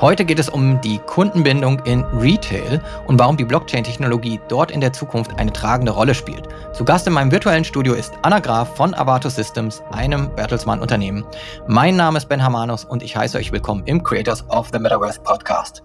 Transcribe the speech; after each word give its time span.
Heute 0.00 0.24
geht 0.24 0.38
es 0.38 0.48
um 0.48 0.80
die 0.80 0.98
Kundenbindung 0.98 1.78
in 1.80 2.02
Retail 2.04 2.80
und 3.06 3.18
warum 3.18 3.36
die 3.36 3.44
Blockchain-Technologie 3.44 4.40
dort 4.48 4.70
in 4.70 4.80
der 4.80 4.94
Zukunft 4.94 5.38
eine 5.38 5.52
tragende 5.52 5.92
Rolle 5.92 6.14
spielt. 6.14 6.48
Zu 6.72 6.86
Gast 6.86 7.06
in 7.06 7.12
meinem 7.12 7.30
virtuellen 7.30 7.64
Studio 7.64 7.92
ist 7.92 8.14
Anna 8.22 8.38
Graf 8.38 8.74
von 8.76 8.94
Avato 8.94 9.28
Systems, 9.28 9.82
einem 9.92 10.34
Bertelsmann-Unternehmen. 10.34 11.26
Mein 11.66 11.96
Name 11.96 12.16
ist 12.16 12.30
Ben 12.30 12.42
Hamanus 12.42 12.86
und 12.86 13.02
ich 13.02 13.14
heiße 13.14 13.36
euch 13.36 13.52
willkommen 13.52 13.82
im 13.84 14.02
Creators 14.02 14.48
of 14.48 14.70
the 14.72 14.78
Metaverse 14.78 15.20
Podcast. 15.20 15.82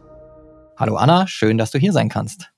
Hallo 0.78 0.96
Anna, 0.96 1.28
schön, 1.28 1.58
dass 1.58 1.72
du 1.72 1.78
hier 1.78 1.92
sein 1.92 2.08
kannst. 2.08 2.55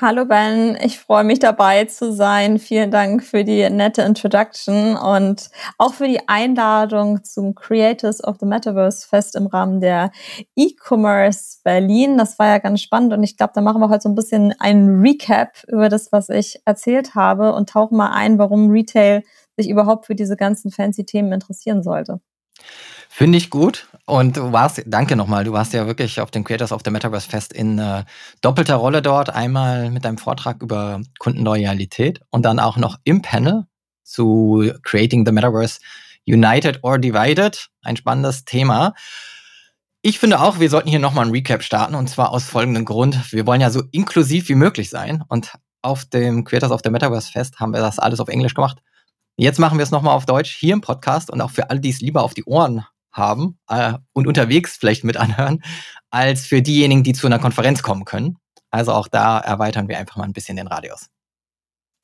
Hallo 0.00 0.24
Ben, 0.24 0.76
ich 0.82 0.98
freue 0.98 1.22
mich 1.22 1.38
dabei 1.38 1.84
zu 1.84 2.12
sein. 2.12 2.58
Vielen 2.58 2.90
Dank 2.90 3.22
für 3.22 3.44
die 3.44 3.70
nette 3.70 4.02
Introduction 4.02 4.96
und 4.96 5.50
auch 5.78 5.94
für 5.94 6.08
die 6.08 6.28
Einladung 6.28 7.22
zum 7.22 7.54
Creators 7.54 8.22
of 8.24 8.38
the 8.40 8.46
Metaverse 8.46 9.06
Fest 9.06 9.36
im 9.36 9.46
Rahmen 9.46 9.80
der 9.80 10.10
E-Commerce 10.56 11.60
Berlin. 11.62 12.18
Das 12.18 12.40
war 12.40 12.48
ja 12.48 12.58
ganz 12.58 12.80
spannend 12.80 13.12
und 13.12 13.22
ich 13.22 13.36
glaube, 13.36 13.52
da 13.54 13.60
machen 13.60 13.80
wir 13.80 13.88
heute 13.88 14.02
so 14.02 14.08
ein 14.08 14.16
bisschen 14.16 14.52
einen 14.58 15.00
Recap 15.00 15.62
über 15.68 15.88
das, 15.88 16.10
was 16.10 16.28
ich 16.28 16.60
erzählt 16.64 17.14
habe 17.14 17.54
und 17.54 17.68
tauchen 17.68 17.96
mal 17.96 18.10
ein, 18.10 18.36
warum 18.36 18.70
Retail 18.70 19.22
sich 19.56 19.68
überhaupt 19.68 20.06
für 20.06 20.16
diese 20.16 20.36
ganzen 20.36 20.72
fancy 20.72 21.04
Themen 21.04 21.32
interessieren 21.32 21.84
sollte. 21.84 22.20
Finde 23.16 23.38
ich 23.38 23.48
gut. 23.48 23.86
Und 24.06 24.36
du 24.36 24.50
warst, 24.50 24.82
danke 24.86 25.14
nochmal, 25.14 25.44
du 25.44 25.52
warst 25.52 25.72
ja 25.72 25.86
wirklich 25.86 26.20
auf 26.20 26.32
dem 26.32 26.42
Creators 26.42 26.72
of 26.72 26.82
the 26.84 26.90
Metaverse 26.90 27.28
Fest 27.28 27.52
in 27.52 27.78
äh, 27.78 28.02
doppelter 28.40 28.74
Rolle 28.74 29.02
dort. 29.02 29.30
Einmal 29.30 29.92
mit 29.92 30.04
deinem 30.04 30.18
Vortrag 30.18 30.60
über 30.60 31.00
Kundenloyalität 31.20 32.22
und 32.30 32.44
dann 32.44 32.58
auch 32.58 32.76
noch 32.76 32.98
im 33.04 33.22
Panel 33.22 33.68
zu 34.02 34.68
Creating 34.82 35.24
the 35.24 35.30
Metaverse 35.30 35.78
United 36.26 36.80
or 36.82 36.98
Divided. 36.98 37.68
Ein 37.82 37.96
spannendes 37.96 38.46
Thema. 38.46 38.94
Ich 40.02 40.18
finde 40.18 40.40
auch, 40.40 40.58
wir 40.58 40.68
sollten 40.68 40.88
hier 40.88 40.98
nochmal 40.98 41.26
ein 41.26 41.30
Recap 41.30 41.62
starten 41.62 41.94
und 41.94 42.10
zwar 42.10 42.32
aus 42.32 42.42
folgendem 42.42 42.84
Grund. 42.84 43.32
Wir 43.32 43.46
wollen 43.46 43.60
ja 43.60 43.70
so 43.70 43.84
inklusiv 43.92 44.48
wie 44.48 44.56
möglich 44.56 44.90
sein 44.90 45.22
und 45.28 45.52
auf 45.82 46.04
dem 46.04 46.42
Creators 46.42 46.72
of 46.72 46.80
the 46.82 46.90
Metaverse 46.90 47.30
Fest 47.30 47.60
haben 47.60 47.74
wir 47.74 47.80
das 47.80 48.00
alles 48.00 48.18
auf 48.18 48.26
Englisch 48.26 48.54
gemacht. 48.54 48.82
Jetzt 49.36 49.60
machen 49.60 49.78
wir 49.78 49.84
es 49.84 49.92
nochmal 49.92 50.16
auf 50.16 50.26
Deutsch 50.26 50.56
hier 50.56 50.72
im 50.72 50.80
Podcast 50.80 51.30
und 51.30 51.40
auch 51.40 51.52
für 51.52 51.70
alle, 51.70 51.78
die 51.78 51.90
es 51.90 52.00
lieber 52.00 52.24
auf 52.24 52.34
die 52.34 52.44
Ohren 52.44 52.84
haben 53.14 53.58
äh, 53.68 53.94
und 54.12 54.26
unterwegs 54.26 54.76
vielleicht 54.76 55.04
mit 55.04 55.16
anhören, 55.16 55.62
als 56.10 56.46
für 56.46 56.60
diejenigen, 56.60 57.02
die 57.02 57.14
zu 57.14 57.26
einer 57.26 57.38
Konferenz 57.38 57.82
kommen 57.82 58.04
können. 58.04 58.36
Also 58.70 58.92
auch 58.92 59.08
da 59.08 59.38
erweitern 59.38 59.88
wir 59.88 59.98
einfach 59.98 60.16
mal 60.16 60.24
ein 60.24 60.32
bisschen 60.32 60.56
den 60.56 60.66
Radius. 60.66 61.08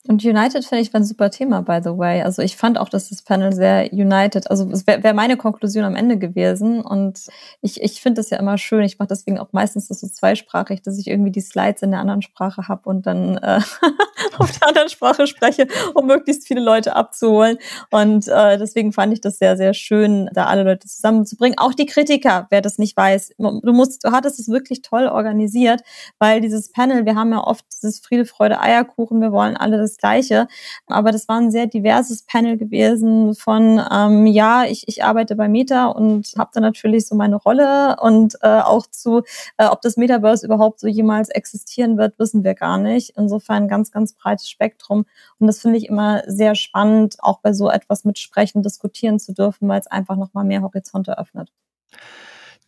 Und 0.08 0.24
United 0.24 0.64
finde 0.64 0.80
ich 0.80 0.94
ein 0.94 1.04
super 1.04 1.30
Thema, 1.30 1.60
by 1.60 1.80
the 1.84 1.90
way. 1.90 2.22
Also 2.22 2.40
ich 2.40 2.56
fand 2.56 2.78
auch, 2.78 2.88
dass 2.88 3.10
das 3.10 3.20
Panel 3.20 3.52
sehr 3.52 3.92
United, 3.92 4.50
also 4.50 4.66
es 4.70 4.86
wäre 4.86 5.02
wär 5.02 5.12
meine 5.12 5.36
Konklusion 5.36 5.84
am 5.84 5.94
Ende 5.94 6.16
gewesen. 6.16 6.80
Und 6.80 7.26
ich, 7.60 7.82
ich 7.82 8.00
finde 8.00 8.20
das 8.20 8.30
ja 8.30 8.38
immer 8.38 8.56
schön. 8.56 8.82
Ich 8.82 8.98
mache 8.98 9.08
deswegen 9.08 9.38
auch 9.38 9.52
meistens 9.52 9.88
das 9.88 10.00
so 10.00 10.08
zweisprachig, 10.08 10.80
dass 10.80 10.98
ich 10.98 11.06
irgendwie 11.06 11.30
die 11.30 11.42
Slides 11.42 11.82
in 11.82 11.90
der 11.90 12.00
anderen 12.00 12.22
Sprache 12.22 12.66
habe 12.66 12.88
und 12.88 13.04
dann 13.04 13.36
äh, 13.36 13.60
auf 14.38 14.58
der 14.58 14.68
anderen 14.68 14.88
Sprache 14.88 15.26
spreche, 15.26 15.66
um 15.92 16.06
möglichst 16.06 16.46
viele 16.46 16.62
Leute 16.62 16.96
abzuholen. 16.96 17.58
Und 17.90 18.26
äh, 18.26 18.56
deswegen 18.56 18.94
fand 18.94 19.12
ich 19.12 19.20
das 19.20 19.38
sehr, 19.38 19.58
sehr 19.58 19.74
schön, 19.74 20.30
da 20.32 20.46
alle 20.46 20.62
Leute 20.62 20.88
zusammenzubringen. 20.88 21.58
Auch 21.58 21.74
die 21.74 21.86
Kritiker, 21.86 22.46
wer 22.48 22.62
das 22.62 22.78
nicht 22.78 22.96
weiß. 22.96 23.34
Du 23.36 23.72
musst, 23.74 24.02
du 24.02 24.12
hattest 24.12 24.40
es 24.40 24.48
wirklich 24.48 24.80
toll 24.80 25.08
organisiert, 25.08 25.82
weil 26.18 26.40
dieses 26.40 26.72
Panel, 26.72 27.04
wir 27.04 27.16
haben 27.16 27.32
ja 27.32 27.44
oft 27.44 27.66
dieses 27.70 28.00
Friede, 28.00 28.24
Freude, 28.24 28.60
Eierkuchen, 28.60 29.20
wir 29.20 29.30
wollen 29.30 29.58
alle 29.58 29.76
das 29.76 29.90
das 29.90 29.98
Gleiche. 30.00 30.48
Aber 30.86 31.12
das 31.12 31.28
war 31.28 31.36
ein 31.36 31.50
sehr 31.50 31.66
diverses 31.66 32.22
Panel 32.22 32.56
gewesen 32.56 33.34
von, 33.34 33.80
ähm, 33.92 34.26
ja, 34.26 34.64
ich, 34.64 34.88
ich 34.88 35.04
arbeite 35.04 35.36
bei 35.36 35.48
Meta 35.48 35.86
und 35.86 36.32
habe 36.36 36.50
da 36.52 36.60
natürlich 36.60 37.06
so 37.06 37.14
meine 37.14 37.36
Rolle 37.36 37.96
und 38.00 38.36
äh, 38.42 38.60
auch 38.60 38.86
zu, 38.86 39.22
äh, 39.58 39.66
ob 39.66 39.82
das 39.82 39.96
Metaverse 39.96 40.44
überhaupt 40.44 40.80
so 40.80 40.88
jemals 40.88 41.28
existieren 41.28 41.98
wird, 41.98 42.18
wissen 42.18 42.42
wir 42.44 42.54
gar 42.54 42.78
nicht. 42.78 43.12
Insofern 43.16 43.68
ganz, 43.68 43.92
ganz 43.92 44.14
breites 44.14 44.48
Spektrum. 44.48 45.06
Und 45.38 45.46
das 45.46 45.60
finde 45.60 45.78
ich 45.78 45.86
immer 45.88 46.22
sehr 46.26 46.54
spannend, 46.54 47.16
auch 47.20 47.40
bei 47.40 47.52
so 47.52 47.70
etwas 47.70 48.04
mitsprechen, 48.04 48.62
diskutieren 48.62 49.18
zu 49.18 49.32
dürfen, 49.32 49.68
weil 49.68 49.80
es 49.80 49.86
einfach 49.86 50.16
nochmal 50.16 50.44
mehr 50.44 50.62
Horizonte 50.62 51.18
öffnet. 51.18 51.52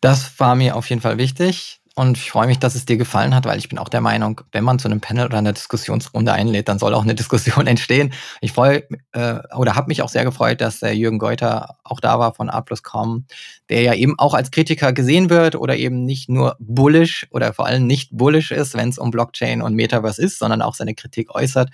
Das 0.01 0.39
war 0.41 0.55
mir 0.55 0.77
auf 0.77 0.91
jeden 0.91 1.01
Fall 1.01 1.19
wichtig. 1.19 1.82
Und 1.95 2.17
ich 2.17 2.31
freue 2.31 2.47
mich, 2.47 2.59
dass 2.59 2.75
es 2.75 2.87
dir 2.87 2.97
gefallen 2.97 3.35
hat, 3.35 3.45
weil 3.45 3.59
ich 3.59 3.69
bin 3.69 3.79
auch 3.79 3.91
der 3.91 4.01
Meinung, 4.01 4.41
wenn 4.53 4.65
man 4.65 4.79
zu 4.79 4.89
einem 4.89 5.03
Panel 5.03 5.27
oder 5.27 5.37
einer 5.37 5.53
Diskussionsrunde 5.53 6.33
einlädt, 6.33 6.69
dann 6.69 6.79
soll 6.79 6.95
auch 6.95 7.03
eine 7.03 7.15
Diskussion 7.23 7.67
entstehen. 7.67 8.15
Ich 8.41 8.53
freue 8.53 8.85
äh, 9.13 9.41
oder 9.55 9.77
habe 9.77 9.89
mich 9.89 10.01
auch 10.01 10.09
sehr 10.09 10.25
gefreut, 10.25 10.63
dass 10.63 10.81
der 10.81 10.97
Jürgen 10.97 11.19
Geuter 11.19 11.77
auch 11.85 12.01
da 12.01 12.19
war 12.19 12.35
von 12.35 12.49
A+Com, 12.49 13.27
der 13.69 13.83
ja 13.83 13.95
eben 13.95 14.19
auch 14.19 14.33
als 14.33 14.51
Kritiker 14.51 14.95
gesehen 14.95 15.29
wird 15.29 15.55
oder 15.55 15.77
eben 15.77 16.07
nicht 16.07 16.31
nur 16.31 16.57
bullish 16.59 17.27
oder 17.31 17.53
vor 17.53 17.67
allem 17.67 17.87
nicht 17.87 18.11
bullish 18.13 18.53
ist, 18.53 18.75
wenn 18.75 18.89
es 18.89 18.99
um 18.99 19.11
Blockchain 19.11 19.61
und 19.61 19.75
Metaverse 19.75 20.23
ist, 20.23 20.39
sondern 20.39 20.63
auch 20.63 20.75
seine 20.75 20.95
Kritik 20.95 21.35
äußert. 21.35 21.69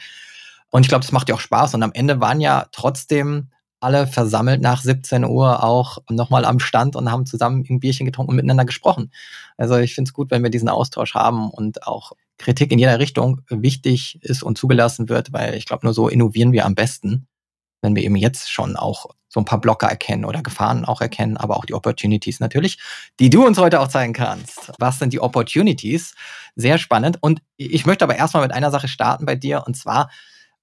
Und 0.70 0.82
ich 0.82 0.88
glaube, 0.88 1.02
das 1.02 1.12
macht 1.12 1.28
ja 1.28 1.36
auch 1.36 1.40
Spaß. 1.40 1.74
Und 1.74 1.82
am 1.82 1.92
Ende 1.92 2.20
waren 2.20 2.40
ja 2.40 2.66
trotzdem 2.72 3.50
alle 3.80 4.06
versammelt 4.06 4.60
nach 4.60 4.82
17 4.82 5.24
Uhr 5.24 5.62
auch 5.62 5.98
nochmal 6.10 6.44
am 6.44 6.58
Stand 6.58 6.96
und 6.96 7.10
haben 7.10 7.26
zusammen 7.26 7.64
ein 7.68 7.80
Bierchen 7.80 8.06
getrunken 8.06 8.30
und 8.30 8.36
miteinander 8.36 8.64
gesprochen. 8.64 9.12
Also 9.56 9.76
ich 9.76 9.94
finde 9.94 10.08
es 10.08 10.12
gut, 10.12 10.30
wenn 10.30 10.42
wir 10.42 10.50
diesen 10.50 10.68
Austausch 10.68 11.14
haben 11.14 11.50
und 11.50 11.86
auch 11.86 12.12
Kritik 12.38 12.72
in 12.72 12.78
jeder 12.78 12.98
Richtung 12.98 13.42
wichtig 13.48 14.18
ist 14.22 14.42
und 14.42 14.58
zugelassen 14.58 15.08
wird, 15.08 15.32
weil 15.32 15.54
ich 15.54 15.66
glaube, 15.66 15.86
nur 15.86 15.94
so 15.94 16.08
innovieren 16.08 16.52
wir 16.52 16.64
am 16.64 16.74
besten, 16.74 17.26
wenn 17.82 17.94
wir 17.94 18.02
eben 18.02 18.16
jetzt 18.16 18.50
schon 18.50 18.76
auch 18.76 19.06
so 19.28 19.40
ein 19.40 19.44
paar 19.44 19.60
Blocker 19.60 19.86
erkennen 19.86 20.24
oder 20.24 20.42
Gefahren 20.42 20.84
auch 20.84 21.00
erkennen, 21.00 21.36
aber 21.36 21.56
auch 21.56 21.64
die 21.64 21.74
Opportunities 21.74 22.40
natürlich, 22.40 22.78
die 23.20 23.30
du 23.30 23.46
uns 23.46 23.58
heute 23.58 23.80
auch 23.80 23.88
zeigen 23.88 24.14
kannst. 24.14 24.72
Was 24.78 24.98
sind 24.98 25.12
die 25.12 25.20
Opportunities? 25.20 26.14
Sehr 26.56 26.78
spannend. 26.78 27.18
Und 27.20 27.42
ich 27.56 27.84
möchte 27.86 28.04
aber 28.04 28.16
erstmal 28.16 28.42
mit 28.42 28.52
einer 28.52 28.70
Sache 28.70 28.88
starten 28.88 29.26
bei 29.26 29.36
dir 29.36 29.64
und 29.66 29.76
zwar 29.76 30.10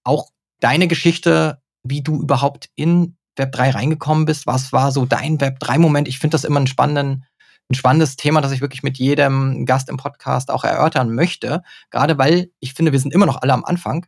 auch 0.04 0.32
deine 0.60 0.88
Geschichte 0.88 1.62
wie 1.86 2.02
du 2.02 2.22
überhaupt 2.22 2.70
in 2.76 3.16
Web 3.38 3.52
3 3.54 3.72
reingekommen 3.72 4.26
bist. 4.26 4.48
Was 4.48 4.74
war 4.74 4.92
so 4.92 5.06
dein 5.06 5.40
Web 5.40 5.60
3-Moment? 5.62 6.08
Ich 6.08 6.20
finde 6.20 6.36
das 6.36 6.44
immer 6.44 6.58
einen 6.58 6.68
spannenden, 6.68 7.26
ein 7.70 7.76
spannendes 7.76 8.16
Thema, 8.16 8.42
das 8.42 8.52
ich 8.52 8.62
wirklich 8.62 8.84
mit 8.84 8.98
jedem 8.98 9.66
Gast 9.66 9.90
im 9.90 9.98
Podcast 9.98 10.52
auch 10.52 10.64
erörtern 10.64 11.14
möchte. 11.14 11.64
Gerade 11.92 12.18
weil 12.18 12.50
ich 12.60 12.74
finde, 12.74 12.92
wir 12.92 13.00
sind 13.00 13.14
immer 13.14 13.26
noch 13.26 13.42
alle 13.42 13.54
am 13.54 13.66
Anfang 13.66 14.06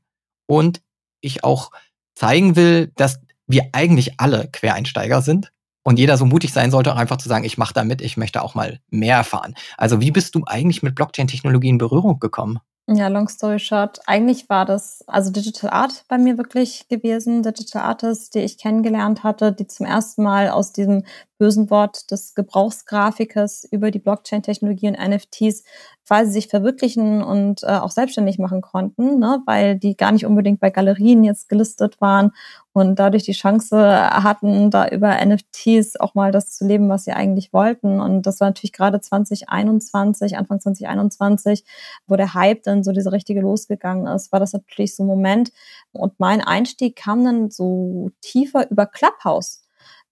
und 0.47 0.81
ich 1.21 1.43
auch 1.43 1.71
zeigen 2.15 2.55
will, 2.55 2.91
dass 2.95 3.19
wir 3.47 3.69
eigentlich 3.73 4.19
alle 4.19 4.49
Quereinsteiger 4.51 5.21
sind 5.21 5.51
und 5.83 5.99
jeder 5.99 6.17
so 6.17 6.25
mutig 6.25 6.51
sein 6.51 6.71
sollte, 6.71 6.95
einfach 6.95 7.17
zu 7.17 7.29
sagen, 7.29 7.45
ich 7.45 7.57
mache 7.57 7.73
da 7.73 7.83
mit, 7.83 8.01
ich 8.01 8.17
möchte 8.17 8.41
auch 8.41 8.55
mal 8.55 8.79
mehr 8.89 9.15
erfahren. 9.15 9.55
Also 9.77 10.01
wie 10.01 10.11
bist 10.11 10.35
du 10.35 10.44
eigentlich 10.45 10.83
mit 10.83 10.95
Blockchain-Technologie 10.95 11.69
in 11.69 11.77
Berührung 11.77 12.19
gekommen? 12.19 12.59
Ja, 12.90 13.09
long 13.09 13.28
story 13.28 13.59
short. 13.59 14.00
Eigentlich 14.06 14.48
war 14.48 14.64
das 14.64 15.03
also 15.08 15.30
Digital 15.30 15.72
Art 15.72 16.06
bei 16.08 16.18
mir 16.18 16.38
wirklich 16.38 16.88
gewesen. 16.88 17.44
Digital 17.44 17.81
Artists, 17.81 18.30
die 18.30 18.40
ich 18.40 18.58
kennengelernt 18.58 19.24
hatte, 19.24 19.52
die 19.52 19.68
zum 19.68 19.86
ersten 19.86 20.24
Mal 20.24 20.48
aus 20.50 20.72
diesem 20.72 21.03
bösen 21.38 21.70
Wort 21.70 22.09
des 22.12 22.34
Gebrauchsgrafikers 22.34 23.66
über 23.70 23.92
die 23.92 24.00
Blockchain-Technologie 24.00 24.88
und 24.88 24.98
NFTs 24.98 25.66
quasi 26.08 26.31
sich 26.31 26.48
verwirklichen 26.48 27.22
und 27.22 27.64
äh, 27.64 27.68
auch 27.68 27.92
selbstständig 27.92 28.40
machen 28.40 28.62
konnten, 28.62 29.19
ne? 29.19 29.42
weil 29.46 29.78
die 29.78 29.98
gar 29.98 30.14
nicht 30.14 30.25
unbedingt 30.25 30.62
bei 30.62 30.69
Galerien 30.69 31.25
jetzt 31.25 31.50
gelistet 31.50 32.00
waren 32.00 32.31
und 32.77 32.95
dadurch 32.97 33.23
die 33.23 33.33
Chance 33.33 33.77
hatten, 33.77 34.71
da 34.71 34.88
über 34.88 35.13
NFTs 35.25 35.99
auch 35.99 36.15
mal 36.15 36.31
das 36.31 36.51
zu 36.55 36.65
leben, 36.65 36.89
was 36.89 37.05
sie 37.05 37.11
eigentlich 37.11 37.53
wollten. 37.53 37.99
Und 37.99 38.23
das 38.23 38.39
war 38.39 38.49
natürlich 38.49 38.73
gerade 38.73 39.01
2021, 39.01 40.38
Anfang 40.38 40.59
2021, 40.59 41.63
wo 42.07 42.15
der 42.15 42.33
Hype 42.33 42.63
dann 42.63 42.83
so 42.83 42.91
diese 42.91 43.11
richtige 43.11 43.41
losgegangen 43.41 44.07
ist, 44.07 44.31
war 44.31 44.39
das 44.39 44.53
natürlich 44.53 44.95
so 44.95 45.03
ein 45.03 45.07
Moment. 45.07 45.51
Und 45.91 46.19
mein 46.19 46.41
Einstieg 46.41 46.95
kam 46.95 47.23
dann 47.25 47.49
so 47.49 48.11
tiefer 48.21 48.69
über 48.69 48.85
Clubhouse 48.85 49.66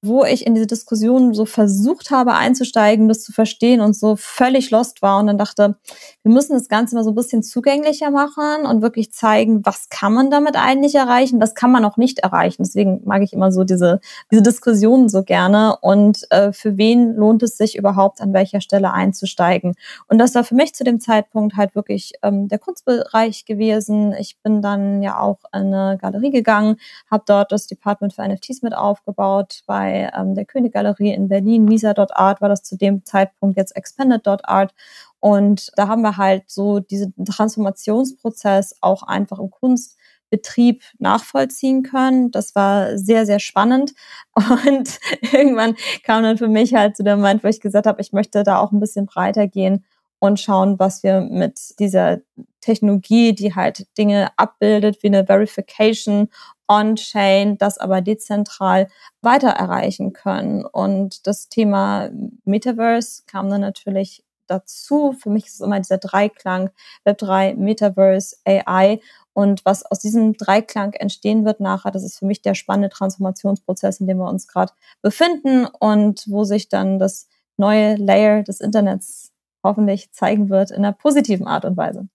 wo 0.05 0.23
ich 0.23 0.45
in 0.45 0.55
diese 0.55 0.67
Diskussion 0.67 1.33
so 1.33 1.45
versucht 1.45 2.11
habe 2.11 2.33
einzusteigen, 2.33 3.07
das 3.07 3.23
zu 3.23 3.31
verstehen 3.31 3.81
und 3.81 3.95
so 3.95 4.15
völlig 4.15 4.71
lost 4.71 5.01
war 5.01 5.19
und 5.19 5.27
dann 5.27 5.37
dachte, 5.37 5.77
wir 6.23 6.31
müssen 6.31 6.53
das 6.53 6.67
Ganze 6.67 6.95
mal 6.95 7.03
so 7.03 7.11
ein 7.11 7.15
bisschen 7.15 7.43
zugänglicher 7.43 8.11
machen 8.11 8.65
und 8.65 8.81
wirklich 8.81 9.11
zeigen, 9.11 9.65
was 9.65 9.89
kann 9.89 10.13
man 10.13 10.31
damit 10.31 10.55
eigentlich 10.55 10.95
erreichen, 10.95 11.41
was 11.41 11.55
kann 11.55 11.71
man 11.71 11.85
auch 11.85 11.97
nicht 11.97 12.19
erreichen. 12.19 12.63
Deswegen 12.63 13.01
mag 13.05 13.21
ich 13.21 13.33
immer 13.33 13.51
so 13.51 13.63
diese, 13.63 13.99
diese 14.31 14.41
Diskussionen 14.41 15.09
so 15.09 15.23
gerne 15.23 15.77
und 15.81 16.25
äh, 16.31 16.51
für 16.51 16.77
wen 16.77 17.15
lohnt 17.15 17.43
es 17.43 17.57
sich 17.57 17.77
überhaupt 17.77 18.21
an 18.21 18.33
welcher 18.33 18.61
Stelle 18.61 18.91
einzusteigen. 18.91 19.75
Und 20.07 20.17
das 20.17 20.35
war 20.35 20.43
für 20.43 20.55
mich 20.55 20.73
zu 20.73 20.83
dem 20.83 20.99
Zeitpunkt 20.99 21.55
halt 21.57 21.75
wirklich 21.75 22.13
ähm, 22.21 22.47
der 22.47 22.59
Kunstbereich 22.59 23.45
gewesen. 23.45 24.13
Ich 24.19 24.37
bin 24.41 24.61
dann 24.61 25.01
ja 25.01 25.19
auch 25.19 25.39
in 25.53 25.73
eine 25.73 25.97
Galerie 25.97 26.31
gegangen, 26.31 26.77
habe 27.09 27.23
dort 27.25 27.51
das 27.51 27.67
Department 27.67 28.13
für 28.13 28.27
NFTs 28.27 28.61
mit 28.61 28.75
aufgebaut 28.75 29.61
bei 29.65 29.94
ähm, 29.95 30.35
der 30.35 30.45
Königgalerie 30.45 31.13
in 31.13 31.27
Berlin, 31.27 31.65
Misa.art 31.65 32.41
war 32.41 32.49
das 32.49 32.63
zu 32.63 32.77
dem 32.77 33.05
Zeitpunkt 33.05 33.57
jetzt 33.57 33.75
Expanded.art. 33.75 34.73
Und 35.19 35.71
da 35.75 35.87
haben 35.87 36.01
wir 36.01 36.17
halt 36.17 36.43
so 36.47 36.79
diesen 36.79 37.13
Transformationsprozess 37.25 38.77
auch 38.81 39.03
einfach 39.03 39.39
im 39.39 39.49
Kunst 39.49 39.97
Betrieb 40.29 40.83
nachvollziehen 40.97 41.83
können. 41.83 42.31
Das 42.31 42.55
war 42.55 42.97
sehr, 42.97 43.25
sehr 43.25 43.39
spannend. 43.39 43.93
Und 44.35 44.99
irgendwann 45.31 45.75
kam 46.03 46.23
dann 46.23 46.37
für 46.37 46.47
mich 46.47 46.73
halt 46.73 46.97
zu 46.97 47.03
der 47.03 47.15
Moment, 47.15 47.43
wo 47.43 47.47
ich 47.47 47.61
gesagt 47.61 47.87
habe, 47.87 48.01
ich 48.01 48.11
möchte 48.11 48.43
da 48.43 48.59
auch 48.59 48.71
ein 48.71 48.79
bisschen 48.79 49.05
breiter 49.05 49.47
gehen 49.47 49.85
und 50.19 50.39
schauen, 50.39 50.79
was 50.79 51.03
wir 51.03 51.21
mit 51.21 51.79
dieser 51.79 52.19
Technologie, 52.61 53.33
die 53.33 53.53
halt 53.53 53.85
Dinge 53.97 54.29
abbildet, 54.37 55.03
wie 55.03 55.07
eine 55.07 55.25
Verification 55.25 56.29
on-chain, 56.67 57.57
das 57.57 57.77
aber 57.77 58.01
dezentral 58.01 58.87
weiter 59.21 59.49
erreichen 59.49 60.13
können. 60.13 60.65
Und 60.65 61.27
das 61.27 61.49
Thema 61.49 62.09
Metaverse 62.43 63.23
kam 63.27 63.49
dann 63.49 63.61
natürlich 63.61 64.23
dazu. 64.47 65.13
Für 65.13 65.29
mich 65.29 65.45
ist 65.47 65.55
es 65.55 65.59
immer 65.61 65.79
dieser 65.79 65.97
Dreiklang 65.97 66.69
Web3, 67.05 67.55
Metaverse, 67.55 68.37
AI. 68.45 68.99
Und 69.33 69.65
was 69.65 69.85
aus 69.85 69.99
diesem 69.99 70.33
Dreiklang 70.33 70.93
entstehen 70.93 71.45
wird 71.45 71.59
nachher, 71.59 71.91
das 71.91 72.03
ist 72.03 72.17
für 72.17 72.25
mich 72.25 72.41
der 72.41 72.55
spannende 72.55 72.89
Transformationsprozess, 72.89 73.99
in 73.99 74.07
dem 74.07 74.17
wir 74.17 74.29
uns 74.29 74.47
gerade 74.47 74.73
befinden 75.01 75.65
und 75.65 76.23
wo 76.27 76.45
sich 76.45 76.69
dann 76.69 76.99
das 76.99 77.27
neue 77.57 77.95
Layer 77.95 78.43
des 78.43 78.61
Internets 78.61 79.34
hoffentlich 79.65 80.11
zeigen 80.11 80.49
wird 80.49 80.71
in 80.71 80.77
einer 80.77 80.93
positiven 80.93 81.47
Art 81.47 81.65
und 81.65 81.75
Weise. 81.75 82.07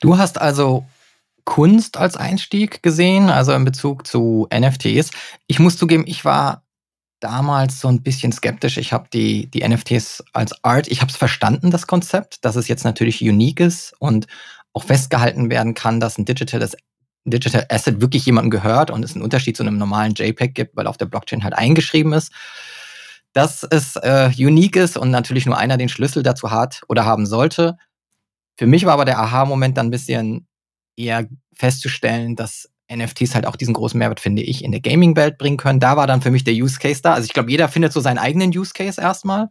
Du 0.00 0.18
hast 0.18 0.40
also 0.40 0.84
Kunst 1.44 1.96
als 1.96 2.16
Einstieg 2.16 2.82
gesehen, 2.82 3.30
also 3.30 3.52
in 3.52 3.64
Bezug 3.64 4.06
zu 4.06 4.48
NFTs. 4.54 5.10
Ich 5.46 5.58
muss 5.58 5.76
zugeben, 5.76 6.04
ich 6.06 6.24
war 6.24 6.62
damals 7.20 7.80
so 7.80 7.88
ein 7.88 8.02
bisschen 8.02 8.32
skeptisch. 8.32 8.76
Ich 8.76 8.92
habe 8.92 9.08
die, 9.12 9.46
die 9.46 9.66
NFTs 9.66 10.22
als 10.32 10.62
Art, 10.62 10.88
ich 10.88 11.00
habe 11.00 11.10
es 11.10 11.16
verstanden, 11.16 11.70
das 11.70 11.86
Konzept, 11.86 12.44
dass 12.44 12.56
es 12.56 12.68
jetzt 12.68 12.84
natürlich 12.84 13.22
unique 13.22 13.60
ist 13.60 13.94
und 13.98 14.26
auch 14.72 14.84
festgehalten 14.84 15.50
werden 15.50 15.74
kann, 15.74 16.00
dass 16.00 16.18
ein 16.18 16.24
digitales 16.24 16.76
Digital 17.26 17.66
Asset 17.70 18.02
wirklich 18.02 18.26
jemandem 18.26 18.50
gehört 18.50 18.90
und 18.90 19.02
es 19.02 19.14
einen 19.14 19.24
Unterschied 19.24 19.56
zu 19.56 19.62
einem 19.62 19.78
normalen 19.78 20.14
JPEG 20.14 20.54
gibt, 20.54 20.76
weil 20.76 20.86
auf 20.86 20.98
der 20.98 21.06
Blockchain 21.06 21.42
halt 21.42 21.54
eingeschrieben 21.54 22.12
ist, 22.12 22.30
dass 23.34 23.64
es 23.64 23.96
äh, 23.96 24.30
unique 24.38 24.76
ist 24.76 24.96
und 24.96 25.10
natürlich 25.10 25.44
nur 25.44 25.58
einer 25.58 25.76
den 25.76 25.88
Schlüssel 25.88 26.22
dazu 26.22 26.50
hat 26.50 26.82
oder 26.88 27.04
haben 27.04 27.26
sollte. 27.26 27.76
Für 28.56 28.66
mich 28.66 28.86
war 28.86 28.94
aber 28.94 29.04
der 29.04 29.18
Aha-Moment 29.18 29.76
dann 29.76 29.88
ein 29.88 29.90
bisschen 29.90 30.46
eher 30.96 31.26
festzustellen, 31.52 32.36
dass 32.36 32.70
NFTs 32.90 33.34
halt 33.34 33.46
auch 33.46 33.56
diesen 33.56 33.74
großen 33.74 33.98
Mehrwert, 33.98 34.20
finde 34.20 34.42
ich, 34.42 34.62
in 34.62 34.70
der 34.70 34.80
Gaming-Welt 34.80 35.36
bringen 35.36 35.56
können. 35.56 35.80
Da 35.80 35.96
war 35.96 36.06
dann 36.06 36.22
für 36.22 36.30
mich 36.30 36.44
der 36.44 36.54
Use 36.54 36.78
Case 36.78 37.02
da. 37.02 37.14
Also 37.14 37.26
ich 37.26 37.32
glaube, 37.32 37.50
jeder 37.50 37.68
findet 37.68 37.92
so 37.92 38.00
seinen 38.00 38.18
eigenen 38.18 38.50
Use 38.50 38.72
Case 38.72 39.00
erstmal. 39.00 39.48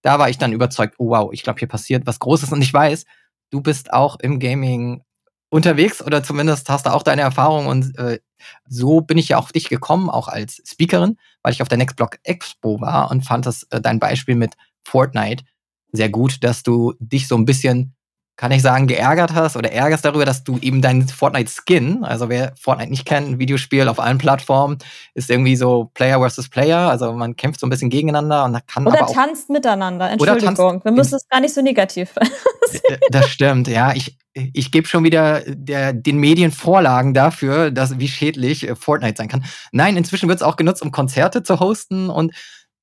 Da 0.00 0.18
war 0.18 0.30
ich 0.30 0.38
dann 0.38 0.52
überzeugt, 0.52 0.94
oh 0.96 1.10
wow, 1.10 1.30
ich 1.32 1.42
glaube, 1.42 1.58
hier 1.58 1.68
passiert 1.68 2.06
was 2.06 2.20
Großes 2.20 2.50
und 2.50 2.62
ich 2.62 2.72
weiß, 2.72 3.04
du 3.50 3.60
bist 3.60 3.92
auch 3.92 4.18
im 4.20 4.38
Gaming 4.38 5.02
unterwegs 5.50 6.00
oder 6.02 6.22
zumindest 6.22 6.70
hast 6.70 6.86
du 6.86 6.94
auch 6.94 7.02
deine 7.02 7.22
Erfahrung 7.22 7.66
und 7.66 7.98
äh, 7.98 8.20
so 8.68 9.00
bin 9.00 9.18
ich 9.18 9.28
ja 9.30 9.38
auf 9.38 9.52
dich 9.52 9.68
gekommen, 9.68 10.10
auch 10.10 10.28
als 10.28 10.62
Speakerin, 10.66 11.16
weil 11.42 11.52
ich 11.52 11.62
auf 11.62 11.68
der 11.68 11.78
Nextblock 11.78 12.18
Expo 12.22 12.80
war 12.80 13.10
und 13.10 13.24
fand 13.24 13.46
das 13.46 13.64
äh, 13.70 13.80
dein 13.80 13.98
Beispiel 13.98 14.34
mit 14.34 14.54
Fortnite 14.84 15.44
sehr 15.92 16.10
gut, 16.10 16.44
dass 16.44 16.62
du 16.62 16.94
dich 16.98 17.28
so 17.28 17.36
ein 17.36 17.44
bisschen 17.44 17.94
kann 18.38 18.52
ich 18.52 18.62
sagen, 18.62 18.86
geärgert 18.86 19.34
hast 19.34 19.56
oder 19.56 19.72
ärgerst 19.72 20.04
darüber, 20.04 20.24
dass 20.24 20.44
du 20.44 20.58
eben 20.60 20.80
deinen 20.80 21.08
Fortnite-Skin, 21.08 22.04
also 22.04 22.28
wer 22.28 22.52
Fortnite 22.56 22.90
nicht 22.90 23.04
kennt, 23.04 23.28
ein 23.28 23.38
Videospiel 23.40 23.88
auf 23.88 23.98
allen 23.98 24.18
Plattformen, 24.18 24.78
ist 25.14 25.28
irgendwie 25.28 25.56
so 25.56 25.90
Player 25.92 26.20
versus 26.20 26.48
Player, 26.48 26.88
also 26.88 27.12
man 27.12 27.34
kämpft 27.34 27.58
so 27.58 27.66
ein 27.66 27.70
bisschen 27.70 27.90
gegeneinander 27.90 28.44
und 28.44 28.64
kann 28.68 28.86
Oder 28.86 29.00
aber 29.00 29.08
auch, 29.08 29.14
tanzt 29.14 29.50
miteinander, 29.50 30.08
Entschuldigung, 30.08 30.84
wir 30.84 30.92
müssen 30.92 31.16
es 31.16 31.28
gar 31.28 31.40
nicht 31.40 31.52
so 31.52 31.62
negativ 31.62 32.14
äh, 32.72 32.98
Das 33.10 33.28
stimmt, 33.28 33.66
ja, 33.66 33.92
ich, 33.92 34.16
ich 34.34 34.70
gebe 34.70 34.86
schon 34.86 35.02
wieder 35.02 35.40
der, 35.44 35.92
den 35.92 36.18
Medien 36.18 36.52
Vorlagen 36.52 37.14
dafür, 37.14 37.72
dass, 37.72 37.98
wie 37.98 38.06
schädlich 38.06 38.68
äh, 38.68 38.76
Fortnite 38.76 39.16
sein 39.16 39.26
kann. 39.26 39.44
Nein, 39.72 39.96
inzwischen 39.96 40.28
wird 40.28 40.36
es 40.36 40.44
auch 40.44 40.54
genutzt, 40.54 40.82
um 40.82 40.92
Konzerte 40.92 41.42
zu 41.42 41.58
hosten 41.58 42.08
und 42.08 42.32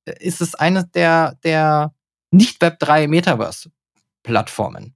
äh, 0.04 0.12
ist 0.20 0.42
es 0.42 0.54
eine 0.54 0.84
der, 0.84 1.38
der 1.44 1.94
nicht-Web3 2.30 3.08
Metaverse-Plattformen 3.08 4.95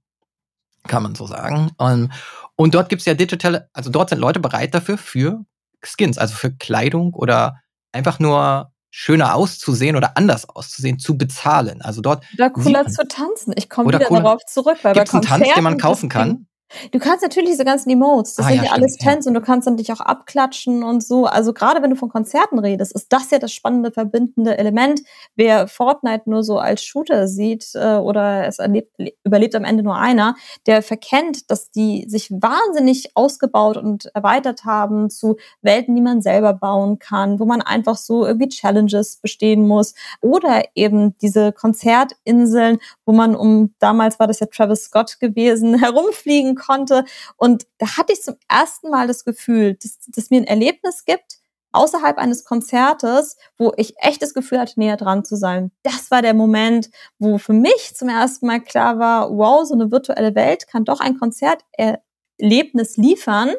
kann 0.87 1.03
man 1.03 1.15
so 1.15 1.27
sagen. 1.27 1.71
Und, 1.77 2.11
und 2.55 2.73
dort 2.73 2.89
gibt 2.89 3.01
es 3.01 3.05
ja 3.05 3.13
digitale, 3.13 3.69
also 3.73 3.89
dort 3.89 4.09
sind 4.09 4.19
Leute 4.19 4.39
bereit 4.39 4.73
dafür 4.73 4.97
für 4.97 5.45
Skins, 5.83 6.17
also 6.17 6.35
für 6.35 6.51
Kleidung 6.51 7.13
oder 7.13 7.61
einfach 7.91 8.19
nur 8.19 8.71
schöner 8.89 9.35
auszusehen 9.35 9.95
oder 9.95 10.17
anders 10.17 10.47
auszusehen, 10.47 10.99
zu 10.99 11.17
bezahlen. 11.17 11.81
Also 11.81 12.01
dort. 12.01 12.25
Oder 12.33 12.49
cooler 12.49 12.87
zu 12.87 13.07
tanzen. 13.07 13.53
Ich 13.55 13.69
komme 13.69 13.87
wieder 13.87 14.05
cooler, 14.05 14.21
darauf 14.21 14.45
zurück, 14.45 14.77
weil 14.83 14.93
gibt's 14.93 15.11
bei 15.11 15.19
Konzerten 15.19 15.33
einen 15.33 15.43
Tanz, 15.43 15.55
den 15.55 15.63
man 15.63 15.77
kaufen 15.77 16.09
kann. 16.09 16.47
Du 16.91 16.99
kannst 16.99 17.23
natürlich 17.23 17.51
diese 17.51 17.65
ganzen 17.65 17.89
Emotes, 17.89 18.35
das 18.35 18.45
ah, 18.45 18.49
sind 18.49 18.57
ja, 18.57 18.63
ja 18.65 18.71
alles 18.71 18.97
Tens 18.97 19.25
ja. 19.25 19.29
und 19.29 19.33
du 19.35 19.41
kannst 19.41 19.67
dann 19.67 19.77
dich 19.77 19.91
auch 19.91 19.99
abklatschen 19.99 20.83
und 20.83 21.03
so. 21.03 21.25
Also 21.25 21.53
gerade 21.53 21.81
wenn 21.81 21.89
du 21.89 21.95
von 21.95 22.09
Konzerten 22.09 22.59
redest, 22.59 22.93
ist 22.93 23.11
das 23.11 23.31
ja 23.31 23.39
das 23.39 23.51
spannende, 23.51 23.91
verbindende 23.91 24.57
Element. 24.57 25.01
Wer 25.35 25.67
Fortnite 25.67 26.29
nur 26.29 26.43
so 26.43 26.57
als 26.57 26.83
Shooter 26.83 27.27
sieht 27.27 27.71
äh, 27.73 27.95
oder 27.95 28.47
es 28.47 28.59
erlebt, 28.59 28.95
überlebt 29.23 29.55
am 29.55 29.63
Ende 29.63 29.83
nur 29.83 29.97
einer, 29.97 30.35
der 30.65 30.81
verkennt, 30.81 31.49
dass 31.51 31.71
die 31.71 32.05
sich 32.07 32.31
wahnsinnig 32.31 33.11
ausgebaut 33.15 33.77
und 33.77 34.05
erweitert 34.13 34.65
haben 34.65 35.09
zu 35.09 35.37
Welten, 35.61 35.95
die 35.95 36.01
man 36.01 36.21
selber 36.21 36.53
bauen 36.53 36.99
kann, 36.99 37.39
wo 37.39 37.45
man 37.45 37.61
einfach 37.61 37.97
so 37.97 38.25
irgendwie 38.25 38.49
Challenges 38.49 39.17
bestehen 39.17 39.67
muss 39.67 39.93
oder 40.21 40.63
eben 40.75 41.17
diese 41.17 41.51
Konzertinseln, 41.51 42.79
wo 43.05 43.11
man 43.11 43.35
um, 43.35 43.73
damals 43.79 44.19
war 44.19 44.27
das 44.27 44.39
ja 44.39 44.47
Travis 44.47 44.83
Scott 44.83 45.19
gewesen, 45.19 45.79
herumfliegen 45.79 46.55
konnte. 46.61 47.05
Und 47.37 47.67
da 47.77 47.97
hatte 47.97 48.13
ich 48.13 48.21
zum 48.21 48.35
ersten 48.47 48.89
Mal 48.89 49.07
das 49.07 49.25
Gefühl, 49.25 49.75
dass, 49.81 49.99
dass 50.07 50.29
mir 50.29 50.37
ein 50.37 50.47
Erlebnis 50.47 51.05
gibt, 51.05 51.41
außerhalb 51.71 52.17
eines 52.17 52.43
Konzertes, 52.43 53.37
wo 53.57 53.73
ich 53.77 53.93
echt 53.97 54.21
das 54.21 54.33
Gefühl 54.33 54.59
hatte, 54.59 54.79
näher 54.79 54.97
dran 54.97 55.23
zu 55.23 55.35
sein. 55.35 55.71
Das 55.83 56.11
war 56.11 56.21
der 56.21 56.33
Moment, 56.33 56.89
wo 57.19 57.37
für 57.37 57.53
mich 57.53 57.95
zum 57.95 58.09
ersten 58.09 58.47
Mal 58.47 58.61
klar 58.61 58.99
war, 58.99 59.29
wow, 59.31 59.65
so 59.65 59.73
eine 59.73 59.91
virtuelle 59.91 60.35
Welt 60.35 60.67
kann 60.67 60.85
doch 60.85 60.99
ein 60.99 61.17
Konzerterlebnis 61.17 62.97
liefern, 62.97 63.51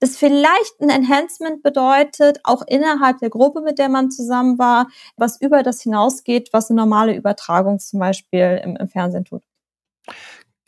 das 0.00 0.16
vielleicht 0.16 0.80
ein 0.80 0.90
Enhancement 0.90 1.62
bedeutet, 1.62 2.40
auch 2.44 2.62
innerhalb 2.66 3.18
der 3.18 3.30
Gruppe, 3.30 3.60
mit 3.60 3.78
der 3.78 3.88
man 3.88 4.10
zusammen 4.10 4.58
war, 4.58 4.88
was 5.16 5.40
über 5.40 5.62
das 5.62 5.80
hinausgeht, 5.82 6.50
was 6.52 6.70
eine 6.70 6.80
normale 6.80 7.14
Übertragung 7.14 7.78
zum 7.78 8.00
Beispiel 8.00 8.60
im, 8.64 8.76
im 8.76 8.88
Fernsehen 8.88 9.24
tut. 9.24 9.42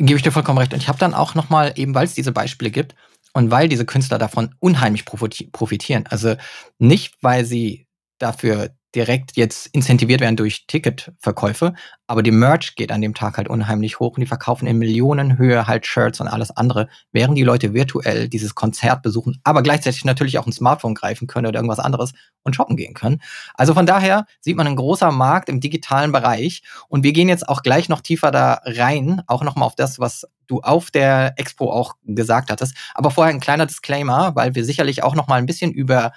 Gebe 0.04 0.16
ich 0.16 0.22
dir 0.22 0.32
vollkommen 0.32 0.58
recht. 0.58 0.72
Und 0.74 0.80
ich 0.80 0.88
habe 0.88 0.98
dann 0.98 1.14
auch 1.14 1.36
nochmal, 1.36 1.74
eben 1.76 1.94
weil 1.94 2.04
es 2.04 2.14
diese 2.14 2.32
Beispiele 2.32 2.72
gibt 2.72 2.96
und 3.34 3.52
weil 3.52 3.68
diese 3.68 3.86
Künstler 3.86 4.18
davon 4.18 4.52
unheimlich 4.58 5.04
profitieren. 5.04 6.06
Also 6.08 6.34
nicht, 6.80 7.14
weil 7.22 7.44
sie 7.44 7.86
dafür 8.18 8.70
direkt 8.94 9.36
jetzt 9.36 9.68
incentiviert 9.68 10.20
werden 10.20 10.36
durch 10.36 10.66
Ticketverkäufe, 10.66 11.74
aber 12.06 12.22
die 12.22 12.30
Merch 12.30 12.74
geht 12.74 12.92
an 12.92 13.00
dem 13.00 13.14
Tag 13.14 13.36
halt 13.36 13.48
unheimlich 13.48 14.00
hoch 14.00 14.16
und 14.16 14.20
die 14.20 14.26
verkaufen 14.26 14.66
in 14.66 14.78
Millionenhöhe 14.78 15.66
halt 15.66 15.86
Shirts 15.86 16.20
und 16.20 16.28
alles 16.28 16.50
andere, 16.50 16.88
während 17.12 17.38
die 17.38 17.44
Leute 17.44 17.74
virtuell 17.74 18.28
dieses 18.28 18.54
Konzert 18.54 19.02
besuchen, 19.02 19.40
aber 19.44 19.62
gleichzeitig 19.62 20.04
natürlich 20.04 20.38
auch 20.38 20.46
ein 20.46 20.52
Smartphone 20.52 20.94
greifen 20.94 21.26
können 21.26 21.46
oder 21.46 21.58
irgendwas 21.58 21.78
anderes 21.78 22.12
und 22.42 22.54
shoppen 22.54 22.76
gehen 22.76 22.94
können. 22.94 23.20
Also 23.54 23.74
von 23.74 23.86
daher 23.86 24.26
sieht 24.40 24.56
man 24.56 24.66
einen 24.66 24.76
großer 24.76 25.10
Markt 25.10 25.48
im 25.48 25.60
digitalen 25.60 26.12
Bereich. 26.12 26.62
Und 26.88 27.04
wir 27.04 27.12
gehen 27.12 27.28
jetzt 27.28 27.48
auch 27.48 27.62
gleich 27.62 27.88
noch 27.88 28.00
tiefer 28.00 28.30
da 28.30 28.60
rein, 28.64 29.22
auch 29.26 29.42
nochmal 29.42 29.66
auf 29.66 29.76
das, 29.76 29.98
was 29.98 30.26
du 30.46 30.60
auf 30.60 30.90
der 30.90 31.34
Expo 31.36 31.72
auch 31.72 31.94
gesagt 32.04 32.50
hattest, 32.50 32.76
aber 32.94 33.10
vorher 33.10 33.32
ein 33.32 33.40
kleiner 33.40 33.66
Disclaimer, 33.66 34.34
weil 34.34 34.54
wir 34.54 34.64
sicherlich 34.64 35.02
auch 35.02 35.14
nochmal 35.14 35.38
ein 35.38 35.46
bisschen 35.46 35.72
über 35.72 36.12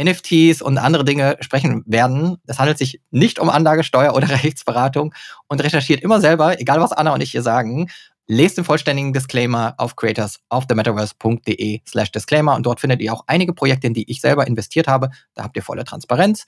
NFTs 0.00 0.62
und 0.62 0.78
andere 0.78 1.04
Dinge 1.04 1.36
sprechen 1.40 1.82
werden. 1.86 2.38
Es 2.46 2.58
handelt 2.58 2.78
sich 2.78 3.00
nicht 3.10 3.38
um 3.38 3.50
Anlagesteuer 3.50 4.14
oder 4.14 4.28
Rechtsberatung 4.44 5.14
und 5.48 5.62
recherchiert 5.62 6.02
immer 6.02 6.20
selber, 6.20 6.60
egal 6.60 6.80
was 6.80 6.92
Anna 6.92 7.12
und 7.14 7.20
ich 7.20 7.32
hier 7.32 7.42
sagen. 7.42 7.90
Lest 8.30 8.58
den 8.58 8.64
vollständigen 8.64 9.14
Disclaimer 9.14 9.74
auf 9.78 9.96
creators 9.96 10.40
auf 10.50 10.66
themetaverse.de 10.66 11.80
slash 11.88 12.12
Disclaimer 12.12 12.54
und 12.56 12.66
dort 12.66 12.78
findet 12.78 13.00
ihr 13.00 13.12
auch 13.12 13.24
einige 13.26 13.54
Projekte, 13.54 13.86
in 13.86 13.94
die 13.94 14.10
ich 14.10 14.20
selber 14.20 14.46
investiert 14.46 14.86
habe. 14.86 15.10
Da 15.34 15.44
habt 15.44 15.56
ihr 15.56 15.62
volle 15.62 15.84
Transparenz. 15.84 16.44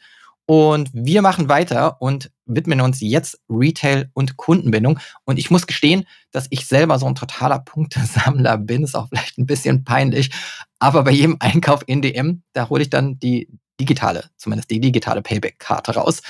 Und 0.50 0.90
wir 0.92 1.22
machen 1.22 1.48
weiter 1.48 2.02
und 2.02 2.32
widmen 2.44 2.80
uns 2.80 3.00
jetzt 3.00 3.38
Retail 3.48 4.10
und 4.14 4.36
Kundenbindung. 4.36 4.98
Und 5.24 5.38
ich 5.38 5.48
muss 5.52 5.68
gestehen, 5.68 6.08
dass 6.32 6.48
ich 6.50 6.66
selber 6.66 6.98
so 6.98 7.06
ein 7.06 7.14
totaler 7.14 7.60
Punktesammler 7.60 8.58
bin. 8.58 8.82
Ist 8.82 8.96
auch 8.96 9.08
vielleicht 9.10 9.38
ein 9.38 9.46
bisschen 9.46 9.84
peinlich. 9.84 10.32
Aber 10.80 11.04
bei 11.04 11.12
jedem 11.12 11.36
Einkauf 11.38 11.84
in 11.86 12.02
DM, 12.02 12.42
da 12.52 12.68
hole 12.68 12.82
ich 12.82 12.90
dann 12.90 13.16
die 13.20 13.48
digitale, 13.80 14.24
zumindest 14.38 14.72
die 14.72 14.80
digitale 14.80 15.22
Payback-Karte 15.22 15.94
raus. 15.94 16.20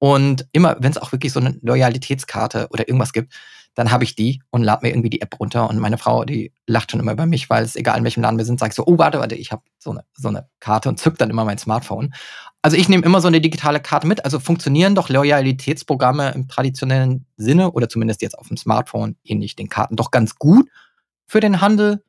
Und 0.00 0.48
immer, 0.50 0.76
wenn 0.80 0.90
es 0.90 0.98
auch 0.98 1.12
wirklich 1.12 1.32
so 1.32 1.38
eine 1.38 1.56
Loyalitätskarte 1.62 2.66
oder 2.70 2.88
irgendwas 2.88 3.12
gibt, 3.12 3.32
dann 3.78 3.92
habe 3.92 4.02
ich 4.02 4.16
die 4.16 4.42
und 4.50 4.64
lade 4.64 4.84
mir 4.84 4.90
irgendwie 4.90 5.08
die 5.08 5.20
App 5.20 5.38
runter. 5.38 5.70
Und 5.70 5.78
meine 5.78 5.98
Frau, 5.98 6.24
die 6.24 6.52
lacht 6.66 6.90
schon 6.90 6.98
immer 6.98 7.12
über 7.12 7.26
mich, 7.26 7.48
weil 7.48 7.62
es 7.62 7.76
egal 7.76 7.96
in 7.96 8.02
welchem 8.02 8.24
Laden 8.24 8.36
wir 8.36 8.44
sind, 8.44 8.58
sagt 8.58 8.74
so, 8.74 8.84
oh, 8.84 8.98
warte, 8.98 9.20
warte, 9.20 9.36
ich 9.36 9.52
habe 9.52 9.62
so 9.78 9.92
eine, 9.92 10.04
so 10.14 10.26
eine 10.26 10.48
Karte 10.58 10.88
und 10.88 10.98
zückt 10.98 11.20
dann 11.20 11.30
immer 11.30 11.44
mein 11.44 11.58
Smartphone. 11.58 12.12
Also 12.60 12.76
ich 12.76 12.88
nehme 12.88 13.04
immer 13.04 13.20
so 13.20 13.28
eine 13.28 13.40
digitale 13.40 13.78
Karte 13.78 14.08
mit. 14.08 14.24
Also 14.24 14.40
funktionieren 14.40 14.96
doch 14.96 15.10
Loyalitätsprogramme 15.10 16.32
im 16.32 16.48
traditionellen 16.48 17.24
Sinne 17.36 17.70
oder 17.70 17.88
zumindest 17.88 18.20
jetzt 18.20 18.36
auf 18.36 18.48
dem 18.48 18.56
Smartphone, 18.56 19.14
ähnlich 19.22 19.54
den 19.54 19.68
Karten, 19.68 19.94
doch 19.94 20.10
ganz 20.10 20.34
gut 20.34 20.68
für 21.28 21.38
den 21.38 21.60
Handel? 21.60 22.02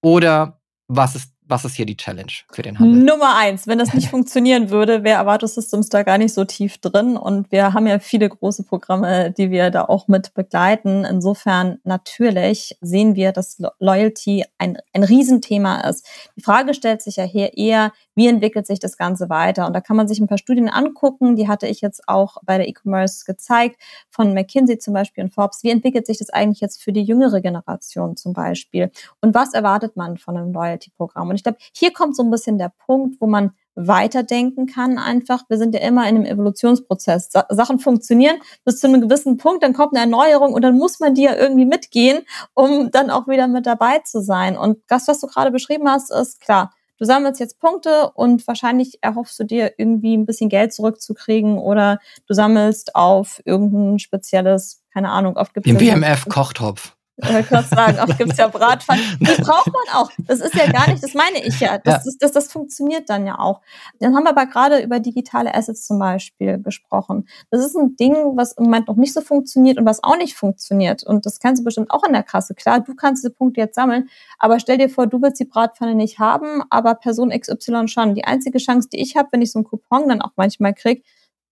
Oder 0.00 0.58
was 0.88 1.14
ist 1.14 1.31
was 1.46 1.64
ist 1.64 1.74
hier 1.74 1.86
die 1.86 1.96
Challenge 1.96 2.32
für 2.50 2.62
den 2.62 2.78
Handel? 2.78 3.02
Nummer 3.02 3.36
eins, 3.36 3.66
wenn 3.66 3.78
das 3.78 3.92
nicht 3.92 4.08
funktionieren 4.10 4.70
würde, 4.70 5.02
wäre 5.02 5.18
Avato 5.18 5.46
Systems 5.46 5.88
da 5.88 6.02
gar 6.02 6.16
nicht 6.18 6.32
so 6.32 6.44
tief 6.44 6.78
drin. 6.78 7.16
Und 7.16 7.50
wir 7.50 7.72
haben 7.72 7.86
ja 7.86 7.98
viele 7.98 8.28
große 8.28 8.62
Programme, 8.62 9.32
die 9.32 9.50
wir 9.50 9.70
da 9.70 9.84
auch 9.84 10.08
mit 10.08 10.34
begleiten. 10.34 11.04
Insofern 11.04 11.78
natürlich 11.84 12.76
sehen 12.80 13.16
wir, 13.16 13.32
dass 13.32 13.60
Loyalty 13.80 14.44
ein, 14.58 14.78
ein 14.92 15.02
Riesenthema 15.02 15.80
ist. 15.88 16.06
Die 16.36 16.42
Frage 16.42 16.74
stellt 16.74 17.02
sich 17.02 17.16
ja 17.16 17.24
hier 17.24 17.56
eher, 17.56 17.92
wie 18.14 18.28
entwickelt 18.28 18.66
sich 18.66 18.78
das 18.78 18.96
Ganze 18.96 19.28
weiter? 19.28 19.66
Und 19.66 19.72
da 19.72 19.80
kann 19.80 19.96
man 19.96 20.06
sich 20.06 20.20
ein 20.20 20.26
paar 20.26 20.38
Studien 20.38 20.68
angucken, 20.68 21.34
die 21.34 21.48
hatte 21.48 21.66
ich 21.66 21.80
jetzt 21.80 22.08
auch 22.08 22.36
bei 22.44 22.58
der 22.58 22.68
E-Commerce 22.68 23.24
gezeigt, 23.24 23.80
von 24.10 24.34
McKinsey 24.34 24.78
zum 24.78 24.94
Beispiel 24.94 25.24
und 25.24 25.34
Forbes. 25.34 25.62
Wie 25.62 25.70
entwickelt 25.70 26.06
sich 26.06 26.18
das 26.18 26.30
eigentlich 26.30 26.60
jetzt 26.60 26.82
für 26.82 26.92
die 26.92 27.02
jüngere 27.02 27.40
Generation 27.40 28.16
zum 28.16 28.32
Beispiel? 28.32 28.90
Und 29.20 29.34
was 29.34 29.54
erwartet 29.54 29.96
man 29.96 30.18
von 30.18 30.36
einem 30.36 30.52
Loyalty-Programm? 30.52 31.31
Und 31.32 31.36
ich 31.36 31.42
glaube, 31.42 31.58
hier 31.72 31.92
kommt 31.92 32.14
so 32.14 32.22
ein 32.22 32.30
bisschen 32.30 32.58
der 32.58 32.72
Punkt, 32.86 33.20
wo 33.20 33.26
man 33.26 33.52
weiterdenken 33.74 34.66
kann 34.66 34.98
einfach. 34.98 35.44
Wir 35.48 35.56
sind 35.56 35.74
ja 35.74 35.80
immer 35.80 36.08
in 36.08 36.16
einem 36.16 36.26
Evolutionsprozess. 36.26 37.30
Sa 37.32 37.46
Sachen 37.48 37.78
funktionieren 37.78 38.36
bis 38.64 38.80
zu 38.80 38.86
einem 38.86 39.00
gewissen 39.00 39.38
Punkt, 39.38 39.62
dann 39.62 39.72
kommt 39.72 39.94
eine 39.94 40.00
Erneuerung 40.00 40.52
und 40.52 40.62
dann 40.62 40.76
muss 40.76 41.00
man 41.00 41.14
die 41.14 41.22
ja 41.22 41.34
irgendwie 41.34 41.64
mitgehen, 41.64 42.22
um 42.54 42.90
dann 42.90 43.10
auch 43.10 43.28
wieder 43.28 43.48
mit 43.48 43.66
dabei 43.66 44.00
zu 44.00 44.20
sein. 44.20 44.58
Und 44.58 44.78
das, 44.88 45.08
was 45.08 45.20
du 45.20 45.26
gerade 45.26 45.50
beschrieben 45.50 45.88
hast, 45.88 46.10
ist 46.10 46.40
klar, 46.40 46.72
du 46.98 47.06
sammelst 47.06 47.40
jetzt 47.40 47.58
Punkte 47.58 48.10
und 48.14 48.46
wahrscheinlich 48.46 48.98
erhoffst 49.00 49.38
du 49.38 49.44
dir 49.44 49.72
irgendwie 49.78 50.16
ein 50.16 50.26
bisschen 50.26 50.50
Geld 50.50 50.72
zurückzukriegen 50.74 51.58
oder 51.58 51.98
du 52.26 52.34
sammelst 52.34 52.94
auf 52.94 53.40
irgendein 53.44 53.98
spezielles, 53.98 54.82
keine 54.92 55.10
Ahnung, 55.10 55.36
oft 55.36 55.54
gibt 55.54 55.66
es. 55.66 55.72
Im 55.72 55.78
BMF-Kochtopf. 55.78 56.94
Ich 57.22 57.50
wollte 57.50 57.68
sagen, 57.68 57.98
oft 58.00 58.18
gibt 58.18 58.32
es 58.32 58.38
ja 58.38 58.48
Bratpfannen. 58.48 59.04
Die 59.20 59.42
braucht 59.42 59.68
man 59.68 59.94
auch. 59.94 60.10
Das 60.26 60.40
ist 60.40 60.54
ja 60.54 60.70
gar 60.70 60.88
nicht, 60.90 61.02
das 61.02 61.14
meine 61.14 61.44
ich 61.44 61.58
ja. 61.60 61.78
Das, 61.78 61.94
ja. 61.94 62.00
Das, 62.04 62.18
das, 62.18 62.32
das 62.32 62.52
funktioniert 62.52 63.08
dann 63.08 63.26
ja 63.26 63.38
auch. 63.38 63.60
Dann 64.00 64.14
haben 64.14 64.24
wir 64.24 64.30
aber 64.30 64.46
gerade 64.46 64.82
über 64.82 65.00
digitale 65.00 65.54
Assets 65.54 65.86
zum 65.86 65.98
Beispiel 65.98 66.58
gesprochen. 66.58 67.28
Das 67.50 67.64
ist 67.64 67.76
ein 67.76 67.96
Ding, 67.96 68.14
was 68.36 68.52
im 68.52 68.64
Moment 68.64 68.88
noch 68.88 68.96
nicht 68.96 69.12
so 69.12 69.20
funktioniert 69.20 69.78
und 69.78 69.86
was 69.86 70.02
auch 70.02 70.16
nicht 70.16 70.34
funktioniert. 70.34 71.04
Und 71.04 71.26
das 71.26 71.38
kannst 71.38 71.60
du 71.60 71.64
bestimmt 71.64 71.90
auch 71.90 72.04
in 72.04 72.12
der 72.12 72.22
Kasse. 72.22 72.54
Klar, 72.54 72.80
du 72.80 72.94
kannst 72.94 73.22
diese 73.22 73.32
Punkte 73.32 73.60
jetzt 73.60 73.74
sammeln, 73.74 74.08
aber 74.38 74.58
stell 74.58 74.78
dir 74.78 74.88
vor, 74.88 75.06
du 75.06 75.22
willst 75.22 75.40
die 75.40 75.44
Bratpfanne 75.44 75.94
nicht 75.94 76.18
haben, 76.18 76.62
aber 76.70 76.94
Person 76.94 77.30
XY 77.30 77.88
schon. 77.88 78.14
Die 78.14 78.24
einzige 78.24 78.58
Chance, 78.58 78.88
die 78.92 79.00
ich 79.00 79.16
habe, 79.16 79.28
wenn 79.32 79.42
ich 79.42 79.52
so 79.52 79.58
einen 79.58 79.64
Coupon 79.64 80.08
dann 80.08 80.22
auch 80.22 80.32
manchmal 80.36 80.74
kriege, 80.74 81.02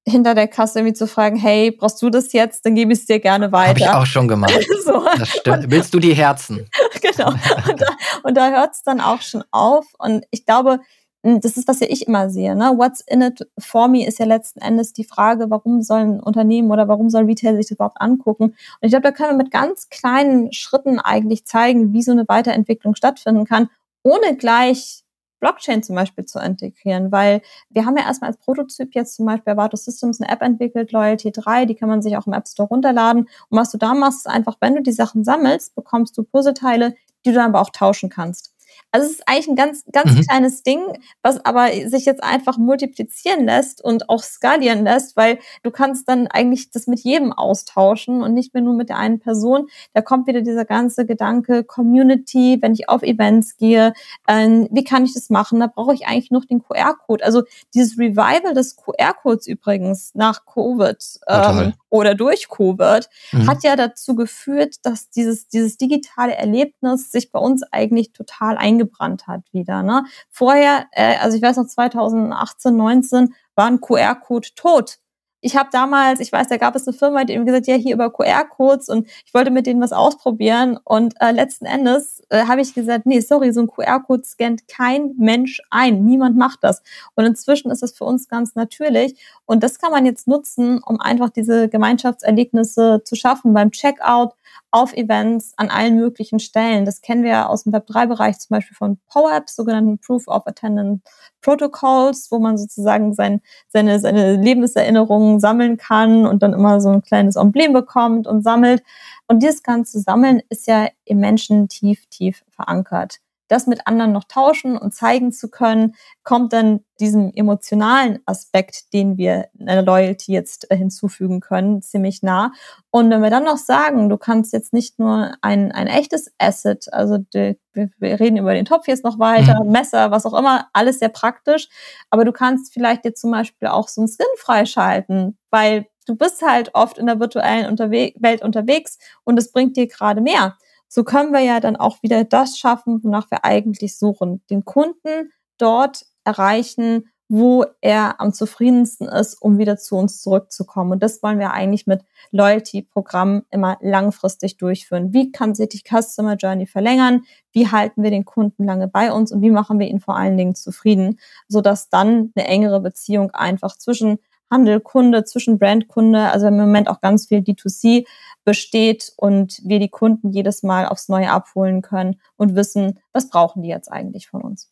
hinter 0.06 0.34
der 0.34 0.48
Kasse 0.48 0.80
irgendwie 0.80 0.94
zu 0.94 1.06
fragen, 1.06 1.36
hey, 1.36 1.70
brauchst 1.70 2.00
du 2.02 2.10
das 2.10 2.32
jetzt? 2.32 2.64
Dann 2.64 2.74
gebe 2.74 2.92
ich 2.92 3.00
es 3.00 3.06
dir 3.06 3.20
gerne 3.20 3.52
weiter. 3.52 3.68
Habe 3.68 3.78
ich 3.80 3.88
auch 3.88 4.06
schon 4.06 4.28
gemacht. 4.28 4.66
so. 4.84 5.04
Das 5.18 5.28
stimmt. 5.28 5.70
Willst 5.70 5.92
du 5.94 5.98
die 5.98 6.14
Herzen? 6.14 6.68
genau. 7.00 7.32
Und 7.68 7.80
da, 7.80 8.30
da 8.32 8.50
hört 8.50 8.74
es 8.74 8.82
dann 8.82 9.00
auch 9.00 9.20
schon 9.20 9.44
auf. 9.50 9.86
Und 9.98 10.24
ich 10.30 10.46
glaube, 10.46 10.80
hm, 11.22 11.40
das 11.40 11.56
ist, 11.56 11.68
was 11.68 11.80
ja 11.80 11.86
ich 11.90 12.06
immer 12.06 12.30
sehe. 12.30 12.56
Ne? 12.56 12.72
What's 12.76 13.02
in 13.02 13.20
it 13.20 13.46
for 13.58 13.88
me 13.88 14.06
ist 14.06 14.18
ja 14.18 14.24
letzten 14.24 14.60
Endes 14.60 14.92
die 14.92 15.04
Frage, 15.04 15.50
warum 15.50 15.82
sollen 15.82 16.20
Unternehmen 16.20 16.70
oder 16.70 16.88
warum 16.88 17.10
soll 17.10 17.24
Retail 17.24 17.56
sich 17.56 17.66
das 17.66 17.72
überhaupt 17.72 18.00
angucken? 18.00 18.44
Und 18.44 18.56
ich 18.80 18.90
glaube, 18.90 19.02
da 19.02 19.12
können 19.12 19.30
wir 19.30 19.44
mit 19.44 19.50
ganz 19.50 19.90
kleinen 19.90 20.52
Schritten 20.52 20.98
eigentlich 20.98 21.44
zeigen, 21.44 21.92
wie 21.92 22.02
so 22.02 22.12
eine 22.12 22.26
Weiterentwicklung 22.26 22.94
stattfinden 22.94 23.44
kann, 23.44 23.68
ohne 24.02 24.36
gleich 24.36 25.04
Blockchain 25.40 25.82
zum 25.82 25.96
Beispiel 25.96 26.24
zu 26.24 26.38
integrieren, 26.38 27.10
weil 27.10 27.42
wir 27.70 27.86
haben 27.86 27.96
ja 27.96 28.04
erstmal 28.04 28.30
als 28.30 28.38
Prototyp 28.38 28.94
jetzt 28.94 29.16
zum 29.16 29.26
Beispiel 29.26 29.52
Avato 29.52 29.76
Systems 29.76 30.20
eine 30.20 30.30
App 30.30 30.42
entwickelt, 30.42 30.92
Loyalty 30.92 31.32
3, 31.32 31.66
die 31.66 31.74
kann 31.74 31.88
man 31.88 32.02
sich 32.02 32.16
auch 32.16 32.26
im 32.26 32.32
App 32.32 32.46
Store 32.46 32.68
runterladen. 32.68 33.28
Und 33.48 33.58
was 33.58 33.70
du 33.70 33.78
da 33.78 33.94
machst, 33.94 34.26
ist 34.26 34.32
einfach, 34.32 34.56
wenn 34.60 34.76
du 34.76 34.82
die 34.82 34.92
Sachen 34.92 35.24
sammelst, 35.24 35.74
bekommst 35.74 36.16
du 36.16 36.22
Puzzleteile, 36.22 36.94
die 37.24 37.30
du 37.30 37.34
dann 37.34 37.50
aber 37.50 37.60
auch 37.60 37.70
tauschen 37.70 38.10
kannst. 38.10 38.49
Also 38.92 39.06
es 39.06 39.12
ist 39.14 39.28
eigentlich 39.28 39.48
ein 39.48 39.56
ganz, 39.56 39.84
ganz 39.92 40.12
mhm. 40.12 40.22
kleines 40.22 40.62
Ding, 40.62 40.80
was 41.22 41.44
aber 41.44 41.68
sich 41.88 42.04
jetzt 42.04 42.22
einfach 42.22 42.58
multiplizieren 42.58 43.44
lässt 43.46 43.82
und 43.82 44.08
auch 44.08 44.22
skalieren 44.22 44.84
lässt, 44.84 45.16
weil 45.16 45.38
du 45.62 45.70
kannst 45.70 46.08
dann 46.08 46.26
eigentlich 46.26 46.70
das 46.70 46.86
mit 46.86 47.00
jedem 47.00 47.32
austauschen 47.32 48.22
und 48.22 48.34
nicht 48.34 48.52
mehr 48.52 48.62
nur 48.62 48.74
mit 48.74 48.88
der 48.88 48.98
einen 48.98 49.20
Person. 49.20 49.68
Da 49.94 50.02
kommt 50.02 50.26
wieder 50.26 50.42
dieser 50.42 50.64
ganze 50.64 51.06
Gedanke 51.06 51.62
Community, 51.62 52.58
wenn 52.60 52.72
ich 52.72 52.88
auf 52.88 53.02
Events 53.02 53.56
gehe, 53.56 53.92
äh, 54.26 54.66
wie 54.70 54.84
kann 54.84 55.04
ich 55.04 55.14
das 55.14 55.30
machen? 55.30 55.60
Da 55.60 55.68
brauche 55.68 55.94
ich 55.94 56.06
eigentlich 56.06 56.30
noch 56.30 56.44
den 56.44 56.62
QR-Code. 56.62 57.24
Also 57.24 57.42
dieses 57.74 57.98
Revival 57.98 58.54
des 58.54 58.76
QR-Codes 58.76 59.46
übrigens 59.46 60.12
nach 60.14 60.44
Covid 60.46 60.98
ähm, 61.28 61.74
oder 61.90 62.14
durch 62.14 62.48
Covid 62.48 63.08
mhm. 63.32 63.48
hat 63.48 63.62
ja 63.62 63.76
dazu 63.76 64.14
geführt, 64.14 64.76
dass 64.82 65.10
dieses, 65.10 65.48
dieses 65.48 65.76
digitale 65.76 66.34
Erlebnis 66.34 67.12
sich 67.12 67.30
bei 67.30 67.38
uns 67.38 67.62
eigentlich 67.70 68.12
total 68.12 68.56
eingebaut 68.56 68.79
eingebrannt 68.80 69.26
hat 69.26 69.42
wieder. 69.52 69.82
Ne? 69.82 70.04
Vorher, 70.30 70.86
äh, 70.92 71.16
also 71.18 71.36
ich 71.36 71.42
weiß 71.42 71.56
noch 71.56 71.66
2018, 71.66 72.76
19 72.76 73.34
war 73.54 73.66
ein 73.66 73.80
QR-Code 73.80 74.48
tot 74.54 74.98
ich 75.40 75.56
habe 75.56 75.70
damals, 75.72 76.20
ich 76.20 76.32
weiß, 76.32 76.48
da 76.48 76.56
gab 76.56 76.76
es 76.76 76.86
eine 76.86 76.96
Firma, 76.96 77.24
die 77.24 77.32
eben 77.32 77.46
gesagt, 77.46 77.66
ja, 77.66 77.74
hier 77.74 77.94
über 77.94 78.10
QR-Codes 78.10 78.88
und 78.88 79.06
ich 79.24 79.32
wollte 79.32 79.50
mit 79.50 79.66
denen 79.66 79.80
was 79.80 79.92
ausprobieren 79.92 80.78
und 80.84 81.14
äh, 81.20 81.32
letzten 81.32 81.66
Endes 81.66 82.22
äh, 82.28 82.44
habe 82.46 82.60
ich 82.60 82.74
gesagt, 82.74 83.06
nee, 83.06 83.20
sorry, 83.20 83.52
so 83.52 83.60
ein 83.60 83.68
QR-Code 83.68 84.24
scannt 84.24 84.68
kein 84.68 85.14
Mensch 85.18 85.60
ein, 85.70 86.04
niemand 86.04 86.36
macht 86.36 86.62
das. 86.62 86.82
Und 87.14 87.24
inzwischen 87.24 87.70
ist 87.70 87.82
das 87.82 87.92
für 87.92 88.04
uns 88.04 88.28
ganz 88.28 88.54
natürlich 88.54 89.16
und 89.46 89.62
das 89.62 89.78
kann 89.78 89.92
man 89.92 90.04
jetzt 90.06 90.28
nutzen, 90.28 90.80
um 90.84 91.00
einfach 91.00 91.30
diese 91.30 91.68
Gemeinschaftserlebnisse 91.68 93.02
zu 93.04 93.16
schaffen 93.16 93.54
beim 93.54 93.70
Checkout, 93.70 94.34
auf 94.72 94.92
Events 94.92 95.52
an 95.56 95.68
allen 95.68 95.96
möglichen 95.96 96.38
Stellen. 96.38 96.84
Das 96.84 97.00
kennen 97.00 97.24
wir 97.24 97.48
aus 97.48 97.64
dem 97.64 97.72
Web3-Bereich 97.72 98.38
zum 98.38 98.54
Beispiel 98.54 98.76
von 98.76 98.98
PowerApps, 99.08 99.56
sogenannten 99.56 99.98
Proof 99.98 100.28
of 100.28 100.46
Attendance 100.46 101.02
Protocols, 101.40 102.30
wo 102.30 102.38
man 102.38 102.56
sozusagen 102.56 103.14
sein, 103.14 103.40
seine, 103.68 103.98
seine 103.98 104.36
Lebenserinnerungen 104.36 105.29
sammeln 105.38 105.76
kann 105.76 106.26
und 106.26 106.42
dann 106.42 106.54
immer 106.54 106.80
so 106.80 106.88
ein 106.88 107.02
kleines 107.02 107.36
Emblem 107.36 107.72
bekommt 107.72 108.26
und 108.26 108.42
sammelt. 108.42 108.82
Und 109.28 109.42
dieses 109.42 109.62
ganze 109.62 110.00
Sammeln 110.00 110.42
ist 110.48 110.66
ja 110.66 110.88
im 111.04 111.20
Menschen 111.20 111.68
tief, 111.68 112.06
tief 112.06 112.42
verankert 112.50 113.20
das 113.50 113.66
mit 113.66 113.86
anderen 113.86 114.12
noch 114.12 114.24
tauschen 114.24 114.78
und 114.78 114.94
zeigen 114.94 115.32
zu 115.32 115.50
können, 115.50 115.96
kommt 116.22 116.52
dann 116.52 116.84
diesem 117.00 117.32
emotionalen 117.34 118.20
Aspekt, 118.24 118.92
den 118.92 119.16
wir 119.16 119.48
in 119.58 119.66
der 119.66 119.82
Loyalty 119.82 120.32
jetzt 120.32 120.70
äh, 120.70 120.76
hinzufügen 120.76 121.40
können, 121.40 121.82
ziemlich 121.82 122.22
nah. 122.22 122.52
Und 122.90 123.10
wenn 123.10 123.22
wir 123.22 123.30
dann 123.30 123.44
noch 123.44 123.56
sagen, 123.56 124.08
du 124.08 124.16
kannst 124.18 124.52
jetzt 124.52 124.72
nicht 124.72 125.00
nur 125.00 125.34
ein, 125.40 125.72
ein 125.72 125.88
echtes 125.88 126.32
Asset, 126.38 126.92
also 126.92 127.18
die, 127.18 127.58
wir, 127.72 127.90
wir, 127.98 128.20
reden 128.20 128.36
über 128.36 128.54
den 128.54 128.66
Topf 128.66 128.86
jetzt 128.86 129.02
noch 129.02 129.18
weiter, 129.18 129.64
mhm. 129.64 129.72
Messer, 129.72 130.12
was 130.12 130.26
auch 130.26 130.38
immer, 130.38 130.68
alles 130.72 131.00
sehr 131.00 131.08
praktisch, 131.08 131.68
aber 132.08 132.24
du 132.24 132.32
kannst 132.32 132.72
vielleicht 132.72 133.04
jetzt 133.04 133.20
zum 133.20 133.32
Beispiel 133.32 133.68
auch 133.68 133.88
so 133.88 134.02
ein 134.02 134.08
Skin 134.08 134.26
freischalten, 134.36 135.36
weil 135.50 135.86
du 136.06 136.14
bist 136.14 136.42
halt 136.42 136.74
oft 136.74 136.98
in 136.98 137.06
der 137.06 137.18
virtuellen 137.18 137.66
Unterwe 137.66 138.12
Welt 138.16 138.42
unterwegs 138.42 138.98
und 139.24 139.38
es 139.38 139.50
bringt 139.50 139.76
dir 139.76 139.88
gerade 139.88 140.20
mehr 140.20 140.56
so 140.92 141.04
können 141.04 141.32
wir 141.32 141.40
ja 141.40 141.60
dann 141.60 141.76
auch 141.76 142.02
wieder 142.02 142.24
das 142.24 142.58
schaffen, 142.58 143.02
wonach 143.04 143.30
wir 143.30 143.44
eigentlich 143.44 143.96
suchen. 143.96 144.42
Den 144.50 144.64
Kunden 144.64 145.30
dort 145.56 146.04
erreichen, 146.24 147.04
wo 147.28 147.64
er 147.80 148.20
am 148.20 148.32
zufriedensten 148.32 149.06
ist, 149.06 149.40
um 149.40 149.58
wieder 149.58 149.76
zu 149.76 149.94
uns 149.94 150.20
zurückzukommen. 150.20 150.90
Und 150.90 151.02
das 151.04 151.22
wollen 151.22 151.38
wir 151.38 151.52
eigentlich 151.52 151.86
mit 151.86 152.02
Loyalty-Programmen 152.32 153.42
immer 153.50 153.78
langfristig 153.80 154.56
durchführen. 154.56 155.14
Wie 155.14 155.30
kann 155.30 155.54
sich 155.54 155.68
die 155.68 155.82
Customer 155.88 156.34
Journey 156.34 156.66
verlängern? 156.66 157.22
Wie 157.52 157.68
halten 157.68 158.02
wir 158.02 158.10
den 158.10 158.24
Kunden 158.24 158.64
lange 158.64 158.88
bei 158.88 159.12
uns? 159.12 159.30
Und 159.30 159.42
wie 159.42 159.52
machen 159.52 159.78
wir 159.78 159.86
ihn 159.86 160.00
vor 160.00 160.16
allen 160.16 160.36
Dingen 160.36 160.56
zufrieden, 160.56 161.20
sodass 161.46 161.88
dann 161.88 162.32
eine 162.34 162.48
engere 162.48 162.80
Beziehung 162.80 163.30
einfach 163.30 163.76
zwischen 163.78 164.18
Handel, 164.50 164.80
Kunde, 164.80 165.24
zwischen 165.24 165.58
Brand, 165.58 165.88
Kunde, 165.88 166.30
also 166.30 166.46
im 166.46 166.56
Moment 166.56 166.88
auch 166.88 167.00
ganz 167.00 167.28
viel 167.28 167.38
D2C 167.38 168.06
besteht 168.44 169.12
und 169.16 169.60
wir 169.64 169.78
die 169.78 169.88
Kunden 169.88 170.30
jedes 170.30 170.62
Mal 170.62 170.86
aufs 170.86 171.08
Neue 171.08 171.30
abholen 171.30 171.82
können 171.82 172.20
und 172.36 172.56
wissen, 172.56 172.98
was 173.12 173.30
brauchen 173.30 173.62
die 173.62 173.68
jetzt 173.68 173.90
eigentlich 173.90 174.28
von 174.28 174.42
uns. 174.42 174.70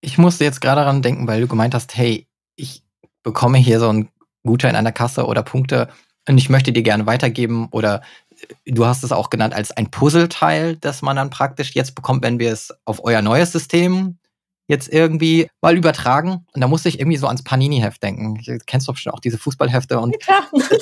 Ich 0.00 0.18
musste 0.18 0.44
jetzt 0.44 0.60
gerade 0.60 0.80
daran 0.80 1.02
denken, 1.02 1.26
weil 1.28 1.40
du 1.40 1.46
gemeint 1.46 1.74
hast, 1.74 1.96
hey, 1.96 2.26
ich 2.56 2.84
bekomme 3.22 3.58
hier 3.58 3.78
so 3.78 3.88
einen 3.88 4.08
Gutschein 4.44 4.76
an 4.76 4.84
der 4.84 4.92
Kasse 4.92 5.26
oder 5.26 5.42
Punkte 5.42 5.88
und 6.28 6.38
ich 6.38 6.50
möchte 6.50 6.72
dir 6.72 6.82
gerne 6.82 7.06
weitergeben 7.06 7.68
oder 7.70 8.02
äh, 8.66 8.72
du 8.72 8.86
hast 8.86 9.04
es 9.04 9.12
auch 9.12 9.30
genannt 9.30 9.54
als 9.54 9.70
ein 9.70 9.90
Puzzleteil, 9.90 10.76
das 10.76 11.02
man 11.02 11.16
dann 11.16 11.30
praktisch 11.30 11.74
jetzt 11.74 11.94
bekommt, 11.94 12.22
wenn 12.24 12.38
wir 12.38 12.52
es 12.52 12.74
auf 12.84 13.04
euer 13.04 13.22
neues 13.22 13.52
System 13.52 14.18
jetzt 14.72 14.92
irgendwie 14.92 15.48
mal 15.60 15.76
übertragen. 15.76 16.46
Und 16.52 16.60
da 16.60 16.66
musste 16.66 16.88
ich 16.88 16.98
irgendwie 16.98 17.18
so 17.18 17.26
ans 17.26 17.44
Panini-Heft 17.44 18.02
denken. 18.02 18.34
Du 18.44 18.58
kennst 18.66 18.88
doch 18.88 18.96
schon 18.96 19.12
auch 19.12 19.20
diese 19.20 19.38
Fußballhefte. 19.38 20.00
Und 20.00 20.16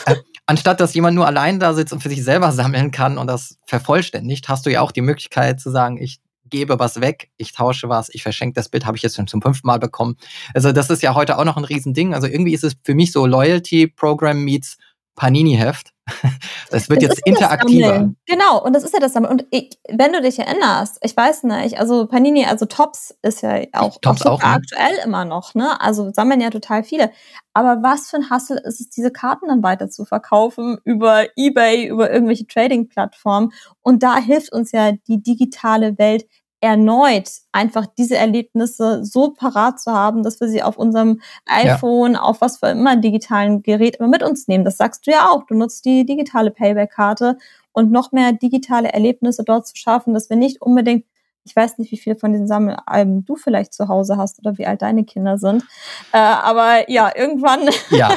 äh, 0.06 0.16
anstatt 0.46 0.80
dass 0.80 0.94
jemand 0.94 1.16
nur 1.16 1.26
allein 1.26 1.60
da 1.60 1.74
sitzt 1.74 1.92
und 1.92 2.00
für 2.00 2.08
sich 2.08 2.24
selber 2.24 2.52
sammeln 2.52 2.90
kann 2.92 3.18
und 3.18 3.26
das 3.26 3.58
vervollständigt, 3.66 4.48
hast 4.48 4.64
du 4.64 4.70
ja 4.70 4.80
auch 4.80 4.92
die 4.92 5.02
Möglichkeit 5.02 5.60
zu 5.60 5.70
sagen, 5.70 5.98
ich 6.00 6.20
gebe 6.48 6.78
was 6.78 7.00
weg, 7.00 7.30
ich 7.36 7.52
tausche 7.52 7.88
was, 7.88 8.08
ich 8.12 8.22
verschenke 8.22 8.54
das 8.54 8.68
Bild, 8.68 8.84
habe 8.84 8.96
ich 8.96 9.02
jetzt 9.02 9.16
schon 9.16 9.26
zum 9.26 9.40
fünften 9.42 9.66
Mal 9.66 9.78
bekommen. 9.78 10.16
Also 10.54 10.72
das 10.72 10.90
ist 10.90 11.02
ja 11.02 11.14
heute 11.14 11.38
auch 11.38 11.44
noch 11.44 11.56
ein 11.56 11.64
Riesending. 11.64 12.14
Also 12.14 12.26
irgendwie 12.26 12.54
ist 12.54 12.64
es 12.64 12.76
für 12.82 12.94
mich 12.94 13.12
so 13.12 13.26
Loyalty 13.26 13.86
Program 13.86 14.42
meets 14.42 14.76
Panini-Heft. 15.16 15.92
Es 16.72 16.88
wird 16.88 17.02
jetzt 17.02 17.20
interaktiver. 17.24 18.10
Genau, 18.26 18.62
und 18.62 18.74
das 18.74 18.84
ist 18.84 18.94
ja 18.94 19.00
das 19.00 19.12
Sammeln. 19.12 19.32
Und 19.32 19.46
ich, 19.50 19.78
wenn 19.88 20.12
du 20.12 20.20
dich 20.20 20.38
erinnerst, 20.38 20.98
ich 21.02 21.16
weiß 21.16 21.44
nicht, 21.44 21.78
also 21.78 22.06
Panini, 22.06 22.44
also 22.44 22.66
Tops 22.66 23.16
ist 23.22 23.42
ja 23.42 23.60
auch, 23.72 23.98
Tops 24.00 24.24
auch, 24.24 24.34
auch 24.34 24.42
ne? 24.42 24.54
aktuell 24.54 24.98
immer 25.04 25.24
noch, 25.24 25.54
ne? 25.54 25.80
Also 25.80 26.12
sammeln 26.12 26.40
ja 26.40 26.50
total 26.50 26.84
viele. 26.84 27.10
Aber 27.54 27.82
was 27.82 28.08
für 28.08 28.18
ein 28.18 28.30
Hassel 28.30 28.58
ist 28.58 28.80
es, 28.80 28.90
diese 28.90 29.10
Karten 29.10 29.48
dann 29.48 29.62
weiter 29.62 29.90
zu 29.90 30.04
verkaufen 30.04 30.78
über 30.84 31.26
Ebay, 31.36 31.86
über 31.88 32.12
irgendwelche 32.12 32.46
Trading-Plattformen. 32.46 33.52
Und 33.82 34.02
da 34.04 34.16
hilft 34.18 34.52
uns 34.52 34.70
ja 34.70 34.92
die 34.92 35.20
digitale 35.22 35.98
Welt 35.98 36.26
erneut 36.60 37.30
einfach 37.52 37.86
diese 37.86 38.16
Erlebnisse 38.16 39.04
so 39.04 39.30
parat 39.30 39.80
zu 39.80 39.92
haben, 39.92 40.22
dass 40.22 40.40
wir 40.40 40.48
sie 40.48 40.62
auf 40.62 40.76
unserem 40.76 41.20
iPhone, 41.46 42.14
ja. 42.14 42.20
auf 42.20 42.40
was 42.40 42.58
für 42.58 42.68
immer 42.68 42.96
digitalen 42.96 43.62
Gerät 43.62 43.96
immer 43.96 44.08
mit 44.08 44.22
uns 44.22 44.46
nehmen. 44.46 44.64
Das 44.64 44.76
sagst 44.76 45.06
du 45.06 45.10
ja 45.10 45.30
auch. 45.30 45.46
Du 45.46 45.54
nutzt 45.54 45.84
die 45.84 46.04
digitale 46.04 46.50
Payback-Karte 46.50 47.38
und 47.72 47.90
noch 47.90 48.12
mehr 48.12 48.32
digitale 48.32 48.92
Erlebnisse 48.92 49.42
dort 49.44 49.66
zu 49.66 49.76
schaffen, 49.76 50.12
dass 50.12 50.28
wir 50.28 50.36
nicht 50.36 50.60
unbedingt 50.60 51.04
ich 51.44 51.56
weiß 51.56 51.78
nicht, 51.78 51.90
wie 51.90 51.96
viele 51.96 52.16
von 52.16 52.32
diesen 52.32 52.46
Sammelalben 52.46 53.24
du 53.24 53.34
vielleicht 53.34 53.72
zu 53.72 53.88
Hause 53.88 54.16
hast 54.16 54.38
oder 54.38 54.58
wie 54.58 54.66
alt 54.66 54.82
deine 54.82 55.04
Kinder 55.04 55.38
sind. 55.38 55.64
Äh, 56.12 56.18
aber 56.18 56.90
ja, 56.90 57.10
irgendwann, 57.14 57.68
ja, 57.90 58.10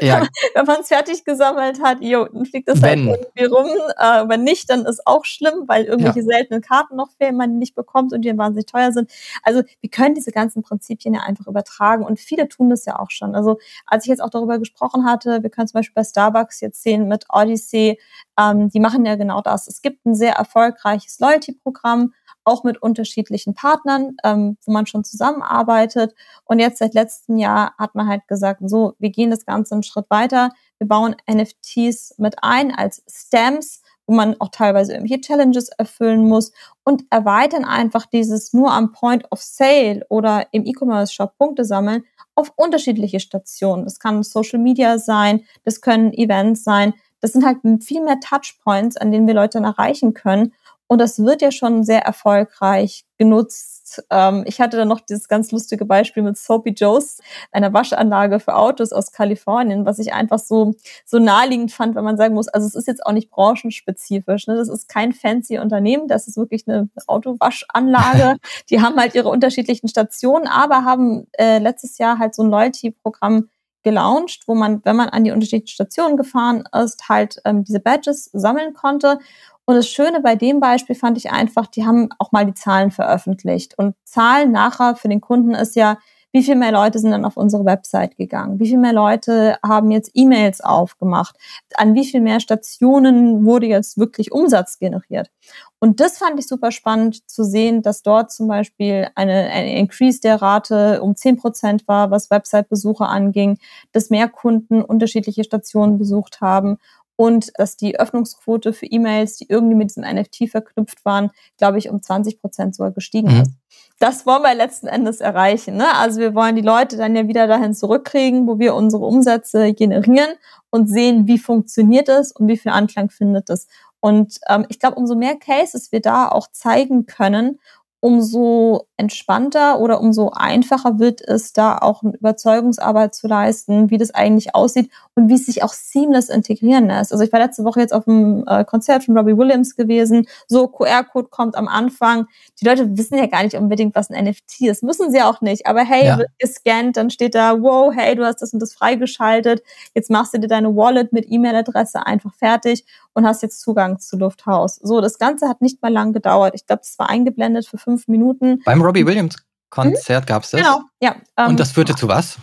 ja. 0.00 0.26
wenn 0.54 0.66
man 0.66 0.80
es 0.80 0.88
fertig 0.88 1.24
gesammelt 1.24 1.80
hat, 1.82 1.98
jo, 2.00 2.26
dann 2.26 2.44
fliegt 2.44 2.68
das 2.68 2.82
halt 2.82 2.98
irgendwie 2.98 3.44
rum. 3.44 3.68
Äh, 3.96 4.28
wenn 4.28 4.42
nicht, 4.42 4.68
dann 4.70 4.84
ist 4.86 5.06
auch 5.06 5.24
schlimm, 5.24 5.64
weil 5.66 5.84
irgendwelche 5.84 6.20
ja. 6.20 6.24
seltenen 6.24 6.62
Karten 6.62 6.96
noch 6.96 7.10
fehlen, 7.12 7.36
man 7.36 7.52
die 7.52 7.58
nicht 7.58 7.74
bekommt 7.74 8.12
und 8.12 8.22
die 8.22 8.36
wahnsinnig 8.36 8.66
teuer 8.66 8.92
sind. 8.92 9.10
Also 9.42 9.62
wir 9.80 9.90
können 9.90 10.14
diese 10.14 10.32
ganzen 10.32 10.62
Prinzipien 10.62 11.14
ja 11.14 11.20
einfach 11.20 11.46
übertragen 11.46 12.04
und 12.04 12.18
viele 12.18 12.48
tun 12.48 12.70
das 12.70 12.84
ja 12.84 12.98
auch 12.98 13.10
schon. 13.10 13.34
Also 13.34 13.58
als 13.86 14.04
ich 14.04 14.10
jetzt 14.10 14.20
auch 14.20 14.30
darüber 14.30 14.58
gesprochen 14.58 15.04
hatte, 15.04 15.42
wir 15.42 15.50
können 15.50 15.68
zum 15.68 15.78
Beispiel 15.78 15.94
bei 15.94 16.04
Starbucks 16.04 16.60
jetzt 16.60 16.82
sehen 16.82 17.08
mit 17.08 17.26
Odyssey, 17.32 18.00
ähm, 18.38 18.68
die 18.68 18.80
machen 18.80 19.06
ja 19.06 19.14
genau 19.14 19.40
das. 19.40 19.68
Es 19.68 19.80
gibt 19.82 20.04
ein 20.06 20.14
sehr 20.14 20.34
erfolgreiches 20.34 21.20
Loyalty-Programm, 21.20 22.12
auch 22.44 22.64
mit 22.64 22.80
unterschiedlichen 22.80 23.54
Partnern, 23.54 24.16
ähm, 24.24 24.56
wo 24.64 24.72
man 24.72 24.86
schon 24.86 25.04
zusammenarbeitet. 25.04 26.14
Und 26.44 26.58
jetzt 26.58 26.78
seit 26.78 26.94
letztem 26.94 27.38
Jahr 27.38 27.74
hat 27.78 27.94
man 27.94 28.08
halt 28.08 28.26
gesagt, 28.28 28.60
so, 28.64 28.94
wir 28.98 29.10
gehen 29.10 29.30
das 29.30 29.46
Ganze 29.46 29.74
einen 29.74 29.82
Schritt 29.82 30.06
weiter. 30.10 30.50
Wir 30.78 30.88
bauen 30.88 31.16
NFTs 31.30 32.14
mit 32.18 32.36
ein 32.42 32.74
als 32.74 33.02
Stamps, 33.08 33.82
wo 34.06 34.14
man 34.14 34.38
auch 34.40 34.50
teilweise 34.50 34.92
irgendwelche 34.92 35.22
Challenges 35.22 35.68
erfüllen 35.70 36.28
muss 36.28 36.52
und 36.84 37.04
erweitern 37.10 37.64
einfach 37.64 38.06
dieses 38.06 38.52
nur 38.52 38.72
am 38.72 38.92
Point 38.92 39.30
of 39.32 39.40
Sale 39.40 40.04
oder 40.08 40.46
im 40.52 40.66
E-Commerce-Shop 40.66 41.36
Punkte 41.38 41.64
sammeln 41.64 42.04
auf 42.34 42.52
unterschiedliche 42.56 43.20
Stationen. 43.20 43.84
Das 43.84 43.98
kann 43.98 44.22
Social 44.22 44.58
Media 44.58 44.98
sein, 44.98 45.44
das 45.64 45.80
können 45.80 46.12
Events 46.12 46.64
sein. 46.64 46.94
Das 47.20 47.32
sind 47.32 47.46
halt 47.46 47.58
viel 47.82 48.02
mehr 48.02 48.20
Touchpoints, 48.20 48.98
an 48.98 49.10
denen 49.10 49.26
wir 49.26 49.34
Leute 49.34 49.58
dann 49.58 49.64
erreichen 49.64 50.12
können. 50.12 50.52
Und 50.86 50.98
das 50.98 51.18
wird 51.18 51.42
ja 51.42 51.50
schon 51.50 51.82
sehr 51.82 52.02
erfolgreich 52.02 53.04
genutzt. 53.16 54.04
Ähm, 54.10 54.44
ich 54.46 54.60
hatte 54.60 54.76
dann 54.76 54.88
noch 54.88 55.00
dieses 55.00 55.28
ganz 55.28 55.50
lustige 55.52 55.84
Beispiel 55.84 56.22
mit 56.22 56.36
Soapy 56.36 56.70
Joe's, 56.70 57.20
einer 57.52 57.72
Waschanlage 57.72 58.40
für 58.40 58.54
Autos 58.54 58.92
aus 58.92 59.12
Kalifornien, 59.12 59.86
was 59.86 59.98
ich 59.98 60.12
einfach 60.12 60.38
so, 60.38 60.74
so 61.04 61.18
naheliegend 61.18 61.72
fand, 61.72 61.94
wenn 61.94 62.04
man 62.04 62.16
sagen 62.16 62.34
muss, 62.34 62.48
also 62.48 62.66
es 62.66 62.74
ist 62.74 62.86
jetzt 62.86 63.04
auch 63.06 63.12
nicht 63.12 63.30
branchenspezifisch. 63.30 64.46
Ne? 64.46 64.56
Das 64.56 64.68
ist 64.68 64.88
kein 64.88 65.12
fancy 65.12 65.58
Unternehmen, 65.58 66.08
das 66.08 66.28
ist 66.28 66.36
wirklich 66.36 66.66
eine 66.66 66.88
Autowaschanlage. 67.06 68.36
Die 68.70 68.80
haben 68.80 68.96
halt 68.96 69.14
ihre 69.14 69.28
unterschiedlichen 69.28 69.88
Stationen, 69.88 70.46
aber 70.46 70.84
haben 70.84 71.26
äh, 71.32 71.58
letztes 71.58 71.98
Jahr 71.98 72.18
halt 72.18 72.34
so 72.34 72.42
ein 72.42 72.50
Loyalty-Programm 72.50 73.48
gelauncht, 73.84 74.42
wo 74.48 74.54
man, 74.54 74.84
wenn 74.84 74.96
man 74.96 75.10
an 75.10 75.22
die 75.22 75.30
unterschiedlichen 75.30 75.74
Stationen 75.74 76.16
gefahren 76.16 76.64
ist, 76.74 77.08
halt 77.08 77.40
ähm, 77.44 77.62
diese 77.62 77.80
Badges 77.80 78.30
sammeln 78.32 78.74
konnte. 78.74 79.20
Und 79.66 79.76
das 79.76 79.88
Schöne 79.88 80.20
bei 80.20 80.34
dem 80.34 80.60
Beispiel 80.60 80.96
fand 80.96 81.16
ich 81.16 81.30
einfach, 81.30 81.66
die 81.68 81.86
haben 81.86 82.08
auch 82.18 82.32
mal 82.32 82.44
die 82.44 82.54
Zahlen 82.54 82.90
veröffentlicht. 82.90 83.78
Und 83.78 83.94
Zahlen 84.04 84.50
nachher 84.50 84.96
für 84.96 85.08
den 85.08 85.20
Kunden 85.20 85.54
ist 85.54 85.76
ja, 85.76 85.98
wie 86.34 86.42
viel 86.42 86.56
mehr 86.56 86.72
Leute 86.72 86.98
sind 86.98 87.12
dann 87.12 87.24
auf 87.24 87.36
unsere 87.36 87.64
Website 87.64 88.16
gegangen? 88.16 88.58
Wie 88.58 88.66
viel 88.66 88.78
mehr 88.78 88.92
Leute 88.92 89.56
haben 89.64 89.92
jetzt 89.92 90.10
E-Mails 90.14 90.60
aufgemacht? 90.60 91.36
An 91.76 91.94
wie 91.94 92.04
viel 92.04 92.20
mehr 92.20 92.40
Stationen 92.40 93.44
wurde 93.44 93.66
jetzt 93.66 93.98
wirklich 93.98 94.32
Umsatz 94.32 94.80
generiert? 94.80 95.30
Und 95.78 96.00
das 96.00 96.18
fand 96.18 96.40
ich 96.40 96.48
super 96.48 96.72
spannend 96.72 97.30
zu 97.30 97.44
sehen, 97.44 97.82
dass 97.82 98.02
dort 98.02 98.32
zum 98.32 98.48
Beispiel 98.48 99.06
eine, 99.14 99.48
eine 99.48 99.78
Increase 99.78 100.20
der 100.20 100.42
Rate 100.42 101.02
um 101.02 101.14
zehn 101.14 101.36
Prozent 101.36 101.86
war, 101.86 102.10
was 102.10 102.30
Website-Besucher 102.30 103.08
anging, 103.08 103.58
dass 103.92 104.10
mehr 104.10 104.28
Kunden 104.28 104.82
unterschiedliche 104.82 105.44
Stationen 105.44 105.98
besucht 105.98 106.40
haben 106.40 106.78
und 107.16 107.52
dass 107.58 107.76
die 107.76 107.98
Öffnungsquote 107.98 108.72
für 108.72 108.86
E-Mails, 108.86 109.36
die 109.36 109.46
irgendwie 109.48 109.76
mit 109.76 109.90
diesem 109.90 110.04
NFT 110.04 110.50
verknüpft 110.50 111.04
waren, 111.04 111.30
glaube 111.58 111.78
ich, 111.78 111.88
um 111.88 112.02
20 112.02 112.40
Prozent 112.40 112.74
sogar 112.74 112.92
gestiegen 112.92 113.32
mhm. 113.32 113.42
ist. 113.42 113.50
Das 113.98 114.26
wollen 114.26 114.42
wir 114.42 114.54
letzten 114.54 114.88
Endes 114.88 115.20
erreichen. 115.20 115.76
Ne? 115.76 115.86
Also 115.94 116.20
wir 116.20 116.34
wollen 116.34 116.56
die 116.56 116.62
Leute 116.62 116.96
dann 116.96 117.14
ja 117.14 117.28
wieder 117.28 117.46
dahin 117.46 117.74
zurückkriegen, 117.74 118.46
wo 118.46 118.58
wir 118.58 118.74
unsere 118.74 119.04
Umsätze 119.04 119.72
generieren 119.72 120.30
und 120.70 120.88
sehen, 120.88 121.28
wie 121.28 121.38
funktioniert 121.38 122.08
es 122.08 122.32
und 122.32 122.48
wie 122.48 122.56
viel 122.56 122.72
Anklang 122.72 123.10
findet 123.10 123.50
es. 123.50 123.68
Und 124.00 124.38
ähm, 124.48 124.66
ich 124.68 124.80
glaube, 124.80 124.96
umso 124.96 125.14
mehr 125.14 125.36
Cases 125.36 125.92
wir 125.92 126.00
da 126.00 126.28
auch 126.28 126.48
zeigen 126.50 127.06
können 127.06 127.60
umso 128.04 128.86
entspannter 128.98 129.80
oder 129.80 129.98
umso 129.98 130.30
einfacher 130.30 130.98
wird 130.98 131.26
es, 131.26 131.54
da 131.54 131.78
auch 131.78 132.02
eine 132.02 132.14
Überzeugungsarbeit 132.14 133.14
zu 133.14 133.26
leisten, 133.28 133.88
wie 133.88 133.96
das 133.96 134.10
eigentlich 134.10 134.54
aussieht 134.54 134.90
und 135.14 135.30
wie 135.30 135.34
es 135.36 135.46
sich 135.46 135.62
auch 135.62 135.72
seamless 135.72 136.28
integrieren 136.28 136.86
lässt. 136.88 137.12
Also 137.12 137.24
ich 137.24 137.32
war 137.32 137.40
letzte 137.40 137.64
Woche 137.64 137.80
jetzt 137.80 137.94
auf 137.94 138.06
einem 138.06 138.44
äh, 138.46 138.62
Konzert 138.66 139.04
von 139.04 139.16
Robbie 139.16 139.38
Williams 139.38 139.74
gewesen. 139.74 140.26
So, 140.46 140.68
QR-Code 140.68 141.28
kommt 141.30 141.56
am 141.56 141.66
Anfang. 141.66 142.26
Die 142.60 142.66
Leute 142.66 142.94
wissen 142.98 143.16
ja 143.16 143.26
gar 143.26 143.42
nicht 143.42 143.56
unbedingt, 143.56 143.94
was 143.94 144.10
ein 144.10 144.22
NFT 144.22 144.60
ist. 144.68 144.82
Müssen 144.82 145.10
sie 145.10 145.22
auch 145.22 145.40
nicht. 145.40 145.66
Aber 145.66 145.80
hey, 145.80 146.04
ja. 146.04 146.18
wird 146.18 146.28
gescannt, 146.38 146.98
dann 146.98 147.08
steht 147.08 147.34
da, 147.34 147.62
wow, 147.62 147.90
hey, 147.96 148.14
du 148.14 148.26
hast 148.26 148.42
das 148.42 148.52
und 148.52 148.60
das 148.60 148.74
freigeschaltet. 148.74 149.62
Jetzt 149.94 150.10
machst 150.10 150.34
du 150.34 150.38
dir 150.38 150.48
deine 150.48 150.76
Wallet 150.76 151.14
mit 151.14 151.24
E-Mail-Adresse 151.30 152.06
einfach 152.06 152.34
fertig 152.34 152.84
und 153.14 153.26
hast 153.26 153.42
jetzt 153.42 153.62
Zugang 153.62 153.98
zu 153.98 154.18
Lufthaus. 154.18 154.76
So, 154.76 155.00
das 155.00 155.18
Ganze 155.18 155.48
hat 155.48 155.62
nicht 155.62 155.80
mal 155.80 155.92
lang 155.92 156.12
gedauert. 156.12 156.54
Ich 156.54 156.66
glaube, 156.66 156.82
es 156.82 156.98
war 156.98 157.08
eingeblendet 157.08 157.66
für 157.66 157.78
fünf 157.78 157.93
Minuten. 158.06 158.60
Beim 158.64 158.82
Robbie 158.82 159.06
Williams 159.06 159.36
Konzert 159.70 160.24
mhm. 160.24 160.26
gab 160.26 160.44
es 160.44 160.50
das? 160.50 160.60
Genau, 160.60 160.82
ja. 161.00 161.16
Ähm, 161.36 161.48
und 161.48 161.60
das 161.60 161.72
führte 161.72 161.96
zu 161.96 162.06
was? 162.06 162.38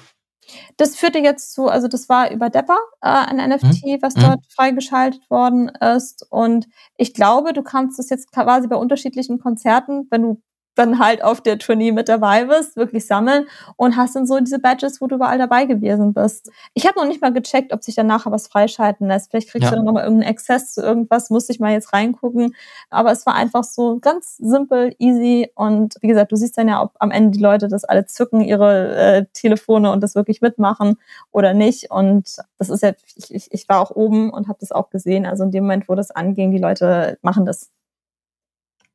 Das 0.76 0.98
führte 0.98 1.20
jetzt 1.20 1.54
zu, 1.54 1.70
also 1.70 1.88
das 1.88 2.10
war 2.10 2.30
über 2.30 2.50
Depper, 2.50 2.78
äh, 3.02 3.08
ein 3.08 3.38
NFT, 3.38 3.86
mhm. 3.86 3.98
was 4.02 4.16
mhm. 4.16 4.22
dort 4.22 4.40
freigeschaltet 4.54 5.30
worden 5.30 5.70
ist. 5.70 6.26
Und 6.30 6.68
ich 6.98 7.14
glaube, 7.14 7.54
du 7.54 7.64
kannst 7.64 8.00
es 8.00 8.10
jetzt 8.10 8.32
quasi 8.32 8.68
bei 8.68 8.76
unterschiedlichen 8.76 9.40
Konzerten, 9.40 10.08
wenn 10.10 10.22
du 10.22 10.42
dann 10.82 11.00
halt 11.00 11.24
auf 11.24 11.42
der 11.42 11.58
Tournee 11.60 11.92
mit 11.92 12.10
dabei 12.10 12.46
bist, 12.46 12.76
wirklich 12.76 13.06
sammeln 13.06 13.48
und 13.76 13.96
hast 13.96 14.16
dann 14.16 14.26
so 14.26 14.40
diese 14.40 14.60
Badges, 14.60 15.02
wo 15.02 15.08
du 15.08 15.16
überall 15.16 15.38
dabei 15.38 15.66
gewesen 15.66 16.14
bist. 16.14 16.52
Ich 16.74 16.86
habe 16.86 17.00
noch 17.00 17.08
nicht 17.08 17.22
mal 17.22 17.32
gecheckt, 17.32 17.74
ob 17.74 17.84
sich 17.84 17.96
dann 17.96 18.08
nachher 18.08 18.32
was 18.32 18.48
freischalten 18.48 19.08
lässt. 19.08 19.32
Vielleicht 19.32 19.50
kriegst 19.50 19.66
ja. 19.66 19.70
du 19.72 19.78
dann 19.78 19.86
nochmal 19.86 20.04
irgendeinen 20.04 20.32
Access 20.32 20.74
zu 20.74 20.82
irgendwas, 20.82 21.30
muss 21.30 21.50
ich 21.50 21.60
mal 21.60 21.72
jetzt 21.72 21.94
reingucken. 21.94 22.56
Aber 22.90 23.12
es 23.12 23.26
war 23.26 23.36
einfach 23.36 23.64
so 23.64 24.00
ganz 24.00 24.38
simpel, 24.38 24.96
easy 25.00 25.52
und 25.56 25.96
wie 26.02 26.08
gesagt, 26.08 26.32
du 26.32 26.36
siehst 26.36 26.58
dann 26.58 26.68
ja, 26.68 26.82
ob 26.82 26.92
am 27.00 27.12
Ende 27.12 27.38
die 27.38 27.44
Leute 27.44 27.68
das 27.68 27.84
alle 27.84 28.06
zücken, 28.06 28.42
ihre 28.42 28.96
äh, 28.96 29.26
Telefone 29.34 29.92
und 29.92 30.02
das 30.02 30.16
wirklich 30.16 30.42
mitmachen 30.42 30.98
oder 31.32 31.54
nicht. 31.54 31.92
Und 31.92 32.38
das 32.58 32.70
ist 32.70 32.84
ja, 32.84 32.94
ich, 33.16 33.34
ich, 33.34 33.52
ich 33.52 33.70
war 33.70 33.80
auch 33.80 33.92
oben 33.92 34.32
und 34.32 34.48
habe 34.48 34.60
das 34.60 34.72
auch 34.72 34.90
gesehen. 34.90 35.26
Also 35.26 35.44
in 35.44 35.52
dem 35.52 35.64
Moment, 35.64 35.88
wo 35.88 35.96
das 35.96 36.12
anging, 36.12 36.52
die 36.52 36.58
Leute 36.58 37.18
machen 37.22 37.46
das 37.46 37.70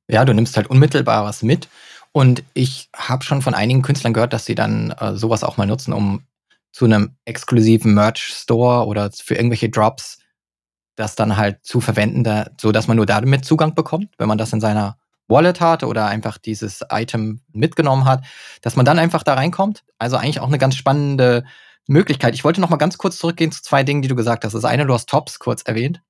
ja, 0.09 0.25
du 0.25 0.33
nimmst 0.33 0.57
halt 0.57 0.69
unmittelbar 0.69 1.25
was 1.25 1.43
mit. 1.43 1.69
Und 2.13 2.43
ich 2.55 2.89
habe 2.97 3.25
schon 3.25 3.43
von 3.43 3.55
einigen 3.55 3.83
Künstlern 3.83 4.15
gehört, 4.15 4.33
dass 4.33 4.47
sie 4.47 4.55
dann 4.55 4.91
äh, 4.93 5.15
sowas 5.17 5.45
auch 5.45 5.57
mal 5.57 5.67
nutzen, 5.67 5.93
um 5.93 6.23
zu 6.73 6.85
einem 6.85 7.17
exklusiven 7.25 7.95
Merch-Store 7.95 8.87
oder 8.87 9.11
für 9.13 9.35
irgendwelche 9.35 9.69
Drops 9.69 10.19
das 10.95 11.15
dann 11.15 11.37
halt 11.37 11.59
zu 11.63 11.81
verwenden, 11.81 12.25
da, 12.25 12.49
so 12.59 12.73
man 12.73 12.97
nur 12.97 13.07
damit 13.07 13.45
Zugang 13.45 13.75
bekommt, 13.75 14.15
wenn 14.17 14.29
man 14.29 14.39
das 14.39 14.53
in 14.53 14.63
seiner 14.63 14.97
Wallet 15.29 15.61
hat 15.61 15.85
oder 15.85 16.07
einfach 16.07 16.39
dieses 16.39 16.83
Item 16.91 17.41
mitgenommen 17.53 18.07
hat, 18.07 18.25
dass 18.63 18.77
man 18.77 18.87
dann 18.87 18.99
einfach 18.99 19.23
da 19.23 19.35
reinkommt. 19.35 19.85
Also 19.99 20.17
eigentlich 20.17 20.41
auch 20.41 20.49
eine 20.49 20.59
ganz 20.59 20.77
spannende 20.77 21.45
Möglichkeit. 21.87 22.35
Ich 22.35 22.45
wollte 22.45 22.61
noch 22.63 22.71
mal 22.71 22.77
ganz 22.77 22.97
kurz 22.97 23.19
zurückgehen 23.19 23.53
zu 23.53 23.63
zwei 23.63 23.83
Dingen, 23.83 24.01
die 24.01 24.09
du 24.09 24.17
gesagt 24.17 24.45
hast. 24.45 24.55
Das 24.55 24.65
eine, 24.65 24.87
du 24.87 24.95
hast 24.95 25.09
Tops 25.09 25.39
kurz 25.39 25.63
erwähnt 25.63 26.01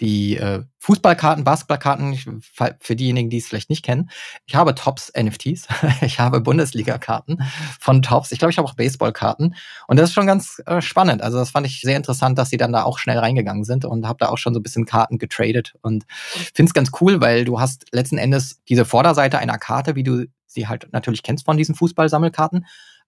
die 0.00 0.36
äh, 0.36 0.62
Fußballkarten, 0.78 1.44
Basketballkarten, 1.44 2.42
für 2.80 2.96
diejenigen, 2.96 3.28
die 3.28 3.36
es 3.36 3.46
vielleicht 3.46 3.68
nicht 3.68 3.84
kennen. 3.84 4.10
Ich 4.46 4.54
habe 4.54 4.74
Tops 4.74 5.12
NFTs, 5.14 5.68
ich 6.00 6.18
habe 6.18 6.40
Bundesliga-Karten 6.40 7.38
von 7.78 8.00
Tops, 8.00 8.32
ich 8.32 8.38
glaube, 8.38 8.50
ich 8.50 8.58
habe 8.58 8.66
auch 8.66 8.74
Baseballkarten 8.74 9.54
und 9.88 9.98
das 9.98 10.08
ist 10.08 10.14
schon 10.14 10.26
ganz 10.26 10.62
äh, 10.66 10.80
spannend. 10.80 11.20
Also 11.22 11.38
das 11.38 11.50
fand 11.50 11.66
ich 11.66 11.82
sehr 11.82 11.96
interessant, 11.96 12.38
dass 12.38 12.48
sie 12.48 12.56
dann 12.56 12.72
da 12.72 12.84
auch 12.84 12.98
schnell 12.98 13.18
reingegangen 13.18 13.64
sind 13.64 13.84
und 13.84 14.08
habe 14.08 14.18
da 14.18 14.30
auch 14.30 14.38
schon 14.38 14.54
so 14.54 14.60
ein 14.60 14.62
bisschen 14.62 14.86
Karten 14.86 15.18
getradet 15.18 15.74
und 15.82 16.06
finde 16.54 16.70
es 16.70 16.74
ganz 16.74 16.90
cool, 17.00 17.20
weil 17.20 17.44
du 17.44 17.60
hast 17.60 17.84
letzten 17.92 18.16
Endes 18.16 18.60
diese 18.68 18.86
Vorderseite 18.86 19.38
einer 19.38 19.58
Karte, 19.58 19.96
wie 19.96 20.02
du 20.02 20.26
sie 20.46 20.66
halt 20.66 20.88
natürlich 20.92 21.22
kennst 21.22 21.44
von 21.44 21.58
diesen 21.58 21.74
Fußballsammelkarten, 21.74 22.64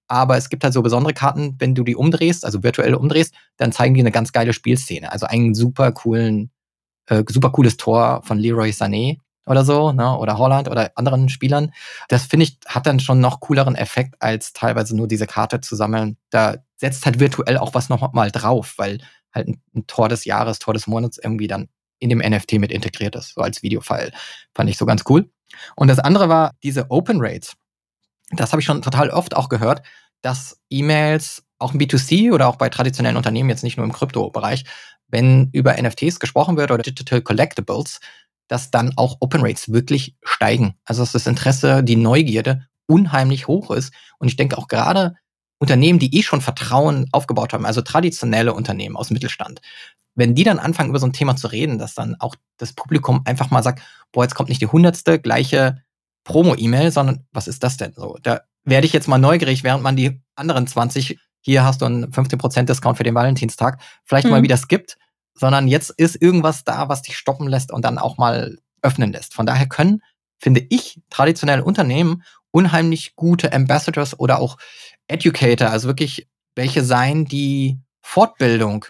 aber 0.09 0.37
es 0.37 0.51
gibt 0.51 0.63
halt 0.63 0.75
so 0.75 0.83
besondere 0.83 1.15
Karten, 1.15 1.57
wenn 1.59 1.75
du 1.75 1.85
die 1.85 1.97
umdrehst, 1.97 2.45
also 2.45 2.63
virtuell 2.63 2.95
umdrehst, 2.95 3.35
dann 3.57 3.73
zeigen 3.73 3.95
die 3.95 4.01
eine 4.01 4.11
ganz 4.11 4.33
geile 4.33 4.53
Spielszene, 4.53 5.11
also 5.11 5.25
einen 5.25 5.55
super 5.55 5.91
coolen 5.93 6.51
äh, 7.07 7.25
super 7.29 7.51
cooles 7.51 7.77
Tor 7.77 8.23
von 8.25 8.39
Leroy 8.39 8.71
Sané 8.71 9.19
oder 9.47 9.65
so, 9.65 9.93
ne, 9.93 10.17
oder 10.17 10.39
Holland 10.39 10.69
oder 10.69 10.93
anderen 10.95 11.29
Spielern. 11.29 11.73
Das 12.09 12.25
finde 12.25 12.45
ich, 12.45 12.59
hat 12.67 12.87
dann 12.87 13.01
schon 13.01 13.21
noch 13.21 13.41
cooleren 13.41 13.75
Effekt, 13.75 14.15
als 14.21 14.53
teilweise 14.53 14.97
nur 14.97 15.09
diese 15.09 15.27
Karte 15.27 15.61
zu 15.61 15.75
sammeln. 15.75 16.17
Da 16.31 16.57
setzt 16.77 17.05
halt 17.07 17.19
virtuell 17.19 17.59
auch 17.59 17.75
was 17.75 17.89
noch 17.89 18.13
mal 18.13 18.31
drauf, 18.31 18.75
weil 18.77 18.99
halt 19.35 19.49
ein, 19.49 19.63
ein 19.75 19.87
Tor 19.87 20.09
des 20.09 20.25
Jahres, 20.25 20.59
Tor 20.59 20.75
des 20.75 20.87
Monats 20.87 21.19
irgendwie 21.19 21.49
dann 21.49 21.69
in 21.99 22.09
dem 22.09 22.19
NFT 22.19 22.55
mit 22.55 22.73
integriert 22.73 23.15
ist, 23.17 23.35
so 23.35 23.41
als 23.41 23.63
Videofile. 23.63 24.13
Fand 24.55 24.69
ich 24.69 24.77
so 24.77 24.87
ganz 24.87 25.05
cool. 25.09 25.31
Und 25.77 25.89
das 25.89 25.99
andere 25.99 26.29
war 26.29 26.53
diese 26.63 26.91
Open 26.91 27.19
Rates. 27.21 27.55
Das 28.31 28.53
habe 28.53 28.61
ich 28.61 28.67
schon 28.67 28.83
total 28.83 29.11
oft 29.11 29.37
auch 29.37 29.49
gehört, 29.49 29.83
dass 30.23 30.61
E-Mails 30.71 31.45
auch 31.59 31.75
im 31.75 31.81
B2C 31.81 32.33
oder 32.33 32.49
auch 32.49 32.57
bei 32.57 32.69
traditionellen 32.69 33.17
Unternehmen, 33.17 33.51
jetzt 33.51 33.63
nicht 33.63 33.77
nur 33.77 33.87
im 33.87 33.93
Krypto-Bereich, 33.93 34.65
wenn 35.13 35.51
über 35.53 35.81
NFTs 35.81 36.19
gesprochen 36.19 36.57
wird 36.57 36.73
oder 36.73 36.83
Digital 36.83 37.23
Collectibles, 37.23 38.01
dass 38.49 38.71
dann 38.71 38.93
auch 38.97 39.19
Open 39.21 39.43
Rates 39.43 39.73
wirklich 39.73 40.17
steigen. 40.25 40.75
Also 40.85 41.03
dass 41.03 41.13
das 41.13 41.27
Interesse, 41.27 41.85
die 41.85 41.97
Neugierde 41.97 42.67
unheimlich 42.87 43.47
hoch 43.47 43.71
ist. 43.71 43.93
Und 44.19 44.29
ich 44.29 44.37
denke 44.37 44.59
auch 44.59 44.67
gerade 44.67 45.15
Unternehmen, 45.59 46.01
die 46.01 46.19
eh 46.19 46.23
schon 46.23 46.41
Vertrauen 46.41 47.09
aufgebaut 47.13 47.53
haben, 47.53 47.65
also 47.65 47.83
traditionelle 47.83 48.53
Unternehmen 48.53 48.97
aus 48.97 49.11
Mittelstand, 49.11 49.61
wenn 50.15 50.35
die 50.35 50.45
dann 50.45 50.59
anfangen, 50.59 50.91
über 50.91 50.99
so 50.99 51.07
ein 51.07 51.13
Thema 51.13 51.37
zu 51.37 51.47
reden, 51.47 51.79
dass 51.79 51.95
dann 51.95 52.17
auch 52.19 52.35
das 52.59 52.73
Publikum 52.73 53.23
einfach 53.25 53.51
mal 53.51 53.63
sagt, 53.63 53.81
boah, 54.11 54.25
jetzt 54.25 54.35
kommt 54.35 54.49
nicht 54.49 54.61
die 54.61 54.67
hundertste 54.67 55.19
gleiche 55.21 55.83
Promo-E-Mail, 56.25 56.91
sondern 56.91 57.27
was 57.33 57.49
ist 57.49 57.63
das 57.63 57.77
denn 57.77 57.93
so? 57.95 58.19
Da 58.23 58.43
werde 58.65 58.87
ich 58.87 58.93
jetzt 58.93 59.09
mal 59.09 59.19
neugierig, 59.19 59.65
während 59.65 59.83
man 59.83 59.97
die 59.97 60.21
anderen 60.35 60.67
20, 60.67 61.19
hier 61.43 61.65
hast 61.65 61.83
du 61.83 61.87
einen 61.87 62.07
15% 62.07 62.65
Discount 62.65 62.97
für 62.97 63.05
den 63.05 63.15
Valentinstag, 63.15 63.81
vielleicht 64.05 64.25
mhm. 64.25 64.31
mal 64.31 64.43
wieder 64.43 64.57
skippt, 64.57 64.97
sondern 65.35 65.69
jetzt 65.69 65.91
ist 65.91 66.21
irgendwas 66.21 66.65
da, 66.65 66.89
was 66.89 67.03
dich 67.03 67.17
stoppen 67.17 67.49
lässt 67.49 67.73
und 67.73 67.85
dann 67.85 67.99
auch 67.99 68.17
mal 68.17 68.59
öffnen 68.81 69.13
lässt. 69.13 69.35
Von 69.35 69.47
daher 69.47 69.67
können, 69.67 70.03
finde 70.39 70.65
ich, 70.71 71.01
traditionelle 71.11 71.65
Unternehmen 71.65 72.23
unheimlich 72.51 73.17
gute 73.17 73.53
Ambassadors 73.53 74.19
oder 74.19 74.41
auch 74.41 74.59
Educator, 75.09 75.71
also 75.71 75.89
wirklich 75.89 76.29
welche 76.55 76.85
sein, 76.85 77.25
die 77.25 77.79
Fortbildung 78.03 78.85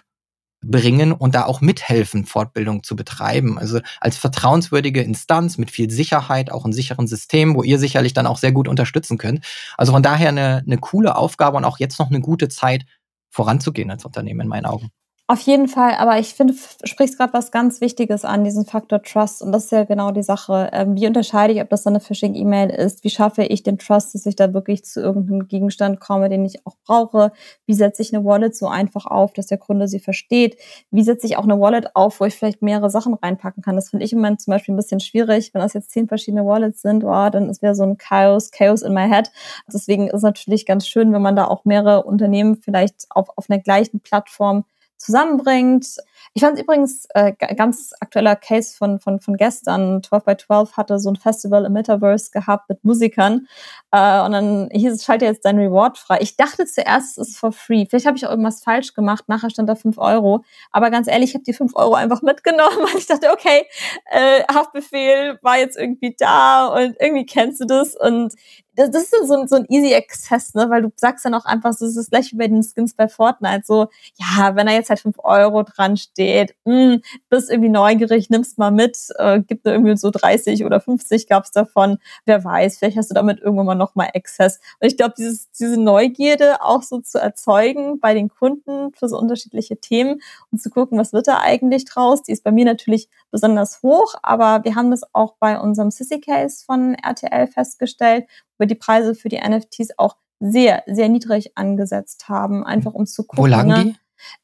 bringen 0.63 1.11
und 1.11 1.35
da 1.35 1.45
auch 1.45 1.61
mithelfen, 1.61 2.25
Fortbildung 2.25 2.83
zu 2.83 2.95
betreiben. 2.95 3.57
Also 3.57 3.79
als 3.99 4.17
vertrauenswürdige 4.17 5.01
Instanz 5.01 5.57
mit 5.57 5.71
viel 5.71 5.89
Sicherheit, 5.89 6.51
auch 6.51 6.65
ein 6.65 6.73
sicheren 6.73 7.07
System, 7.07 7.55
wo 7.55 7.63
ihr 7.63 7.79
sicherlich 7.79 8.13
dann 8.13 8.27
auch 8.27 8.37
sehr 8.37 8.51
gut 8.51 8.67
unterstützen 8.67 9.17
könnt. 9.17 9.45
Also 9.77 9.91
von 9.91 10.03
daher 10.03 10.29
eine, 10.29 10.63
eine 10.65 10.77
coole 10.77 11.15
Aufgabe 11.15 11.57
und 11.57 11.65
auch 11.65 11.79
jetzt 11.79 11.99
noch 11.99 12.09
eine 12.09 12.21
gute 12.21 12.49
Zeit 12.49 12.85
voranzugehen 13.29 13.91
als 13.91 14.05
Unternehmen 14.05 14.41
in 14.41 14.47
meinen 14.47 14.65
Augen. 14.65 14.91
Auf 15.27 15.39
jeden 15.39 15.69
Fall, 15.69 15.95
aber 15.95 16.19
ich 16.19 16.33
finde, 16.33 16.53
sprichst 16.83 17.17
gerade 17.17 17.31
was 17.31 17.49
ganz 17.49 17.79
Wichtiges 17.79 18.25
an, 18.25 18.43
diesen 18.43 18.65
Faktor 18.65 19.01
Trust. 19.01 19.41
Und 19.41 19.53
das 19.53 19.63
ist 19.65 19.71
ja 19.71 19.85
genau 19.85 20.11
die 20.11 20.21
Sache. 20.21 20.69
Ähm, 20.73 20.95
wie 20.97 21.07
unterscheide 21.07 21.53
ich, 21.53 21.61
ob 21.61 21.69
das 21.69 21.83
so 21.83 21.89
eine 21.89 22.01
Phishing-E-Mail 22.01 22.69
ist? 22.69 23.05
Wie 23.05 23.09
schaffe 23.09 23.43
ich 23.43 23.63
den 23.63 23.77
Trust, 23.77 24.13
dass 24.13 24.25
ich 24.25 24.35
da 24.35 24.53
wirklich 24.53 24.83
zu 24.83 24.99
irgendeinem 24.99 25.47
Gegenstand 25.47 26.01
komme, 26.01 26.27
den 26.27 26.43
ich 26.43 26.67
auch 26.67 26.75
brauche? 26.85 27.31
Wie 27.65 27.73
setze 27.73 28.01
ich 28.01 28.13
eine 28.13 28.25
Wallet 28.25 28.53
so 28.53 28.67
einfach 28.67 29.05
auf, 29.05 29.31
dass 29.31 29.47
der 29.47 29.57
Kunde 29.57 29.87
sie 29.87 30.01
versteht? 30.01 30.57
Wie 30.91 31.03
setze 31.03 31.25
ich 31.25 31.37
auch 31.37 31.45
eine 31.45 31.57
Wallet 31.57 31.95
auf, 31.95 32.19
wo 32.19 32.25
ich 32.25 32.35
vielleicht 32.35 32.61
mehrere 32.61 32.89
Sachen 32.89 33.13
reinpacken 33.13 33.63
kann? 33.63 33.77
Das 33.77 33.91
finde 33.91 34.05
ich 34.05 34.11
im 34.11 34.19
Moment 34.19 34.41
zum 34.41 34.51
Beispiel 34.51 34.73
ein 34.73 34.77
bisschen 34.77 34.99
schwierig. 34.99 35.53
Wenn 35.53 35.61
das 35.61 35.71
jetzt 35.71 35.91
zehn 35.91 36.09
verschiedene 36.09 36.45
Wallets 36.45 36.81
sind, 36.81 37.05
oh, 37.05 37.29
dann 37.29 37.49
ist 37.49 37.61
wieder 37.61 37.75
so 37.75 37.83
ein 37.83 37.97
Chaos, 37.97 38.51
Chaos 38.51 38.81
in 38.81 38.93
my 38.93 39.07
head. 39.07 39.31
Deswegen 39.71 40.07
ist 40.07 40.15
es 40.15 40.23
natürlich 40.23 40.65
ganz 40.65 40.85
schön, 40.85 41.13
wenn 41.13 41.21
man 41.21 41.37
da 41.37 41.47
auch 41.47 41.63
mehrere 41.63 42.03
Unternehmen 42.03 42.57
vielleicht 42.57 43.05
auf, 43.09 43.29
auf 43.37 43.49
einer 43.49 43.59
gleichen 43.59 44.01
Plattform 44.01 44.65
zusammenbringt. 45.03 45.97
Ich 46.35 46.41
fand 46.41 46.59
übrigens 46.59 47.05
äh, 47.13 47.33
ganz 47.33 47.93
aktueller 47.99 48.35
Case 48.35 48.75
von, 48.75 48.99
von, 48.99 49.19
von 49.19 49.37
gestern. 49.37 50.01
12 50.01 50.23
by 50.23 50.37
12 50.37 50.77
hatte 50.77 50.97
so 50.97 51.11
ein 51.11 51.15
Festival 51.15 51.65
im 51.65 51.73
Metaverse 51.73 52.31
gehabt 52.31 52.69
mit 52.69 52.83
Musikern. 52.83 53.47
Äh, 53.91 54.21
und 54.21 54.31
dann 54.31 54.69
hieß 54.71 54.93
es, 54.93 55.03
schalte 55.03 55.25
jetzt 55.25 55.45
dein 55.45 55.59
Reward 55.59 55.97
frei. 55.97 56.19
Ich 56.21 56.35
dachte 56.35 56.65
zuerst, 56.65 57.19
es 57.19 57.29
ist 57.29 57.37
for 57.37 57.51
free. 57.51 57.85
Vielleicht 57.87 58.07
habe 58.07 58.17
ich 58.17 58.25
auch 58.25 58.31
irgendwas 58.31 58.63
falsch 58.63 58.93
gemacht. 58.95 59.25
Nachher 59.27 59.51
stand 59.51 59.69
da 59.69 59.75
5 59.75 59.97
Euro. 59.99 60.43
Aber 60.71 60.89
ganz 60.89 61.07
ehrlich, 61.07 61.29
ich 61.29 61.35
habe 61.35 61.43
die 61.43 61.53
5 61.53 61.75
Euro 61.75 61.93
einfach 61.93 62.23
mitgenommen, 62.23 62.77
weil 62.79 62.97
ich 62.97 63.05
dachte, 63.05 63.29
okay, 63.31 63.67
äh, 64.09 64.43
Haftbefehl 64.51 65.37
war 65.43 65.59
jetzt 65.59 65.77
irgendwie 65.77 66.15
da 66.17 66.67
und 66.67 66.95
irgendwie 66.99 67.25
kennst 67.25 67.61
du 67.61 67.65
das. 67.65 67.95
Und 67.95 68.33
das, 68.75 68.91
das 68.91 69.03
ist 69.03 69.27
so, 69.27 69.45
so 69.45 69.55
ein 69.55 69.65
easy 69.69 69.93
Access, 69.93 70.53
ne? 70.53 70.69
weil 70.69 70.81
du 70.81 70.91
sagst 70.95 71.25
dann 71.25 71.33
auch 71.33 71.45
einfach, 71.45 71.73
so, 71.73 71.85
das 71.85 71.95
ist 71.95 72.09
gleich 72.09 72.31
wie 72.31 72.37
bei 72.37 72.47
den 72.47 72.63
Skins 72.63 72.93
bei 72.95 73.07
Fortnite, 73.07 73.63
so, 73.65 73.87
ja, 74.15 74.55
wenn 74.55 74.67
da 74.67 74.73
jetzt 74.73 74.89
halt 74.89 74.99
fünf 74.99 75.17
Euro 75.23 75.63
dran 75.63 75.97
steht, 75.97 76.55
mh, 76.65 76.73
hm, 76.73 77.01
bist 77.29 77.49
irgendwie 77.49 77.69
neugierig, 77.69 78.29
nimmst 78.29 78.57
mal 78.57 78.71
mit, 78.71 78.97
äh, 79.17 79.41
gibt 79.41 79.65
da 79.65 79.71
irgendwie 79.71 79.95
so 79.95 80.09
30 80.09 80.65
oder 80.65 80.79
50 80.79 81.27
gab's 81.27 81.51
davon, 81.51 81.97
wer 82.25 82.43
weiß, 82.43 82.77
vielleicht 82.77 82.97
hast 82.97 83.11
du 83.11 83.13
damit 83.13 83.39
irgendwann 83.39 83.65
mal 83.65 83.75
nochmal 83.75 84.09
Access. 84.13 84.59
Und 84.79 84.87
ich 84.87 84.97
glaube, 84.97 85.13
dieses, 85.17 85.51
diese 85.51 85.79
Neugierde 85.79 86.61
auch 86.61 86.81
so 86.81 86.99
zu 86.99 87.19
erzeugen 87.19 87.99
bei 87.99 88.13
den 88.13 88.29
Kunden 88.29 88.93
für 88.93 89.07
so 89.07 89.17
unterschiedliche 89.17 89.77
Themen 89.77 90.21
und 90.51 90.61
zu 90.61 90.69
gucken, 90.69 90.97
was 90.97 91.13
wird 91.13 91.27
da 91.27 91.39
eigentlich 91.39 91.85
draus, 91.85 92.23
die 92.23 92.31
ist 92.31 92.43
bei 92.43 92.51
mir 92.51 92.65
natürlich 92.65 93.09
besonders 93.31 93.81
hoch, 93.83 94.15
aber 94.23 94.63
wir 94.63 94.75
haben 94.75 94.91
das 94.91 95.01
auch 95.13 95.35
bei 95.39 95.59
unserem 95.59 95.91
Sissy 95.91 96.19
Case 96.19 96.63
von 96.65 96.95
RTL 96.95 97.47
festgestellt, 97.47 98.25
wir 98.57 98.67
die 98.67 98.75
Preise 98.75 99.15
für 99.15 99.29
die 99.29 99.39
NFTs 99.39 99.97
auch 99.97 100.17
sehr, 100.39 100.83
sehr 100.87 101.09
niedrig 101.09 101.57
angesetzt 101.57 102.27
haben, 102.27 102.65
einfach 102.65 102.93
um 102.93 103.05
zu 103.05 103.23
gucken. 103.23 103.43
Wo 103.43 103.47
lagen 103.47 103.69
ne? 103.69 103.83
die? 103.85 103.95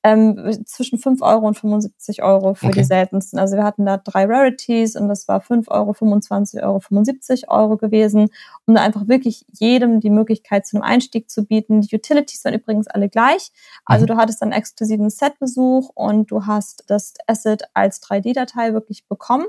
Ähm, 0.03 0.65
zwischen 0.65 0.99
5 0.99 1.21
Euro 1.21 1.47
und 1.47 1.57
75 1.57 2.21
Euro 2.21 2.53
für 2.53 2.67
okay. 2.67 2.79
die 2.79 2.83
seltensten. 2.83 3.39
Also 3.39 3.55
wir 3.55 3.63
hatten 3.63 3.85
da 3.85 3.95
drei 3.95 4.25
Rarities 4.25 4.97
und 4.97 5.07
das 5.07 5.27
war 5.29 5.39
5 5.39 5.69
Euro, 5.69 5.93
25 5.93 6.61
Euro, 6.63 6.81
75 6.81 7.49
Euro 7.49 7.77
gewesen, 7.77 8.29
um 8.65 8.75
da 8.75 8.81
einfach 8.81 9.07
wirklich 9.07 9.45
jedem 9.57 10.01
die 10.01 10.09
Möglichkeit 10.09 10.65
zu 10.65 10.75
einem 10.75 10.83
Einstieg 10.83 11.29
zu 11.29 11.45
bieten. 11.45 11.79
Die 11.79 11.95
Utilities 11.95 12.43
waren 12.43 12.55
übrigens 12.55 12.87
alle 12.87 13.07
gleich. 13.07 13.51
Also 13.85 14.03
mhm. 14.03 14.07
du 14.07 14.17
hattest 14.17 14.41
einen 14.41 14.51
exklusiven 14.51 15.09
Setbesuch 15.09 15.91
und 15.95 16.29
du 16.29 16.45
hast 16.45 16.83
das 16.87 17.13
Asset 17.27 17.63
als 17.73 18.01
3D-Datei 18.01 18.73
wirklich 18.73 19.07
bekommen 19.07 19.45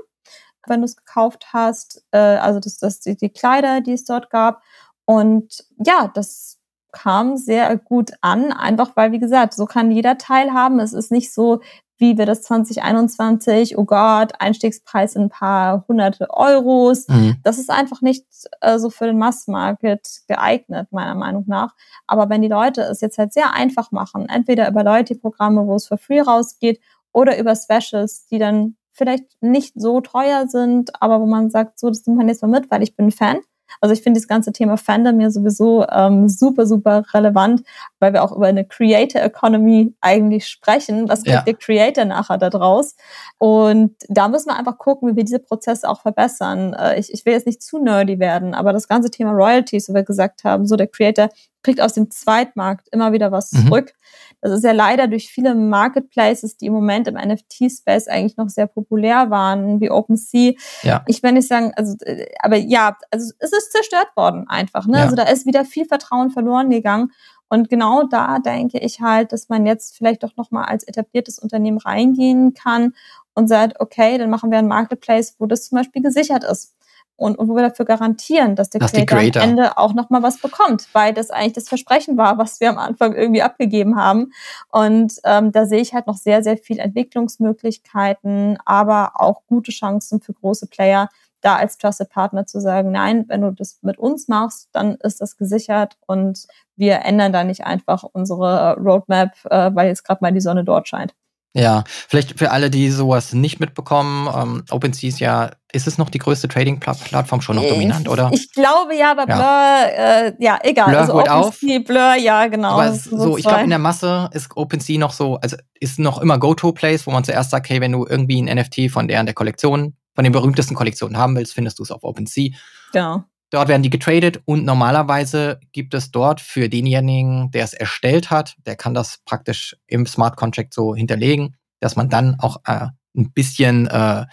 wenn 0.67 0.81
du 0.81 0.85
es 0.85 0.95
gekauft 0.95 1.47
hast. 1.53 2.03
Äh, 2.11 2.17
also 2.17 2.59
das, 2.59 2.77
das 2.77 2.99
die, 2.99 3.15
die 3.15 3.29
Kleider, 3.29 3.81
die 3.81 3.93
es 3.93 4.05
dort 4.05 4.29
gab. 4.29 4.61
Und 5.05 5.65
ja, 5.85 6.11
das 6.13 6.59
kam 6.91 7.37
sehr 7.37 7.77
gut 7.77 8.11
an, 8.21 8.51
einfach 8.51 8.91
weil, 8.95 9.11
wie 9.11 9.19
gesagt, 9.19 9.53
so 9.53 9.65
kann 9.65 9.91
jeder 9.91 10.17
teilhaben. 10.17 10.79
Es 10.79 10.93
ist 10.93 11.11
nicht 11.11 11.33
so, 11.33 11.61
wie 11.97 12.17
wir 12.17 12.25
das 12.25 12.41
2021, 12.41 13.77
oh 13.77 13.85
Gott, 13.85 14.33
Einstiegspreis 14.39 15.15
in 15.15 15.23
ein 15.23 15.29
paar 15.29 15.85
hunderte 15.87 16.29
Euros. 16.31 17.07
Mhm. 17.07 17.37
Das 17.43 17.59
ist 17.59 17.69
einfach 17.69 18.01
nicht 18.01 18.25
äh, 18.59 18.79
so 18.79 18.89
für 18.89 19.05
den 19.05 19.19
Massmarket 19.19 20.23
geeignet, 20.27 20.87
meiner 20.91 21.13
Meinung 21.15 21.43
nach. 21.47 21.75
Aber 22.07 22.27
wenn 22.29 22.41
die 22.41 22.47
Leute 22.47 22.81
es 22.81 23.01
jetzt 23.01 23.19
halt 23.19 23.33
sehr 23.33 23.53
einfach 23.53 23.91
machen, 23.91 24.27
entweder 24.29 24.67
über 24.67 24.83
Loyalty-Programme, 24.83 25.67
wo 25.67 25.75
es 25.75 25.87
für 25.87 25.97
free 25.97 26.21
rausgeht, 26.21 26.81
oder 27.13 27.37
über 27.37 27.55
Specials, 27.55 28.25
die 28.27 28.39
dann 28.39 28.75
vielleicht 28.93 29.25
nicht 29.41 29.73
so 29.75 30.01
teuer 30.01 30.47
sind, 30.47 30.91
aber 31.01 31.21
wo 31.21 31.25
man 31.25 31.49
sagt, 31.49 31.79
so, 31.79 31.89
das 31.89 32.05
nimmt 32.05 32.17
man 32.17 32.27
jetzt 32.27 32.41
mal 32.41 32.47
mit, 32.47 32.69
weil 32.71 32.83
ich 32.83 32.95
bin 32.95 33.11
Fan. 33.11 33.39
Also 33.79 33.93
ich 33.93 34.01
finde 34.01 34.19
das 34.19 34.27
ganze 34.27 34.51
Thema 34.51 34.75
Fandom 34.75 35.15
mir 35.15 35.31
sowieso 35.31 35.85
ähm, 35.87 36.27
super, 36.27 36.65
super 36.65 37.03
relevant, 37.13 37.63
weil 37.99 38.11
wir 38.11 38.23
auch 38.23 38.35
über 38.35 38.47
eine 38.47 38.65
Creator 38.65 39.21
Economy 39.21 39.95
eigentlich 40.01 40.47
sprechen. 40.47 41.07
Was 41.07 41.23
kriegt 41.23 41.35
ja. 41.35 41.41
der 41.43 41.53
Creator 41.53 42.05
nachher 42.05 42.37
da 42.37 42.49
draus? 42.49 42.95
Und 43.37 43.95
da 44.09 44.27
müssen 44.27 44.49
wir 44.49 44.57
einfach 44.57 44.77
gucken, 44.77 45.09
wie 45.09 45.15
wir 45.15 45.23
diese 45.23 45.39
Prozesse 45.39 45.87
auch 45.87 46.01
verbessern. 46.01 46.73
Äh, 46.73 46.99
ich, 46.99 47.13
ich 47.13 47.25
will 47.25 47.33
jetzt 47.33 47.47
nicht 47.47 47.61
zu 47.61 47.79
nerdy 47.79 48.19
werden, 48.19 48.53
aber 48.53 48.73
das 48.73 48.87
ganze 48.87 49.09
Thema 49.09 49.31
Royalties, 49.31 49.87
wo 49.87 49.93
wir 49.93 50.03
gesagt 50.03 50.43
haben, 50.43 50.65
so 50.65 50.75
der 50.75 50.87
Creator 50.87 51.29
kriegt 51.63 51.81
aus 51.81 51.93
dem 51.93 52.09
Zweitmarkt 52.09 52.87
immer 52.91 53.11
wieder 53.11 53.31
was 53.31 53.51
mhm. 53.51 53.67
zurück. 53.67 53.93
Das 54.41 54.51
ist 54.51 54.63
ja 54.63 54.71
leider 54.71 55.07
durch 55.07 55.27
viele 55.27 55.53
Marketplaces, 55.53 56.57
die 56.57 56.65
im 56.65 56.73
Moment 56.73 57.07
im 57.07 57.15
NFT-Space 57.15 58.07
eigentlich 58.07 58.37
noch 58.37 58.49
sehr 58.49 58.67
populär 58.67 59.29
waren, 59.29 59.79
wie 59.79 59.91
OpenSea. 59.91 60.53
Ja. 60.81 61.03
Ich 61.07 61.21
will 61.21 61.33
nicht 61.33 61.47
sagen, 61.47 61.71
also, 61.75 61.95
äh, 62.05 62.25
aber 62.39 62.57
ja, 62.57 62.97
also 63.11 63.31
es 63.39 63.51
ist 63.51 63.71
zerstört 63.71 64.09
worden 64.15 64.45
einfach. 64.47 64.87
Ne? 64.87 64.97
Ja. 64.97 65.03
Also 65.03 65.15
da 65.15 65.23
ist 65.23 65.45
wieder 65.45 65.65
viel 65.65 65.85
Vertrauen 65.85 66.31
verloren 66.31 66.69
gegangen. 66.69 67.11
Und 67.49 67.69
genau 67.69 68.03
da 68.03 68.39
denke 68.39 68.79
ich 68.79 69.01
halt, 69.01 69.33
dass 69.33 69.49
man 69.49 69.65
jetzt 69.65 69.97
vielleicht 69.97 70.23
doch 70.23 70.37
nochmal 70.37 70.65
als 70.65 70.85
etabliertes 70.85 71.37
Unternehmen 71.37 71.77
reingehen 71.77 72.53
kann 72.53 72.93
und 73.33 73.47
sagt, 73.47 73.79
okay, 73.79 74.17
dann 74.17 74.29
machen 74.29 74.51
wir 74.51 74.57
ein 74.57 74.67
Marketplace, 74.67 75.35
wo 75.37 75.45
das 75.45 75.67
zum 75.67 75.77
Beispiel 75.77 76.01
gesichert 76.01 76.43
ist 76.45 76.73
und, 77.21 77.37
und 77.37 77.49
wo 77.49 77.55
wir 77.55 77.61
dafür 77.61 77.85
garantieren, 77.85 78.55
dass 78.55 78.71
der 78.71 78.79
dass 78.81 78.93
Creator, 78.93 79.19
Creator, 79.19 79.43
am 79.43 79.49
Ende 79.49 79.77
auch 79.77 79.93
nochmal 79.93 80.23
was 80.23 80.39
bekommt, 80.39 80.87
weil 80.93 81.13
das 81.13 81.29
eigentlich 81.29 81.53
das 81.53 81.69
Versprechen 81.69 82.17
war, 82.17 82.39
was 82.39 82.59
wir 82.59 82.71
am 82.71 82.79
Anfang 82.79 83.13
irgendwie 83.13 83.43
abgegeben 83.43 83.95
haben. 83.95 84.33
Und 84.71 85.13
ähm, 85.23 85.51
da 85.51 85.67
sehe 85.67 85.81
ich 85.81 85.93
halt 85.93 86.07
noch 86.07 86.17
sehr, 86.17 86.41
sehr 86.41 86.57
viel 86.57 86.79
Entwicklungsmöglichkeiten, 86.79 88.57
aber 88.65 89.11
auch 89.15 89.43
gute 89.45 89.71
Chancen 89.71 90.19
für 90.19 90.33
große 90.33 90.65
Player, 90.65 91.09
da 91.41 91.57
als 91.57 91.77
Trusted 91.77 92.09
Partner 92.09 92.47
zu 92.47 92.59
sagen, 92.59 92.91
nein, 92.91 93.25
wenn 93.27 93.41
du 93.41 93.51
das 93.51 93.77
mit 93.83 93.99
uns 93.99 94.27
machst, 94.27 94.69
dann 94.71 94.95
ist 94.95 95.21
das 95.21 95.37
gesichert 95.37 95.97
und 96.07 96.47
wir 96.75 97.05
ändern 97.05 97.33
da 97.33 97.43
nicht 97.43 97.65
einfach 97.65 98.03
unsere 98.03 98.77
Roadmap, 98.77 99.33
äh, 99.45 99.69
weil 99.75 99.89
jetzt 99.89 100.05
gerade 100.05 100.23
mal 100.23 100.31
die 100.31 100.41
Sonne 100.41 100.63
dort 100.63 100.87
scheint. 100.87 101.13
Ja, 101.53 101.83
vielleicht 102.07 102.39
für 102.39 102.51
alle, 102.51 102.69
die 102.69 102.89
sowas 102.89 103.33
nicht 103.33 103.59
mitbekommen, 103.59 104.29
ähm, 104.33 104.63
OpenSea 104.69 105.09
ist 105.09 105.19
ja, 105.19 105.51
ist 105.73 105.85
es 105.85 105.97
noch 105.97 106.09
die 106.09 106.17
größte 106.17 106.47
Trading-Plattform 106.47 107.41
schon 107.41 107.57
noch 107.57 107.67
dominant, 107.67 108.07
oder? 108.07 108.29
Ich 108.33 108.53
glaube 108.53 108.95
ja, 108.95 109.11
aber 109.11 109.25
Blur, 109.25 109.37
ja, 109.37 109.83
äh, 109.83 110.33
ja 110.39 110.59
egal. 110.63 110.87
Blur 110.87 110.99
also 110.99 111.13
OpenSea, 111.13 111.79
auf. 111.79 111.85
Blur, 111.85 112.15
ja, 112.15 112.47
genau. 112.47 112.79
Aber 112.79 112.93
so, 112.93 113.17
so 113.17 113.37
ich 113.37 113.43
glaube, 113.43 113.63
in 113.63 113.69
der 113.69 113.79
Masse 113.79 114.29
ist 114.31 114.55
OpenSea 114.55 114.97
noch 114.97 115.11
so, 115.11 115.39
also 115.41 115.57
ist 115.81 115.99
noch 115.99 116.21
immer 116.21 116.37
Go-To-Place, 116.37 117.05
wo 117.05 117.11
man 117.11 117.25
zuerst 117.25 117.51
sagt, 117.51 117.69
hey, 117.69 117.81
wenn 117.81 117.91
du 117.91 118.05
irgendwie 118.07 118.41
ein 118.41 118.57
NFT 118.57 118.89
von 118.89 119.09
der 119.09 119.21
der 119.23 119.33
Kollektion, 119.33 119.97
von 120.15 120.23
den 120.23 120.31
berühmtesten 120.31 120.75
Kollektionen 120.75 121.17
haben 121.17 121.35
willst, 121.35 121.53
findest 121.53 121.79
du 121.79 121.83
es 121.83 121.91
auf 121.91 122.03
OpenSea. 122.03 122.51
Genau. 122.93 123.25
Dort 123.51 123.67
werden 123.67 123.83
die 123.83 123.89
getradet 123.89 124.41
und 124.45 124.63
normalerweise 124.63 125.59
gibt 125.73 125.93
es 125.93 126.09
dort 126.09 126.39
für 126.39 126.69
denjenigen, 126.69 127.51
der 127.51 127.65
es 127.65 127.73
erstellt 127.73 128.31
hat, 128.31 128.55
der 128.65 128.77
kann 128.77 128.93
das 128.93 129.19
praktisch 129.25 129.75
im 129.87 130.05
Smart 130.05 130.37
Contract 130.37 130.73
so 130.73 130.95
hinterlegen, 130.95 131.57
dass 131.81 131.97
man 131.97 132.09
dann 132.09 132.39
auch 132.39 132.61
äh, 132.65 132.87
ein 133.15 133.33
bisschen 133.33 133.87
äh, 133.87 134.25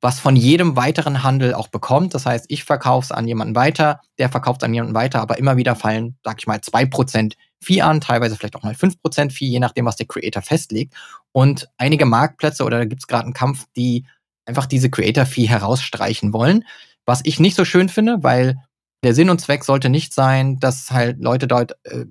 was 0.00 0.20
von 0.20 0.36
jedem 0.36 0.76
weiteren 0.76 1.22
Handel 1.22 1.54
auch 1.54 1.68
bekommt. 1.68 2.14
Das 2.14 2.26
heißt, 2.26 2.44
ich 2.48 2.64
verkaufe 2.64 3.06
es 3.06 3.12
an 3.12 3.26
jemanden 3.26 3.56
weiter, 3.56 4.00
der 4.18 4.28
verkauft 4.28 4.62
an 4.62 4.74
jemanden 4.74 4.94
weiter, 4.94 5.20
aber 5.20 5.38
immer 5.38 5.56
wieder 5.56 5.74
fallen, 5.74 6.16
sag 6.22 6.36
ich 6.38 6.46
mal, 6.46 6.60
zwei 6.60 6.84
Prozent 6.84 7.36
Fee 7.60 7.80
an, 7.80 8.00
teilweise 8.00 8.36
vielleicht 8.36 8.54
auch 8.54 8.62
mal 8.62 8.74
fünf 8.74 9.00
Prozent 9.00 9.32
Fee, 9.32 9.46
je 9.46 9.60
nachdem, 9.60 9.86
was 9.86 9.96
der 9.96 10.06
Creator 10.06 10.42
festlegt. 10.42 10.94
Und 11.32 11.68
einige 11.78 12.04
Marktplätze 12.04 12.64
oder 12.64 12.78
da 12.78 12.84
gibt 12.84 13.02
es 13.02 13.06
gerade 13.06 13.24
einen 13.24 13.32
Kampf, 13.32 13.64
die 13.76 14.04
einfach 14.44 14.66
diese 14.66 14.90
Creator-Fee 14.90 15.48
herausstreichen 15.48 16.32
wollen. 16.32 16.64
Was 17.08 17.22
ich 17.24 17.40
nicht 17.40 17.56
so 17.56 17.64
schön 17.64 17.88
finde, 17.88 18.22
weil 18.22 18.62
der 19.02 19.14
Sinn 19.14 19.30
und 19.30 19.40
Zweck 19.40 19.64
sollte 19.64 19.88
nicht 19.88 20.12
sein, 20.12 20.60
dass 20.60 20.90
halt 20.90 21.22
Leute 21.22 21.48
dort, 21.48 21.72
äh, 21.84 22.04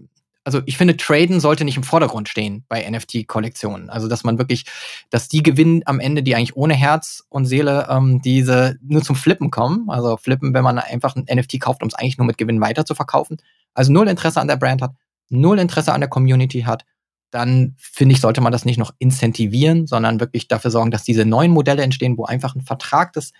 also 0.43 0.61
ich 0.65 0.75
finde, 0.75 0.97
Traden 0.97 1.39
sollte 1.39 1.65
nicht 1.65 1.77
im 1.77 1.83
Vordergrund 1.83 2.29
stehen 2.29 2.65
bei 2.67 2.89
NFT-Kollektionen. 2.89 3.91
Also 3.91 4.07
dass 4.07 4.23
man 4.23 4.39
wirklich, 4.39 4.65
dass 5.11 5.27
die 5.27 5.43
gewinnen 5.43 5.83
am 5.85 5.99
Ende, 5.99 6.23
die 6.23 6.33
eigentlich 6.33 6.55
ohne 6.55 6.73
Herz 6.73 7.23
und 7.29 7.45
Seele 7.45 7.85
ähm, 7.91 8.23
diese 8.23 8.79
nur 8.81 9.03
zum 9.03 9.15
Flippen 9.15 9.51
kommen. 9.51 9.87
Also 9.87 10.17
Flippen, 10.17 10.55
wenn 10.55 10.63
man 10.63 10.79
einfach 10.79 11.15
ein 11.15 11.27
NFT 11.31 11.59
kauft, 11.59 11.83
um 11.83 11.89
es 11.89 11.93
eigentlich 11.93 12.17
nur 12.17 12.25
mit 12.25 12.39
Gewinn 12.39 12.59
weiter 12.59 12.83
zu 12.83 12.95
verkaufen. 12.95 13.37
Also 13.75 13.93
null 13.93 14.07
Interesse 14.07 14.41
an 14.41 14.47
der 14.47 14.55
Brand 14.55 14.81
hat, 14.81 14.95
null 15.29 15.59
Interesse 15.59 15.93
an 15.93 16.01
der 16.01 16.09
Community 16.09 16.61
hat, 16.61 16.85
dann 17.29 17.75
finde 17.77 18.13
ich, 18.13 18.21
sollte 18.21 18.41
man 18.41 18.51
das 18.51 18.65
nicht 18.65 18.79
noch 18.79 18.95
incentivieren, 18.97 19.85
sondern 19.85 20.19
wirklich 20.19 20.47
dafür 20.47 20.71
sorgen, 20.71 20.89
dass 20.89 21.03
diese 21.03 21.23
neuen 21.23 21.51
Modelle 21.51 21.83
entstehen, 21.83 22.17
wo 22.17 22.25
einfach 22.25 22.55
ein 22.55 22.61
Vertrag 22.61 23.13
das 23.13 23.31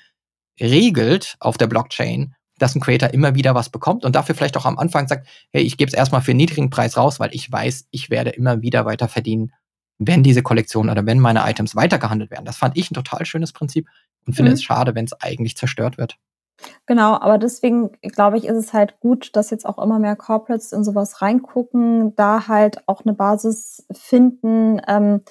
regelt 0.59 1.35
auf 1.39 1.57
der 1.57 1.67
Blockchain, 1.67 2.33
dass 2.57 2.75
ein 2.75 2.81
Creator 2.81 3.13
immer 3.13 3.35
wieder 3.35 3.55
was 3.55 3.69
bekommt 3.69 4.03
und 4.03 4.15
dafür 4.15 4.35
vielleicht 4.35 4.57
auch 4.57 4.65
am 4.65 4.77
Anfang 4.77 5.07
sagt, 5.07 5.27
hey, 5.51 5.61
ich 5.61 5.77
gebe 5.77 5.89
es 5.89 5.93
erstmal 5.93 6.21
für 6.21 6.31
einen 6.31 6.37
niedrigen 6.37 6.69
Preis 6.69 6.97
raus, 6.97 7.19
weil 7.19 7.33
ich 7.33 7.51
weiß, 7.51 7.87
ich 7.91 8.09
werde 8.09 8.31
immer 8.31 8.61
wieder 8.61 8.85
weiter 8.85 9.07
verdienen, 9.07 9.51
wenn 9.99 10.23
diese 10.23 10.43
Kollektion 10.43 10.89
oder 10.89 11.05
wenn 11.05 11.19
meine 11.19 11.49
Items 11.49 11.75
weitergehandelt 11.75 12.31
werden. 12.31 12.45
Das 12.45 12.57
fand 12.57 12.77
ich 12.77 12.89
ein 12.91 12.95
total 12.95 13.25
schönes 13.25 13.53
Prinzip 13.53 13.87
und 14.25 14.33
finde 14.33 14.51
mhm. 14.51 14.55
es 14.55 14.63
schade, 14.63 14.95
wenn 14.95 15.05
es 15.05 15.13
eigentlich 15.13 15.55
zerstört 15.57 15.97
wird. 15.97 16.17
Genau, 16.87 17.13
aber 17.13 17.37
deswegen 17.37 17.91
glaube 18.01 18.37
ich, 18.37 18.45
ist 18.45 18.57
es 18.57 18.73
halt 18.73 18.99
gut, 18.99 19.35
dass 19.35 19.51
jetzt 19.51 19.65
auch 19.65 19.77
immer 19.77 19.99
mehr 19.99 20.15
Corporates 20.15 20.71
in 20.71 20.83
sowas 20.83 21.21
reingucken, 21.21 22.15
da 22.15 22.47
halt 22.47 22.87
auch 22.87 23.05
eine 23.05 23.13
Basis 23.13 23.85
finden. 23.91 24.81
Ähm, 24.87 25.21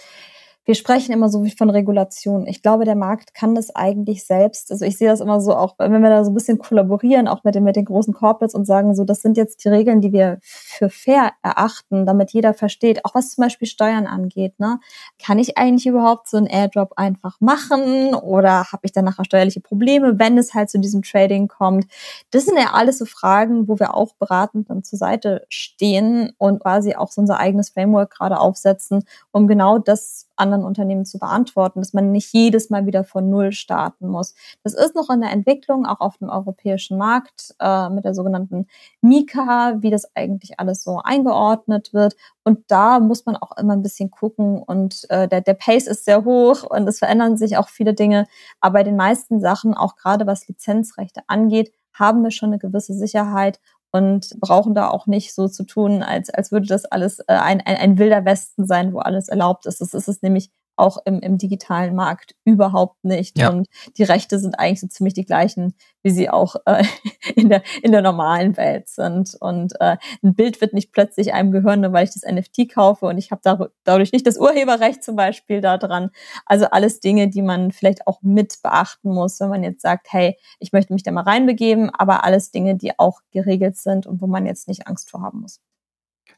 wir 0.66 0.74
sprechen 0.74 1.12
immer 1.12 1.29
so 1.29 1.44
wie 1.44 1.52
von 1.52 1.70
Regulation. 1.70 2.48
Ich 2.48 2.61
glaube, 2.61 2.85
der 2.85 2.96
Markt 2.96 3.35
kann 3.35 3.55
das 3.55 3.74
eigentlich 3.74 4.26
selbst. 4.26 4.72
Also 4.72 4.85
ich 4.85 4.98
sehe 4.98 5.09
das 5.09 5.20
immer 5.20 5.40
so 5.40 5.55
auch, 5.55 5.76
wenn 5.79 6.02
wir 6.02 6.11
da 6.11 6.24
so 6.24 6.33
ein 6.33 6.35
bisschen 6.35 6.59
kollaborieren, 6.59 7.29
auch 7.29 7.44
mit 7.44 7.55
den, 7.55 7.62
mit 7.62 7.76
den 7.76 7.85
großen 7.85 8.12
Corporates 8.12 8.57
und 8.57 8.66
sagen 8.66 8.96
so, 8.96 9.05
das 9.05 9.22
sind 9.22 9.37
jetzt 9.37 9.64
die 9.64 9.68
Regeln, 9.68 10.00
die 10.00 10.12
wir 10.12 10.38
für 10.42 10.90
fair 10.90 11.31
erachten, 11.40 12.05
damit 12.05 12.33
jeder 12.33 12.52
versteht, 12.52 13.05
auch 13.05 13.14
was 13.14 13.31
zum 13.31 13.42
Beispiel 13.42 13.68
Steuern 13.68 14.09
angeht. 14.09 14.59
Ne? 14.59 14.81
Kann 15.24 15.38
ich 15.38 15.57
eigentlich 15.57 15.87
überhaupt 15.87 16.29
so 16.29 16.37
einen 16.37 16.46
Airdrop 16.46 16.94
einfach 16.96 17.40
machen 17.40 18.16
oder 18.16 18.64
habe 18.72 18.83
ich 18.83 18.90
dann 18.90 19.05
nachher 19.05 19.24
steuerliche 19.24 19.61
Probleme, 19.61 20.18
wenn 20.18 20.37
es 20.37 20.52
halt 20.52 20.68
zu 20.68 20.81
diesem 20.81 21.02
Trading 21.02 21.46
kommt? 21.46 21.87
Das 22.33 22.44
sind 22.44 22.59
ja 22.59 22.72
alles 22.72 22.98
so 22.98 23.05
Fragen, 23.05 23.68
wo 23.68 23.79
wir 23.79 23.94
auch 23.94 24.14
beratend 24.18 24.68
dann 24.68 24.83
zur 24.83 24.98
Seite 24.98 25.46
stehen 25.48 26.33
und 26.38 26.61
quasi 26.61 26.96
auch 26.96 27.12
so 27.12 27.20
unser 27.20 27.38
eigenes 27.38 27.70
Framework 27.70 28.11
gerade 28.11 28.40
aufsetzen, 28.40 29.05
um 29.31 29.46
genau 29.46 29.79
das 29.79 30.26
anderen 30.37 30.64
Unternehmen 30.64 31.05
zu 31.05 31.18
beantworten, 31.18 31.81
dass 31.81 31.92
man 31.92 32.12
nicht 32.12 32.33
jedes 32.33 32.70
Mal 32.70 32.87
wieder 32.87 33.05
von 33.05 33.29
Null 33.31 33.53
starten 33.53 34.09
muss. 34.09 34.35
Das 34.62 34.75
ist 34.75 34.94
noch 34.94 35.11
in 35.11 35.20
der 35.20 35.33
Entwicklung, 35.33 35.87
auch 35.87 36.01
auf 36.01 36.18
dem 36.18 36.29
europäischen 36.29 36.99
Markt 36.99 37.55
äh, 37.61 37.88
mit 37.90 38.05
der 38.05 38.14
sogenannten 38.14 38.66
Mika, 39.01 39.77
wie 39.81 39.90
das 39.90 40.14
eigentlich 40.14 40.59
alles 40.61 40.83
so 40.83 41.01
eingeordnet 41.03 41.92
wird. 41.92 42.16
Und 42.44 42.64
da 42.68 43.01
muss 43.01 43.27
man 43.27 43.37
auch 43.37 43.57
immer 43.57 43.72
ein 43.72 43.83
bisschen 43.83 44.11
gucken 44.11 44.62
und 44.62 45.09
äh, 45.11 45.27
der, 45.27 45.40
der 45.40 45.55
Pace 45.55 45.87
ist 45.87 46.05
sehr 46.05 46.25
hoch 46.25 46.62
und 46.62 46.87
es 46.87 46.99
verändern 46.99 47.37
sich 47.37 47.57
auch 47.57 47.68
viele 47.68 47.94
Dinge. 47.94 48.27
Aber 48.61 48.75
bei 48.75 48.83
den 48.85 48.96
meisten 48.96 49.40
Sachen, 49.40 49.75
auch 49.75 49.96
gerade 49.96 50.27
was 50.27 50.46
Lizenzrechte 50.49 51.22
angeht, 51.29 51.72
haben 51.99 52.22
wir 52.22 52.31
schon 52.31 52.51
eine 52.51 52.59
gewisse 52.59 52.92
Sicherheit 52.92 53.59
und 53.96 54.38
brauchen 54.40 54.74
da 54.74 54.88
auch 54.88 55.06
nicht 55.06 55.35
so 55.35 55.48
zu 55.48 55.64
tun, 55.64 56.02
als, 56.02 56.30
als 56.30 56.52
würde 56.52 56.66
das 56.66 56.85
alles 56.85 57.20
äh, 57.20 57.24
ein, 57.28 57.61
ein, 57.62 57.76
ein 57.76 57.98
wilder 57.98 58.24
Westen 58.24 58.66
sein, 58.66 58.92
wo 58.92 58.98
alles 58.98 59.28
erlaubt 59.28 59.66
ist. 59.66 59.80
Das 59.80 59.94
ist 59.94 60.09
es 60.09 60.22
nämlich 60.22 60.50
auch 60.76 60.98
im, 61.04 61.20
im 61.20 61.38
digitalen 61.38 61.94
Markt 61.94 62.34
überhaupt 62.44 63.04
nicht. 63.04 63.38
Ja. 63.38 63.50
Und 63.50 63.68
die 63.96 64.04
Rechte 64.04 64.38
sind 64.38 64.58
eigentlich 64.58 64.80
so 64.80 64.86
ziemlich 64.86 65.14
die 65.14 65.24
gleichen, 65.24 65.74
wie 66.02 66.10
sie 66.10 66.30
auch 66.30 66.56
äh, 66.66 66.84
in, 67.34 67.48
der, 67.48 67.62
in 67.82 67.92
der 67.92 68.02
normalen 68.02 68.56
Welt 68.56 68.88
sind. 68.88 69.36
Und 69.40 69.74
äh, 69.80 69.96
ein 70.22 70.34
Bild 70.34 70.60
wird 70.60 70.72
nicht 70.72 70.92
plötzlich 70.92 71.32
einem 71.32 71.50
gehören, 71.50 71.80
nur 71.80 71.92
weil 71.92 72.04
ich 72.04 72.12
das 72.12 72.22
NFT 72.30 72.72
kaufe 72.72 73.06
und 73.06 73.18
ich 73.18 73.30
habe 73.30 73.40
da, 73.42 73.68
dadurch 73.84 74.12
nicht 74.12 74.26
das 74.26 74.38
Urheberrecht 74.38 75.02
zum 75.02 75.16
Beispiel 75.16 75.60
da 75.60 75.78
dran. 75.78 76.10
Also 76.44 76.66
alles 76.66 77.00
Dinge, 77.00 77.28
die 77.28 77.42
man 77.42 77.72
vielleicht 77.72 78.06
auch 78.06 78.20
mit 78.22 78.58
beachten 78.62 79.12
muss, 79.12 79.40
wenn 79.40 79.48
man 79.48 79.64
jetzt 79.64 79.82
sagt, 79.82 80.08
hey, 80.10 80.36
ich 80.58 80.72
möchte 80.72 80.92
mich 80.92 81.02
da 81.02 81.10
mal 81.10 81.22
reinbegeben, 81.22 81.90
aber 81.90 82.24
alles 82.24 82.50
Dinge, 82.50 82.76
die 82.76 82.98
auch 82.98 83.20
geregelt 83.32 83.76
sind 83.76 84.06
und 84.06 84.20
wo 84.20 84.26
man 84.26 84.46
jetzt 84.46 84.68
nicht 84.68 84.86
Angst 84.86 85.10
vor 85.10 85.22
haben 85.22 85.40
muss. 85.40 85.60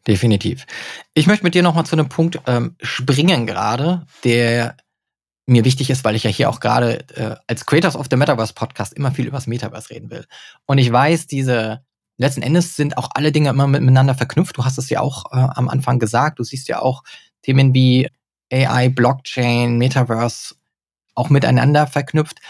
Definitiv. 0.07 0.67
Ich 1.15 1.27
möchte 1.27 1.45
mit 1.45 1.55
dir 1.55 1.63
nochmal 1.63 1.87
zu 1.87 1.97
einem 1.97 2.09
Punkt 2.09 2.41
ähm, 2.47 2.77
springen 2.81 3.47
gerade, 3.47 4.07
der 4.25 4.77
mir 5.47 5.65
wichtig 5.65 5.91
ist, 5.91 6.05
weil 6.05 6.15
ich 6.15 6.25
ja 6.25 6.31
hier 6.31 6.51
auch 6.51 6.61
gerade 6.61 7.09
äh, 7.17 7.37
als 7.47 7.67
Creators 7.67 7.97
of 7.97 8.07
the 8.11 8.17
Metaverse 8.17 8.53
Podcast 8.53 8.93
immer 8.93 9.13
viel 9.13 9.27
über 9.27 9.39
das 9.39 9.47
Metaverse 9.47 9.91
reden 9.91 10.11
will. 10.11 10.27
Und 10.67 10.79
ich 10.79 10.93
weiß, 10.93 11.27
diese 11.27 11.83
letzten 12.19 12.43
Endes 12.43 12.77
sind 12.77 12.99
auch 12.99 13.09
alle 13.15 13.33
Dinge 13.33 13.49
immer 13.49 13.67
miteinander 13.67 14.15
verknüpft. 14.15 14.59
Du 14.59 14.65
hast 14.65 14.77
es 14.77 14.91
ja 14.91 15.01
auch 15.01 15.33
äh, 15.33 15.37
am 15.37 15.69
Anfang 15.69 15.99
gesagt. 15.99 16.39
Du 16.39 16.45
siehst 16.45 16.69
ja 16.69 16.81
auch 16.81 17.03
Themen 17.43 17.73
wie 17.73 18.09
AI, 18.53 18.91
Blockchain, 18.91 19.79
Metaverse 19.79 20.55
auch 21.15 21.31
miteinander 21.31 21.87
verknüpft. 21.87 22.41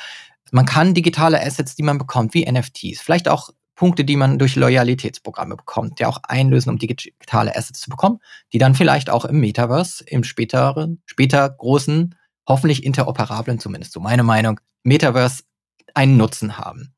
Man 0.50 0.66
kann 0.66 0.94
digitale 0.94 1.40
Assets, 1.44 1.76
die 1.76 1.82
man 1.82 1.98
bekommt, 1.98 2.34
wie 2.34 2.50
NFTs, 2.50 3.00
vielleicht 3.00 3.28
auch 3.28 3.50
Punkte, 3.78 4.04
die 4.04 4.16
man 4.16 4.40
durch 4.40 4.56
Loyalitätsprogramme 4.56 5.54
bekommt, 5.54 6.00
ja 6.00 6.08
auch 6.08 6.18
einlösen, 6.24 6.70
um 6.70 6.78
digitale 6.78 7.54
Assets 7.54 7.80
zu 7.80 7.90
bekommen, 7.90 8.18
die 8.52 8.58
dann 8.58 8.74
vielleicht 8.74 9.08
auch 9.08 9.24
im 9.24 9.38
Metaverse, 9.38 10.02
im 10.04 10.24
späteren, 10.24 11.00
später 11.06 11.48
großen, 11.48 12.16
hoffentlich 12.48 12.84
interoperablen, 12.84 13.60
zumindest 13.60 13.92
so 13.92 14.00
meine 14.00 14.24
Meinung, 14.24 14.58
Metaverse 14.82 15.44
einen 15.94 16.16
Nutzen 16.16 16.58
haben. 16.58 16.92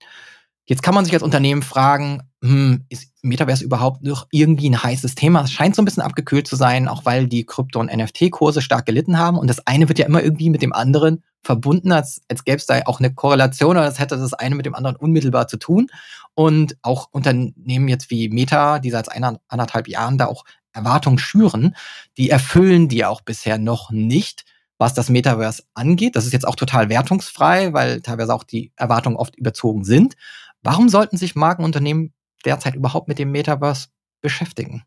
Jetzt 0.70 0.84
kann 0.84 0.94
man 0.94 1.04
sich 1.04 1.12
als 1.14 1.24
Unternehmen 1.24 1.62
fragen, 1.62 2.22
hm, 2.44 2.84
ist 2.88 3.08
Metaverse 3.22 3.64
überhaupt 3.64 4.04
noch 4.04 4.28
irgendwie 4.30 4.70
ein 4.70 4.80
heißes 4.80 5.16
Thema? 5.16 5.42
Es 5.42 5.50
scheint 5.50 5.74
so 5.74 5.82
ein 5.82 5.84
bisschen 5.84 6.04
abgekühlt 6.04 6.46
zu 6.46 6.54
sein, 6.54 6.86
auch 6.86 7.04
weil 7.04 7.26
die 7.26 7.44
Krypto- 7.44 7.80
und 7.80 7.92
NFT-Kurse 7.92 8.62
stark 8.62 8.86
gelitten 8.86 9.18
haben. 9.18 9.36
Und 9.36 9.48
das 9.48 9.66
eine 9.66 9.88
wird 9.88 9.98
ja 9.98 10.06
immer 10.06 10.22
irgendwie 10.22 10.48
mit 10.48 10.62
dem 10.62 10.72
anderen 10.72 11.24
verbunden, 11.42 11.90
als, 11.90 12.22
als 12.28 12.44
gäbe 12.44 12.58
es 12.58 12.66
da 12.66 12.82
auch 12.86 13.00
eine 13.00 13.12
Korrelation 13.12 13.72
oder 13.72 13.82
als 13.82 13.98
hätte 13.98 14.16
das 14.16 14.32
eine 14.32 14.54
mit 14.54 14.64
dem 14.64 14.76
anderen 14.76 14.94
unmittelbar 14.94 15.48
zu 15.48 15.56
tun. 15.56 15.88
Und 16.34 16.76
auch 16.82 17.08
Unternehmen 17.10 17.88
jetzt 17.88 18.08
wie 18.10 18.28
Meta, 18.28 18.78
die 18.78 18.92
seit 18.92 19.10
einer, 19.10 19.40
anderthalb 19.48 19.88
Jahren 19.88 20.18
da 20.18 20.26
auch 20.26 20.44
Erwartungen 20.72 21.18
schüren, 21.18 21.74
die 22.16 22.30
erfüllen 22.30 22.86
die 22.86 23.04
auch 23.04 23.22
bisher 23.22 23.58
noch 23.58 23.90
nicht, 23.90 24.44
was 24.78 24.94
das 24.94 25.08
Metaverse 25.08 25.64
angeht. 25.74 26.14
Das 26.14 26.26
ist 26.26 26.32
jetzt 26.32 26.46
auch 26.46 26.54
total 26.54 26.88
wertungsfrei, 26.88 27.72
weil 27.72 28.02
teilweise 28.02 28.32
auch 28.32 28.44
die 28.44 28.72
Erwartungen 28.76 29.16
oft 29.16 29.36
überzogen 29.36 29.82
sind. 29.82 30.14
Warum 30.62 30.88
sollten 30.88 31.16
sich 31.16 31.34
Markenunternehmen 31.34 32.12
derzeit 32.44 32.74
überhaupt 32.74 33.08
mit 33.08 33.18
dem 33.18 33.30
Metaverse 33.30 33.88
beschäftigen? 34.20 34.84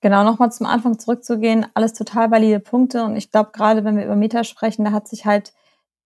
Genau, 0.00 0.24
nochmal 0.24 0.52
zum 0.52 0.66
Anfang 0.66 0.98
zurückzugehen, 0.98 1.66
alles 1.74 1.94
total 1.94 2.30
valide 2.30 2.60
Punkte. 2.60 3.04
Und 3.04 3.16
ich 3.16 3.30
glaube, 3.30 3.50
gerade 3.52 3.84
wenn 3.84 3.96
wir 3.96 4.04
über 4.04 4.16
Meta 4.16 4.44
sprechen, 4.44 4.84
da 4.84 4.92
hat 4.92 5.08
sich 5.08 5.24
halt 5.24 5.52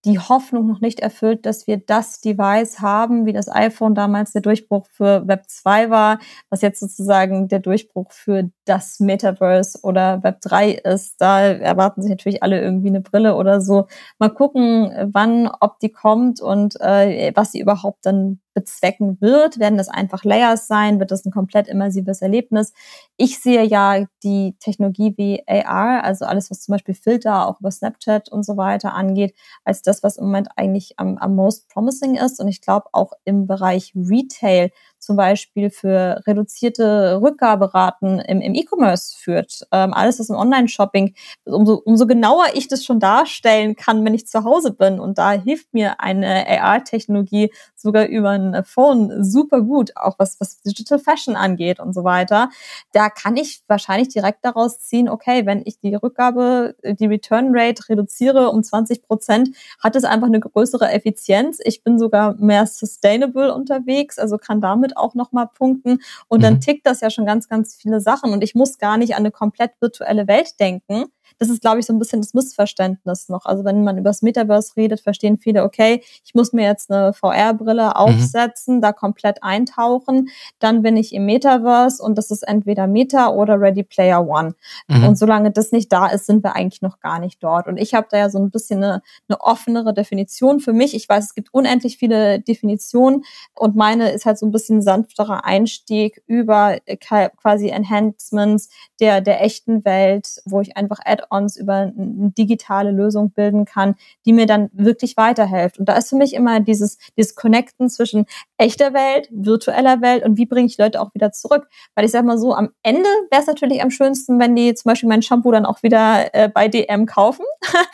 die 0.05 0.17
Hoffnung 0.17 0.65
noch 0.65 0.79
nicht 0.79 1.01
erfüllt, 1.01 1.45
dass 1.45 1.67
wir 1.67 1.77
das 1.77 2.21
Device 2.21 2.79
haben, 2.79 3.25
wie 3.25 3.33
das 3.33 3.49
iPhone 3.49 3.95
damals 3.95 4.31
der 4.31 4.41
Durchbruch 4.41 4.87
für 4.89 5.27
Web 5.27 5.43
2 5.49 5.89
war, 5.89 6.19
was 6.49 6.61
jetzt 6.61 6.79
sozusagen 6.79 7.49
der 7.49 7.59
Durchbruch 7.59 8.11
für 8.11 8.49
das 8.63 9.01
Metaverse 9.01 9.79
oder 9.83 10.23
Web 10.23 10.39
3 10.41 10.71
ist. 10.71 11.19
Da 11.19 11.41
erwarten 11.41 12.01
sich 12.01 12.09
natürlich 12.09 12.43
alle 12.43 12.61
irgendwie 12.61 12.87
eine 12.87 13.01
Brille 13.01 13.35
oder 13.35 13.59
so. 13.59 13.87
Mal 14.19 14.29
gucken, 14.29 14.89
wann, 15.11 15.49
ob 15.59 15.79
die 15.79 15.91
kommt 15.91 16.39
und 16.39 16.79
äh, 16.79 17.33
was 17.35 17.51
sie 17.51 17.59
überhaupt 17.59 18.05
dann 18.05 18.39
bezwecken 18.59 19.17
wird. 19.21 19.59
Werden 19.59 19.77
das 19.77 19.87
einfach 19.87 20.23
Layers 20.23 20.67
sein? 20.67 20.99
Wird 20.99 21.11
das 21.11 21.25
ein 21.25 21.31
komplett 21.31 21.67
immersives 21.67 22.21
Erlebnis? 22.21 22.73
Ich 23.17 23.39
sehe 23.39 23.63
ja 23.63 24.05
die 24.23 24.55
Technologie 24.59 25.13
wie 25.17 25.43
AR, 25.47 26.03
also 26.03 26.25
alles, 26.25 26.51
was 26.51 26.61
zum 26.61 26.73
Beispiel 26.73 26.95
Filter 26.95 27.47
auch 27.47 27.59
über 27.59 27.71
Snapchat 27.71 28.29
und 28.29 28.43
so 28.43 28.57
weiter 28.57 28.93
angeht, 28.93 29.33
als 29.63 29.81
das, 29.81 30.03
was 30.03 30.17
im 30.17 30.25
Moment 30.25 30.49
eigentlich 30.55 30.99
am, 30.99 31.17
am 31.17 31.35
most 31.35 31.69
promising 31.69 32.15
ist. 32.15 32.39
Und 32.39 32.47
ich 32.47 32.61
glaube 32.61 32.87
auch 32.91 33.13
im 33.23 33.47
Bereich 33.47 33.93
Retail 33.95 34.71
zum 34.99 35.15
Beispiel 35.15 35.69
für 35.69 36.21
reduzierte 36.27 37.21
Rückgaberaten 37.21 38.19
im, 38.19 38.41
im 38.41 38.53
E-Commerce 38.53 39.17
führt. 39.17 39.67
Ähm, 39.71 39.93
alles, 39.93 40.19
was 40.19 40.29
im 40.29 40.35
Online-Shopping, 40.35 41.15
umso, 41.45 41.75
umso 41.75 42.05
genauer 42.05 42.45
ich 42.53 42.67
das 42.67 42.85
schon 42.85 42.99
darstellen 42.99 43.75
kann, 43.75 44.03
wenn 44.05 44.13
ich 44.13 44.27
zu 44.27 44.43
Hause 44.43 44.71
bin. 44.71 44.99
Und 44.99 45.17
da 45.17 45.31
hilft 45.31 45.73
mir 45.73 45.99
eine 45.99 46.45
AR-Technologie 46.47 47.51
sogar 47.75 48.05
über 48.05 48.31
ein 48.31 48.63
Phone 48.63 49.23
super 49.23 49.61
gut, 49.61 49.95
auch 49.95 50.15
was, 50.19 50.39
was 50.39 50.61
Digital 50.61 50.99
Fashion 50.99 51.35
angeht 51.35 51.79
und 51.79 51.93
so 51.93 52.03
weiter. 52.03 52.49
Da 52.91 53.09
kann 53.09 53.37
ich 53.37 53.61
wahrscheinlich 53.67 54.09
direkt 54.09 54.43
daraus 54.43 54.79
ziehen, 54.79 55.09
okay, 55.09 55.45
wenn 55.45 55.61
ich 55.65 55.79
die 55.79 55.95
Rückgabe, 55.95 56.75
die 56.83 57.05
Return 57.05 57.49
Rate 57.51 57.89
reduziere 57.89 58.49
um 58.49 58.63
20 58.63 59.03
Prozent, 59.03 59.49
hat 59.81 59.95
es 59.95 60.03
einfach 60.03 60.27
eine 60.27 60.39
größere 60.39 60.89
Effizienz. 60.91 61.59
Ich 61.63 61.83
bin 61.83 61.99
sogar 61.99 62.35
mehr 62.35 62.65
sustainable 62.67 63.53
unterwegs, 63.53 64.19
also 64.19 64.37
kann 64.37 64.61
damit 64.61 64.88
auch 64.97 65.15
nochmal 65.15 65.47
punkten. 65.47 65.99
Und 66.27 66.43
dann 66.43 66.55
mhm. 66.55 66.61
tickt 66.61 66.85
das 66.85 67.01
ja 67.01 67.09
schon 67.09 67.25
ganz, 67.25 67.47
ganz 67.47 67.75
viele 67.75 68.01
Sachen. 68.01 68.31
Und 68.31 68.43
ich 68.43 68.55
muss 68.55 68.77
gar 68.77 68.97
nicht 68.97 69.15
an 69.15 69.19
eine 69.19 69.31
komplett 69.31 69.71
virtuelle 69.79 70.27
Welt 70.27 70.59
denken, 70.59 71.05
das 71.37 71.49
ist, 71.49 71.61
glaube 71.61 71.79
ich, 71.79 71.85
so 71.85 71.93
ein 71.93 71.99
bisschen 71.99 72.21
das 72.21 72.33
Missverständnis 72.33 73.29
noch. 73.29 73.45
Also 73.45 73.63
wenn 73.63 73.83
man 73.83 73.97
über 73.97 74.09
das 74.09 74.21
Metaverse 74.21 74.75
redet, 74.75 75.01
verstehen 75.01 75.37
viele, 75.37 75.63
okay, 75.63 76.01
ich 76.25 76.33
muss 76.33 76.53
mir 76.53 76.65
jetzt 76.65 76.91
eine 76.91 77.13
VR-Brille 77.13 77.87
mhm. 77.87 77.91
aufsetzen, 77.91 78.77
mhm. 78.77 78.81
da 78.81 78.93
komplett 78.93 79.43
eintauchen, 79.43 80.29
dann 80.59 80.81
bin 80.81 80.97
ich 80.97 81.13
im 81.13 81.25
Metaverse 81.25 82.01
und 82.01 82.17
das 82.17 82.31
ist 82.31 82.43
entweder 82.47 82.87
Meta 82.87 83.29
oder 83.29 83.59
Ready 83.59 83.83
Player 83.83 84.27
One. 84.27 84.55
Mhm. 84.87 85.03
Und 85.03 85.17
solange 85.17 85.51
das 85.51 85.71
nicht 85.71 85.91
da 85.91 86.07
ist, 86.07 86.25
sind 86.25 86.43
wir 86.43 86.55
eigentlich 86.55 86.81
noch 86.81 86.99
gar 86.99 87.19
nicht 87.19 87.43
dort. 87.43 87.67
Und 87.67 87.77
ich 87.77 87.93
habe 87.93 88.07
da 88.09 88.17
ja 88.17 88.29
so 88.29 88.39
ein 88.39 88.51
bisschen 88.51 88.83
eine, 88.83 89.01
eine 89.27 89.39
offenere 89.41 89.93
Definition 89.93 90.59
für 90.59 90.73
mich. 90.73 90.95
Ich 90.95 91.07
weiß, 91.07 91.25
es 91.25 91.33
gibt 91.35 91.53
unendlich 91.53 91.97
viele 91.97 92.39
Definitionen 92.39 93.23
und 93.53 93.75
meine 93.75 94.11
ist 94.11 94.25
halt 94.25 94.37
so 94.37 94.45
ein 94.45 94.51
bisschen 94.51 94.81
sanfterer 94.81 95.45
Einstieg 95.45 96.21
über 96.27 96.77
äh, 96.85 96.97
quasi 96.97 97.69
Enhancements 97.69 98.69
der, 98.99 99.21
der 99.21 99.43
echten 99.43 99.85
Welt, 99.85 100.41
wo 100.45 100.61
ich 100.61 100.77
einfach 100.77 100.99
Add 101.05 101.18
Add-ons, 101.19 101.57
über 101.57 101.73
eine 101.73 102.31
digitale 102.37 102.91
Lösung 102.91 103.31
bilden 103.31 103.65
kann, 103.65 103.95
die 104.25 104.33
mir 104.33 104.45
dann 104.45 104.69
wirklich 104.73 105.17
weiterhilft. 105.17 105.79
Und 105.79 105.87
da 105.89 105.93
ist 105.93 106.09
für 106.09 106.15
mich 106.15 106.33
immer 106.33 106.59
dieses, 106.59 106.97
dieses 107.17 107.35
Connecten 107.35 107.89
zwischen 107.89 108.25
echter 108.57 108.93
Welt, 108.93 109.29
virtueller 109.31 110.01
Welt 110.01 110.23
und 110.23 110.37
wie 110.37 110.45
bringe 110.45 110.67
ich 110.67 110.77
Leute 110.77 111.01
auch 111.01 111.13
wieder 111.13 111.31
zurück. 111.31 111.67
Weil 111.95 112.05
ich 112.05 112.11
sag 112.11 112.25
mal 112.25 112.37
so, 112.37 112.53
am 112.53 112.69
Ende 112.83 113.09
wäre 113.31 113.41
es 113.41 113.47
natürlich 113.47 113.81
am 113.81 113.91
schönsten, 113.91 114.39
wenn 114.39 114.55
die 114.55 114.73
zum 114.73 114.89
Beispiel 114.89 115.09
mein 115.09 115.21
Shampoo 115.21 115.51
dann 115.51 115.65
auch 115.65 115.83
wieder 115.83 116.33
äh, 116.33 116.49
bei 116.49 116.67
DM 116.67 117.05
kaufen. 117.05 117.45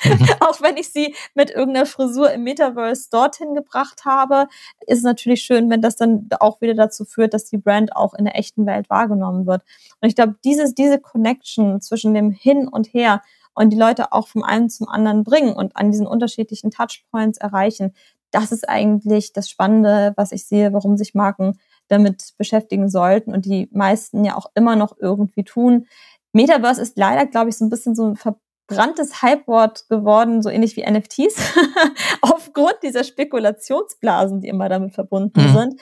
Mhm. 0.03 0.27
auch 0.39 0.61
wenn 0.61 0.77
ich 0.77 0.91
sie 0.91 1.15
mit 1.33 1.49
irgendeiner 1.49 1.85
Frisur 1.85 2.31
im 2.31 2.43
Metaverse 2.43 3.09
dorthin 3.11 3.53
gebracht 3.53 4.05
habe, 4.05 4.47
ist 4.87 4.99
es 4.99 5.03
natürlich 5.03 5.41
schön, 5.41 5.69
wenn 5.69 5.81
das 5.81 5.95
dann 5.95 6.27
auch 6.39 6.61
wieder 6.61 6.73
dazu 6.73 7.05
führt, 7.05 7.33
dass 7.33 7.45
die 7.45 7.57
Brand 7.57 7.95
auch 7.95 8.13
in 8.13 8.25
der 8.25 8.37
echten 8.37 8.65
Welt 8.65 8.89
wahrgenommen 8.89 9.45
wird. 9.45 9.61
Und 10.01 10.09
ich 10.09 10.15
glaube, 10.15 10.35
dieses, 10.43 10.75
diese 10.75 10.99
Connection 10.99 11.81
zwischen 11.81 12.13
dem 12.13 12.31
Hin 12.31 12.67
und 12.67 12.93
Her 12.93 13.14
und 13.55 13.71
die 13.71 13.77
Leute 13.77 14.11
auch 14.11 14.27
vom 14.27 14.43
einen 14.43 14.69
zum 14.69 14.87
anderen 14.87 15.23
bringen 15.23 15.53
und 15.53 15.75
an 15.75 15.91
diesen 15.91 16.07
unterschiedlichen 16.07 16.71
Touchpoints 16.71 17.37
erreichen. 17.39 17.93
Das 18.31 18.51
ist 18.51 18.67
eigentlich 18.67 19.33
das 19.33 19.49
Spannende, 19.49 20.13
was 20.17 20.31
ich 20.31 20.45
sehe, 20.45 20.73
warum 20.73 20.97
sich 20.97 21.15
Marken 21.15 21.57
damit 21.87 22.33
beschäftigen 22.37 22.89
sollten 22.89 23.33
und 23.33 23.45
die 23.45 23.69
meisten 23.71 24.23
ja 24.25 24.35
auch 24.35 24.47
immer 24.55 24.75
noch 24.75 24.97
irgendwie 24.99 25.43
tun. 25.43 25.87
Metaverse 26.33 26.81
ist 26.81 26.97
leider, 26.97 27.25
glaube 27.25 27.49
ich, 27.49 27.57
so 27.57 27.65
ein 27.65 27.69
bisschen 27.69 27.95
so 27.95 28.05
ein 28.05 28.17
verbranntes 28.17 29.21
Hypewort 29.21 29.87
geworden, 29.89 30.41
so 30.41 30.49
ähnlich 30.49 30.75
wie 30.75 30.89
NFTs, 30.89 31.35
aufgrund 32.55 32.83
dieser 32.83 33.03
Spekulationsblasen, 33.03 34.41
die 34.41 34.47
immer 34.47 34.69
damit 34.69 34.93
verbunden 34.93 35.41
mhm. 35.41 35.53
sind 35.53 35.81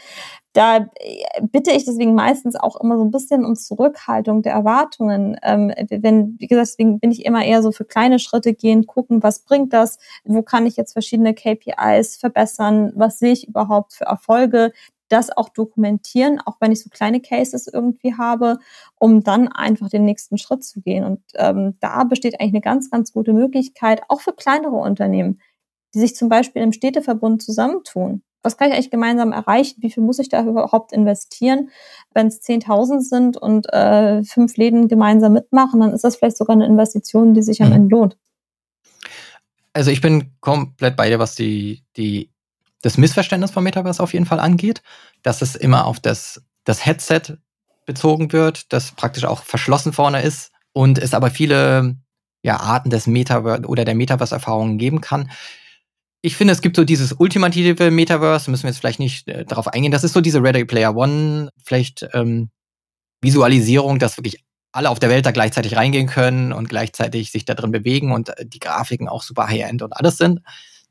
da 0.53 0.77
äh, 0.77 1.41
bitte 1.51 1.71
ich 1.71 1.83
deswegen 1.83 2.13
meistens 2.13 2.55
auch 2.55 2.79
immer 2.79 2.97
so 2.97 3.03
ein 3.03 3.11
bisschen 3.11 3.43
um 3.43 3.55
Zurückhaltung 3.55 4.43
der 4.43 4.53
Erwartungen. 4.53 5.35
Ähm, 5.43 5.73
wenn, 5.89 6.35
wie 6.39 6.47
gesagt, 6.47 6.67
deswegen 6.67 6.99
bin 6.99 7.11
ich 7.11 7.25
immer 7.25 7.43
eher 7.43 7.61
so 7.61 7.71
für 7.71 7.85
kleine 7.85 8.19
Schritte 8.19 8.53
gehen, 8.53 8.85
gucken, 8.85 9.23
was 9.23 9.39
bringt 9.39 9.73
das, 9.73 9.97
wo 10.23 10.43
kann 10.43 10.65
ich 10.65 10.77
jetzt 10.77 10.93
verschiedene 10.93 11.33
KPIs 11.33 12.17
verbessern, 12.17 12.93
was 12.95 13.19
sehe 13.19 13.33
ich 13.33 13.47
überhaupt 13.47 13.93
für 13.93 14.05
Erfolge, 14.05 14.71
das 15.09 15.35
auch 15.35 15.49
dokumentieren, 15.49 16.39
auch 16.43 16.55
wenn 16.59 16.71
ich 16.71 16.81
so 16.81 16.89
kleine 16.89 17.19
Cases 17.19 17.67
irgendwie 17.67 18.15
habe, 18.15 18.57
um 18.99 19.23
dann 19.23 19.47
einfach 19.47 19.89
den 19.89 20.05
nächsten 20.05 20.37
Schritt 20.37 20.63
zu 20.63 20.81
gehen. 20.81 21.03
Und 21.03 21.19
ähm, 21.35 21.77
da 21.81 22.03
besteht 22.03 22.39
eigentlich 22.39 22.53
eine 22.53 22.61
ganz, 22.61 22.89
ganz 22.89 23.11
gute 23.11 23.33
Möglichkeit, 23.33 24.01
auch 24.07 24.21
für 24.21 24.33
kleinere 24.33 24.75
Unternehmen, 24.75 25.39
die 25.93 25.99
sich 25.99 26.15
zum 26.15 26.29
Beispiel 26.29 26.61
im 26.61 26.73
Städteverbund 26.73 27.41
zusammentun 27.41 28.23
was 28.43 28.57
kann 28.57 28.67
ich 28.67 28.73
eigentlich 28.73 28.91
gemeinsam 28.91 29.31
erreichen? 29.31 29.81
Wie 29.81 29.89
viel 29.89 30.03
muss 30.03 30.19
ich 30.19 30.29
da 30.29 30.43
überhaupt 30.43 30.91
investieren? 30.91 31.69
Wenn 32.13 32.27
es 32.27 32.41
10.000 32.41 32.99
sind 32.99 33.37
und 33.37 33.71
äh, 33.73 34.23
fünf 34.23 34.57
Läden 34.57 34.89
gemeinsam 34.89 35.33
mitmachen, 35.33 35.79
dann 35.79 35.93
ist 35.93 36.03
das 36.03 36.17
vielleicht 36.17 36.37
sogar 36.37 36.55
eine 36.55 36.65
Investition, 36.65 37.33
die 37.33 37.41
sich 37.41 37.61
am 37.61 37.69
mhm. 37.69 37.75
Ende 37.75 37.95
lohnt. 37.95 38.17
Also 39.71 39.89
ich 39.89 40.01
bin 40.01 40.35
komplett 40.41 40.95
bei 40.97 41.09
dir, 41.09 41.19
was 41.19 41.35
die, 41.35 41.83
die, 41.95 42.29
das 42.81 42.97
Missverständnis 42.97 43.51
von 43.51 43.63
Metaverse 43.63 44.03
auf 44.03 44.13
jeden 44.13 44.25
Fall 44.25 44.39
angeht, 44.39 44.83
dass 45.23 45.41
es 45.41 45.55
immer 45.55 45.85
auf 45.85 45.99
das, 45.99 46.43
das 46.65 46.85
Headset 46.85 47.37
bezogen 47.85 48.33
wird, 48.33 48.71
das 48.71 48.91
praktisch 48.91 49.25
auch 49.25 49.41
verschlossen 49.41 49.93
vorne 49.93 50.21
ist 50.21 50.51
und 50.73 50.99
es 50.99 51.13
aber 51.13 51.31
viele 51.31 51.95
ja, 52.43 52.57
Arten 52.57 52.89
des 52.89 53.07
Metaverse 53.07 53.65
oder 53.65 53.85
der 53.85 53.95
Metaverse-Erfahrungen 53.95 54.77
geben 54.77 55.01
kann 55.01 55.31
ich 56.25 56.37
finde, 56.37 56.53
es 56.53 56.61
gibt 56.61 56.77
so 56.77 56.85
dieses 56.85 57.11
ultimative 57.11 57.91
Metaverse, 57.91 58.49
müssen 58.49 58.63
wir 58.63 58.69
jetzt 58.69 58.79
vielleicht 58.79 58.99
nicht 58.99 59.27
äh, 59.27 59.43
darauf 59.43 59.67
eingehen. 59.67 59.91
Das 59.91 60.05
ist 60.05 60.13
so 60.13 60.21
diese 60.21 60.41
Ready 60.41 60.63
Player 60.63 60.95
One, 60.95 61.49
vielleicht 61.65 62.07
ähm, 62.13 62.49
Visualisierung, 63.21 63.99
dass 63.99 64.17
wirklich 64.17 64.41
alle 64.71 64.89
auf 64.89 64.99
der 64.99 65.09
Welt 65.09 65.25
da 65.25 65.31
gleichzeitig 65.31 65.75
reingehen 65.75 66.07
können 66.07 66.53
und 66.53 66.69
gleichzeitig 66.69 67.29
sich 67.29 67.43
da 67.43 67.55
drin 67.55 67.73
bewegen 67.73 68.13
und 68.13 68.29
äh, 68.29 68.45
die 68.45 68.59
Grafiken 68.59 69.09
auch 69.09 69.21
super 69.21 69.49
High-End 69.49 69.81
und 69.81 69.91
alles 69.91 70.17
sind. 70.17 70.39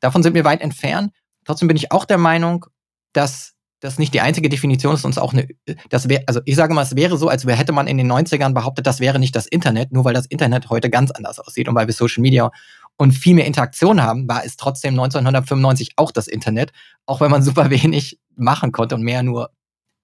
Davon 0.00 0.22
sind 0.22 0.34
wir 0.34 0.44
weit 0.44 0.60
entfernt. 0.60 1.12
Trotzdem 1.46 1.66
bin 1.66 1.78
ich 1.78 1.92
auch 1.92 2.04
der 2.04 2.18
Meinung, 2.18 2.66
dass 3.14 3.54
das 3.80 3.98
nicht 3.98 4.12
die 4.12 4.20
einzige 4.20 4.50
Definition 4.50 4.94
ist 4.94 5.04
und 5.04 5.12
es 5.12 5.18
auch 5.18 5.32
eine, 5.32 5.48
das 5.88 6.08
wäre, 6.08 6.22
also 6.26 6.40
ich 6.44 6.56
sage 6.56 6.72
mal, 6.72 6.82
es 6.82 6.94
wäre 6.94 7.16
so, 7.16 7.28
als 7.28 7.44
hätte 7.44 7.72
man 7.72 7.88
in 7.88 7.98
den 7.98 8.10
90ern 8.10 8.52
behauptet, 8.52 8.86
das 8.86 9.00
wäre 9.00 9.18
nicht 9.18 9.34
das 9.34 9.46
Internet, 9.46 9.92
nur 9.92 10.04
weil 10.04 10.14
das 10.14 10.26
Internet 10.26 10.70
heute 10.70 10.88
ganz 10.88 11.10
anders 11.10 11.40
aussieht 11.40 11.68
und 11.68 11.74
weil 11.74 11.86
wir 11.86 11.94
Social 11.94 12.20
Media 12.20 12.50
und 12.96 13.12
viel 13.12 13.34
mehr 13.34 13.46
Interaktion 13.46 14.02
haben, 14.02 14.28
war 14.28 14.44
es 14.44 14.56
trotzdem 14.56 14.94
1995 14.94 15.92
auch 15.96 16.12
das 16.12 16.28
Internet, 16.28 16.72
auch 17.06 17.20
wenn 17.20 17.30
man 17.30 17.42
super 17.42 17.70
wenig 17.70 18.20
machen 18.36 18.72
konnte 18.72 18.94
und 18.94 19.02
mehr 19.02 19.22
nur 19.22 19.50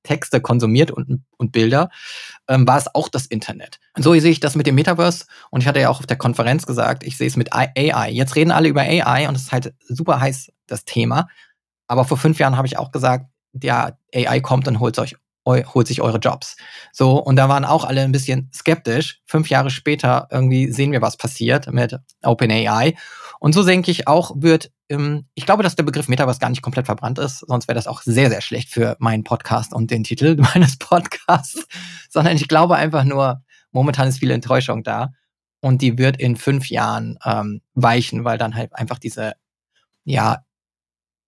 Texte 0.05 0.41
konsumiert 0.41 0.91
und, 0.91 1.25
und 1.37 1.53
Bilder, 1.53 1.91
ähm, 2.49 2.67
war 2.67 2.79
es 2.79 2.95
auch 2.95 3.09
das 3.09 3.27
Internet. 3.27 3.79
Und 3.97 4.03
so 4.03 4.19
sehe 4.19 4.31
ich 4.31 4.41
das 4.41 4.55
mit 4.55 4.67
dem 4.67 4.75
Metaverse 4.75 5.27
und 5.51 5.61
ich 5.61 5.67
hatte 5.67 5.81
ja 5.81 5.91
auch 5.91 6.01
auf 6.01 6.07
der 6.07 6.17
Konferenz 6.17 6.67
gesagt, 6.67 7.05
ich 7.05 7.17
sehe 7.17 7.27
es 7.27 7.37
mit 7.37 7.53
AI. 7.53 8.11
Jetzt 8.11 8.37
reden 8.37 8.51
alle 8.51 8.69
über 8.69 8.81
AI 8.81 9.29
und 9.29 9.35
es 9.35 9.43
ist 9.43 9.53
halt 9.53 9.75
super 9.87 10.21
heiß, 10.21 10.53
das 10.67 10.85
Thema. 10.85 11.29
Aber 11.89 12.05
vor 12.05 12.17
fünf 12.17 12.39
Jahren 12.39 12.57
habe 12.57 12.67
ich 12.67 12.79
auch 12.79 12.93
gesagt, 12.93 13.27
der 13.53 13.99
AI 14.15 14.41
kommt 14.41 14.69
und 14.69 14.79
holt 14.79 14.99
euch 14.99 15.17
holt 15.49 15.87
sich 15.87 16.03
eure 16.03 16.19
Jobs. 16.19 16.57
So, 16.93 17.19
und 17.19 17.37
da 17.37 17.49
waren 17.49 17.65
auch 17.65 17.85
alle 17.85 18.03
ein 18.03 18.13
bisschen 18.13 18.51
skeptisch. 18.55 19.21
Fünf 19.27 19.49
Jahre 19.51 19.71
später 19.71 20.29
irgendwie 20.31 20.71
sehen 20.71 20.93
wir, 20.93 21.03
was 21.03 21.17
passiert 21.17 21.73
mit 21.73 21.99
OpenAI. 22.23 22.95
Und 23.41 23.53
so 23.53 23.65
denke 23.65 23.91
ich 23.91 24.09
auch, 24.09 24.33
wird, 24.37 24.71
ähm, 24.89 25.27
ich 25.35 25.47
glaube, 25.47 25.63
dass 25.63 25.77
der 25.77 25.85
Begriff 25.85 26.09
Metaverse 26.09 26.41
gar 26.41 26.51
nicht 26.51 26.63
komplett 26.63 26.87
verbrannt 26.87 27.19
ist, 27.19 27.41
sonst 27.41 27.69
wäre 27.69 27.77
das 27.77 27.87
auch 27.87 28.03
sehr, 28.03 28.31
sehr 28.31 28.41
schlecht 28.41 28.71
für 28.71 28.97
meinen 28.99 29.25
Podcast 29.25 29.73
und 29.73 29.91
den 29.91 30.05
Titel 30.05 30.37
meines 30.55 30.77
Podcasts, 30.77 31.67
sondern 32.11 32.37
ich 32.37 32.49
glaube 32.49 32.77
einfach 32.77 33.05
nur, 33.05 33.43
momentan 33.71 34.09
ist 34.09 34.19
viel 34.19 34.31
Enttäuschung 34.31 34.83
da 34.83 35.13
und 35.61 35.83
die 35.83 35.99
wird 35.99 36.17
in 36.19 36.37
fünf 36.37 36.69
Jahren 36.69 37.19
ähm, 37.25 37.61
weichen, 37.75 38.25
weil 38.25 38.39
dann 38.39 38.55
halt 38.55 38.75
einfach 38.75 38.99
diese, 38.99 39.35
ja, 40.05 40.45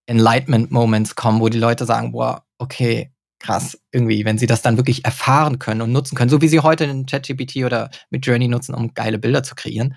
Enlightenment 0.07 0.73
Moments 0.73 1.15
kommen, 1.15 1.41
wo 1.41 1.49
die 1.49 1.59
Leute 1.59 1.85
sagen, 1.85 2.11
boah, 2.11 2.45
okay, 2.59 3.13
krass 3.41 3.79
irgendwie, 3.91 4.25
wenn 4.25 4.39
sie 4.39 4.47
das 4.47 4.63
dann 4.63 4.77
wirklich 4.77 5.05
erfahren 5.05 5.59
können 5.59 5.83
und 5.83 5.93
nutzen 5.93 6.15
können, 6.15 6.31
so 6.31 6.41
wie 6.43 6.49
sie 6.49 6.61
heute 6.61 6.85
in 6.85 7.07
ChatGPT 7.07 7.65
oder 7.65 7.91
mit 8.11 8.27
Journey 8.27 8.49
nutzen, 8.49 8.75
um 8.75 8.95
geile 8.95 9.19
Bilder 9.19 9.43
zu 9.43 9.55
kreieren. 9.55 9.97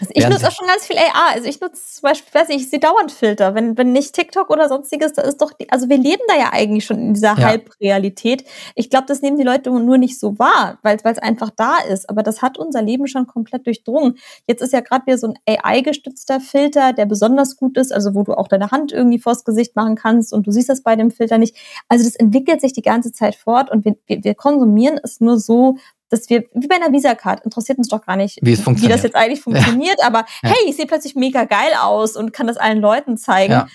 Also 0.00 0.12
ich 0.14 0.28
nutze 0.28 0.48
auch 0.48 0.52
schon 0.52 0.66
ganz 0.66 0.86
viel 0.86 0.96
AR. 0.96 1.34
Also 1.34 1.48
ich 1.48 1.60
nutze 1.60 1.82
zum 1.94 2.02
Beispiel, 2.02 2.40
weiß 2.40 2.48
nicht, 2.48 2.62
ich 2.62 2.70
sehe 2.70 2.80
dauernd 2.80 3.12
Filter. 3.12 3.54
Wenn, 3.54 3.76
wenn 3.78 3.92
nicht 3.92 4.14
TikTok 4.14 4.50
oder 4.50 4.68
sonstiges, 4.68 5.12
da 5.12 5.22
ist 5.22 5.40
doch, 5.40 5.52
die, 5.52 5.70
also 5.70 5.88
wir 5.88 5.98
leben 5.98 6.22
da 6.28 6.36
ja 6.36 6.50
eigentlich 6.52 6.84
schon 6.84 6.98
in 6.98 7.14
dieser 7.14 7.38
ja. 7.38 7.46
Halbrealität. 7.48 8.44
Ich 8.74 8.90
glaube, 8.90 9.06
das 9.06 9.22
nehmen 9.22 9.38
die 9.38 9.44
Leute 9.44 9.70
nur 9.70 9.98
nicht 9.98 10.18
so 10.18 10.38
wahr, 10.38 10.78
weil 10.82 10.98
es 11.02 11.18
einfach 11.18 11.50
da 11.50 11.78
ist. 11.88 12.08
Aber 12.10 12.22
das 12.22 12.42
hat 12.42 12.58
unser 12.58 12.82
Leben 12.82 13.06
schon 13.06 13.26
komplett 13.26 13.66
durchdrungen. 13.66 14.18
Jetzt 14.46 14.62
ist 14.62 14.72
ja 14.72 14.80
gerade 14.80 15.06
wieder 15.06 15.18
so 15.18 15.28
ein 15.28 15.38
AI-gestützter 15.46 16.40
Filter, 16.40 16.92
der 16.92 17.06
besonders 17.06 17.56
gut 17.56 17.76
ist, 17.76 17.92
also 17.92 18.14
wo 18.14 18.22
du 18.22 18.34
auch 18.34 18.48
deine 18.48 18.70
Hand 18.70 18.92
irgendwie 18.92 19.18
vors 19.18 19.44
Gesicht 19.44 19.76
machen 19.76 19.94
kannst 19.94 20.32
und 20.32 20.46
du 20.46 20.50
siehst 20.50 20.68
das 20.68 20.82
bei 20.82 20.96
dem 20.96 21.10
Filter 21.10 21.38
nicht. 21.38 21.56
Also 21.88 22.04
das 22.04 22.16
entwickelt 22.16 22.60
sich 22.60 22.72
die 22.72 22.82
ganze 22.82 23.12
Zeit 23.12 23.34
fort 23.34 23.70
und 23.70 23.84
wir, 23.84 23.96
wir, 24.06 24.24
wir 24.24 24.34
konsumieren 24.34 24.98
es 25.02 25.20
nur 25.20 25.38
so, 25.38 25.76
dass 26.08 26.28
wir, 26.30 26.44
wie 26.52 26.66
bei 26.66 26.76
einer 26.76 26.92
Visa-Card, 26.92 27.44
interessiert 27.44 27.78
uns 27.78 27.88
doch 27.88 28.04
gar 28.04 28.16
nicht, 28.16 28.38
wie, 28.42 28.56
wie 28.56 28.88
das 28.88 29.02
jetzt 29.02 29.16
eigentlich 29.16 29.40
funktioniert, 29.40 29.98
ja. 30.00 30.06
aber 30.06 30.24
ja. 30.42 30.50
hey, 30.50 30.68
ich 30.68 30.76
sehe 30.76 30.86
plötzlich 30.86 31.14
mega 31.14 31.44
geil 31.44 31.72
aus 31.80 32.16
und 32.16 32.32
kann 32.32 32.46
das 32.46 32.56
allen 32.56 32.80
Leuten 32.80 33.16
zeigen. 33.16 33.52
Ja. 33.52 33.68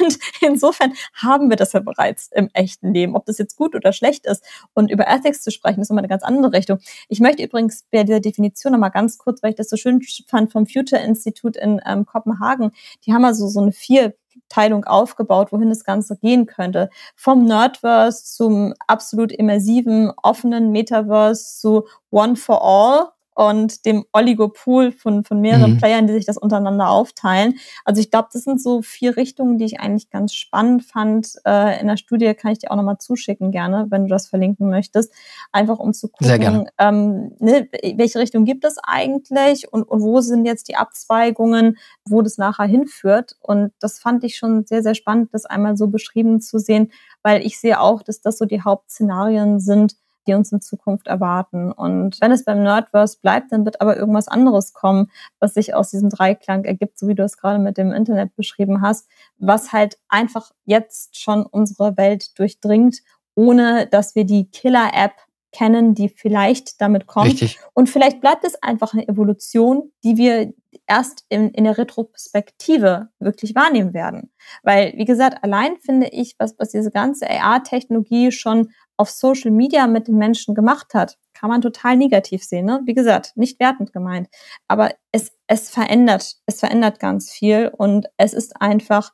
Und 0.00 0.18
insofern 0.40 0.92
haben 1.14 1.48
wir 1.48 1.56
das 1.56 1.72
ja 1.72 1.80
bereits 1.80 2.28
im 2.32 2.48
echten 2.52 2.92
Leben. 2.92 3.16
Ob 3.16 3.26
das 3.26 3.38
jetzt 3.38 3.56
gut 3.56 3.74
oder 3.74 3.92
schlecht 3.92 4.26
ist 4.26 4.44
und 4.74 4.90
über 4.90 5.06
Ethics 5.06 5.42
zu 5.42 5.50
sprechen, 5.50 5.80
ist 5.80 5.90
immer 5.90 6.00
eine 6.00 6.08
ganz 6.08 6.22
andere 6.22 6.52
Richtung. 6.52 6.78
Ich 7.08 7.20
möchte 7.20 7.42
übrigens 7.42 7.84
bei 7.90 8.04
dieser 8.04 8.20
Definition 8.20 8.72
nochmal 8.72 8.90
ganz 8.90 9.18
kurz, 9.18 9.42
weil 9.42 9.50
ich 9.50 9.56
das 9.56 9.68
so 9.68 9.76
schön 9.76 10.00
fand 10.28 10.52
vom 10.52 10.66
Future 10.66 11.00
Institute 11.00 11.58
in 11.58 11.80
ähm, 11.86 12.04
Kopenhagen, 12.04 12.72
die 13.04 13.12
haben 13.12 13.24
also 13.24 13.48
so 13.48 13.60
eine 13.60 13.72
vier 13.72 14.14
Teilung 14.48 14.84
aufgebaut, 14.84 15.52
wohin 15.52 15.68
das 15.68 15.84
Ganze 15.84 16.16
gehen 16.16 16.46
könnte. 16.46 16.90
Vom 17.14 17.44
Nerdverse 17.44 18.24
zum 18.24 18.74
absolut 18.86 19.32
immersiven, 19.32 20.12
offenen 20.22 20.72
Metaverse 20.72 21.58
zu 21.58 21.86
One 22.10 22.36
for 22.36 22.62
All, 22.62 23.08
und 23.36 23.84
dem 23.84 24.06
Oligopool 24.14 24.92
von, 24.92 25.22
von 25.22 25.42
mehreren 25.42 25.72
mhm. 25.72 25.76
Playern, 25.76 26.06
die 26.06 26.14
sich 26.14 26.24
das 26.24 26.38
untereinander 26.38 26.88
aufteilen. 26.88 27.58
Also 27.84 28.00
ich 28.00 28.10
glaube, 28.10 28.28
das 28.32 28.44
sind 28.44 28.62
so 28.62 28.80
vier 28.80 29.18
Richtungen, 29.18 29.58
die 29.58 29.66
ich 29.66 29.78
eigentlich 29.78 30.08
ganz 30.08 30.32
spannend 30.32 30.84
fand. 30.84 31.34
Äh, 31.44 31.78
in 31.78 31.86
der 31.86 31.98
Studie 31.98 32.32
kann 32.32 32.52
ich 32.52 32.60
dir 32.60 32.70
auch 32.70 32.76
nochmal 32.76 32.96
zuschicken, 32.96 33.52
gerne, 33.52 33.86
wenn 33.90 34.04
du 34.04 34.08
das 34.08 34.26
verlinken 34.26 34.70
möchtest. 34.70 35.12
Einfach 35.52 35.78
um 35.78 35.92
zu 35.92 36.08
gucken, 36.08 36.70
ähm, 36.78 37.32
ne, 37.38 37.68
welche 37.96 38.18
Richtung 38.18 38.46
gibt 38.46 38.64
es 38.64 38.78
eigentlich 38.82 39.70
und, 39.70 39.82
und 39.82 40.00
wo 40.00 40.22
sind 40.22 40.46
jetzt 40.46 40.68
die 40.68 40.76
Abzweigungen, 40.76 41.76
wo 42.08 42.22
das 42.22 42.38
nachher 42.38 42.64
hinführt. 42.64 43.36
Und 43.42 43.72
das 43.80 43.98
fand 43.98 44.24
ich 44.24 44.38
schon 44.38 44.64
sehr, 44.64 44.82
sehr 44.82 44.94
spannend, 44.94 45.34
das 45.34 45.44
einmal 45.44 45.76
so 45.76 45.88
beschrieben 45.88 46.40
zu 46.40 46.58
sehen, 46.58 46.90
weil 47.22 47.44
ich 47.44 47.60
sehe 47.60 47.80
auch, 47.80 48.02
dass 48.02 48.22
das 48.22 48.38
so 48.38 48.46
die 48.46 48.62
Hauptszenarien 48.62 49.60
sind, 49.60 49.94
die 50.26 50.34
uns 50.34 50.52
in 50.52 50.60
Zukunft 50.60 51.06
erwarten. 51.06 51.72
Und 51.72 52.20
wenn 52.20 52.32
es 52.32 52.44
beim 52.44 52.62
Nerdverse 52.62 53.18
bleibt, 53.20 53.52
dann 53.52 53.64
wird 53.64 53.80
aber 53.80 53.96
irgendwas 53.96 54.28
anderes 54.28 54.72
kommen, 54.72 55.10
was 55.38 55.54
sich 55.54 55.74
aus 55.74 55.90
diesem 55.90 56.10
Dreiklang 56.10 56.64
ergibt, 56.64 56.98
so 56.98 57.08
wie 57.08 57.14
du 57.14 57.24
es 57.24 57.36
gerade 57.36 57.58
mit 57.58 57.78
dem 57.78 57.92
Internet 57.92 58.34
beschrieben 58.36 58.82
hast, 58.82 59.08
was 59.38 59.72
halt 59.72 59.98
einfach 60.08 60.50
jetzt 60.64 61.18
schon 61.18 61.44
unsere 61.44 61.96
Welt 61.96 62.38
durchdringt, 62.38 63.02
ohne 63.34 63.86
dass 63.86 64.14
wir 64.14 64.24
die 64.24 64.50
Killer-App 64.50 65.12
kennen, 65.52 65.94
die 65.94 66.08
vielleicht 66.08 66.80
damit 66.80 67.06
kommt. 67.06 67.28
Richtig. 67.28 67.58
Und 67.72 67.88
vielleicht 67.88 68.20
bleibt 68.20 68.44
es 68.44 68.62
einfach 68.62 68.92
eine 68.92 69.08
Evolution, 69.08 69.90
die 70.04 70.16
wir 70.16 70.52
erst 70.86 71.24
in, 71.28 71.50
in 71.50 71.64
der 71.64 71.78
Retrospektive 71.78 73.08
wirklich 73.18 73.54
wahrnehmen 73.54 73.94
werden. 73.94 74.30
Weil, 74.62 74.92
wie 74.96 75.04
gesagt, 75.04 75.42
allein 75.42 75.78
finde 75.78 76.08
ich, 76.08 76.34
was, 76.38 76.54
was 76.58 76.70
diese 76.70 76.90
ganze 76.90 77.28
AR-Technologie 77.28 78.32
schon 78.32 78.70
auf 78.96 79.10
Social 79.10 79.50
Media 79.50 79.86
mit 79.86 80.08
den 80.08 80.16
Menschen 80.16 80.54
gemacht 80.54 80.94
hat, 80.94 81.18
kann 81.34 81.50
man 81.50 81.60
total 81.60 81.96
negativ 81.96 82.42
sehen. 82.42 82.66
Ne? 82.66 82.80
Wie 82.84 82.94
gesagt, 82.94 83.32
nicht 83.36 83.60
wertend 83.60 83.92
gemeint. 83.92 84.28
Aber 84.68 84.90
es, 85.12 85.32
es 85.46 85.68
verändert, 85.68 86.36
es 86.46 86.60
verändert 86.60 86.98
ganz 86.98 87.30
viel 87.30 87.70
und 87.76 88.06
es 88.16 88.32
ist 88.32 88.60
einfach 88.60 89.12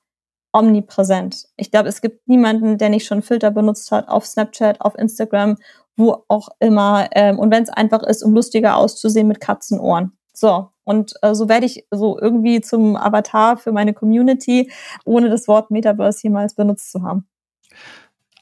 omnipräsent. 0.52 1.46
Ich 1.56 1.70
glaube, 1.70 1.88
es 1.88 2.00
gibt 2.00 2.28
niemanden, 2.28 2.78
der 2.78 2.90
nicht 2.90 3.06
schon 3.06 3.22
Filter 3.22 3.50
benutzt 3.50 3.90
hat 3.90 4.08
auf 4.08 4.26
Snapchat, 4.26 4.80
auf 4.80 4.96
Instagram, 4.96 5.56
wo 5.96 6.24
auch 6.28 6.48
immer. 6.60 7.08
Ähm, 7.12 7.38
und 7.38 7.50
wenn 7.50 7.62
es 7.62 7.70
einfach 7.70 8.02
ist, 8.02 8.22
um 8.22 8.34
lustiger 8.34 8.76
auszusehen 8.76 9.28
mit 9.28 9.40
Katzenohren. 9.40 10.12
So, 10.34 10.68
und 10.84 11.14
äh, 11.22 11.34
so 11.34 11.48
werde 11.48 11.66
ich 11.66 11.86
so 11.90 12.18
irgendwie 12.18 12.60
zum 12.60 12.96
Avatar 12.96 13.56
für 13.56 13.72
meine 13.72 13.94
Community, 13.94 14.70
ohne 15.04 15.28
das 15.28 15.48
Wort 15.48 15.70
Metaverse 15.70 16.20
jemals 16.22 16.54
benutzt 16.54 16.90
zu 16.90 17.02
haben. 17.02 17.26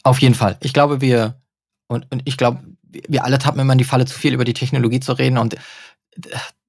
Auf 0.03 0.21
jeden 0.21 0.35
Fall. 0.35 0.57
Ich 0.61 0.73
glaube, 0.73 1.01
wir, 1.01 1.41
und, 1.89 2.07
und 2.11 2.23
ich 2.25 2.37
glaube, 2.37 2.63
wir 2.83 3.25
alle 3.25 3.39
tappen 3.39 3.61
immer 3.61 3.73
in 3.73 3.79
die 3.79 3.85
Falle, 3.85 4.07
zu 4.07 4.19
viel 4.19 4.35
über 4.35 4.45
die 4.45 4.55
Technologie 4.55 5.01
zu 5.01 5.13
reden 5.13 5.39
und 5.39 5.55
äh, 5.55 5.59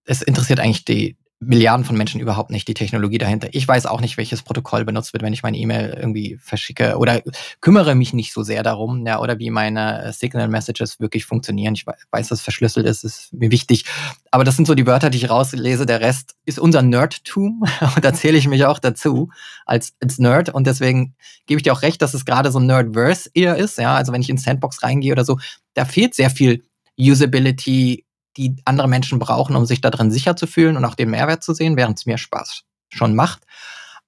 es 0.05 0.21
interessiert 0.21 0.59
eigentlich 0.59 0.85
die, 0.85 1.17
Milliarden 1.43 1.83
von 1.83 1.97
Menschen 1.97 2.21
überhaupt 2.21 2.51
nicht 2.51 2.67
die 2.67 2.75
Technologie 2.75 3.17
dahinter. 3.17 3.49
Ich 3.51 3.67
weiß 3.67 3.87
auch 3.87 3.99
nicht, 3.99 4.15
welches 4.17 4.43
Protokoll 4.43 4.85
benutzt 4.85 5.11
wird, 5.11 5.23
wenn 5.23 5.33
ich 5.33 5.41
meine 5.41 5.57
E-Mail 5.57 5.97
irgendwie 5.99 6.37
verschicke 6.39 6.97
oder 6.97 7.23
kümmere 7.61 7.95
mich 7.95 8.13
nicht 8.13 8.31
so 8.31 8.43
sehr 8.43 8.61
darum, 8.61 9.07
ja, 9.07 9.19
oder 9.19 9.39
wie 9.39 9.49
meine 9.49 10.13
Signal 10.13 10.47
Messages 10.49 10.99
wirklich 10.99 11.25
funktionieren. 11.25 11.73
Ich 11.73 11.87
weiß, 11.87 12.27
dass 12.27 12.39
es 12.39 12.43
verschlüsselt 12.43 12.85
ist, 12.85 13.03
ist 13.03 13.33
mir 13.33 13.49
wichtig. 13.49 13.85
Aber 14.29 14.43
das 14.43 14.55
sind 14.55 14.67
so 14.67 14.75
die 14.75 14.85
Wörter, 14.85 15.09
die 15.09 15.17
ich 15.17 15.31
rauslese. 15.31 15.87
Der 15.87 15.99
Rest 15.99 16.35
ist 16.45 16.59
unser 16.59 16.83
Nerdtum 16.83 17.63
und 17.95 18.05
da 18.05 18.13
zähle 18.13 18.37
ich 18.37 18.47
mich 18.47 18.63
auch 18.65 18.77
dazu 18.77 19.29
als, 19.65 19.93
als 19.99 20.19
Nerd 20.19 20.49
und 20.49 20.67
deswegen 20.67 21.15
gebe 21.47 21.57
ich 21.57 21.63
dir 21.63 21.73
auch 21.73 21.81
recht, 21.81 22.03
dass 22.03 22.13
es 22.13 22.23
gerade 22.23 22.51
so 22.51 22.59
ein 22.59 22.67
Nerdverse 22.67 23.31
eher 23.33 23.57
ist, 23.57 23.79
ja. 23.79 23.95
Also 23.95 24.13
wenn 24.13 24.21
ich 24.21 24.29
in 24.29 24.37
Sandbox 24.37 24.83
reingehe 24.83 25.11
oder 25.11 25.25
so, 25.25 25.39
da 25.73 25.85
fehlt 25.85 26.13
sehr 26.13 26.29
viel 26.29 26.63
Usability, 26.99 28.05
die 28.37 28.55
andere 28.65 28.87
Menschen 28.87 29.19
brauchen, 29.19 29.55
um 29.55 29.65
sich 29.65 29.81
darin 29.81 30.11
sicher 30.11 30.35
zu 30.35 30.47
fühlen 30.47 30.77
und 30.77 30.85
auch 30.85 30.95
den 30.95 31.09
Mehrwert 31.09 31.43
zu 31.43 31.53
sehen, 31.53 31.77
während 31.77 31.99
es 31.99 32.05
mir 32.05 32.17
Spaß 32.17 32.63
schon 32.89 33.15
macht. 33.15 33.43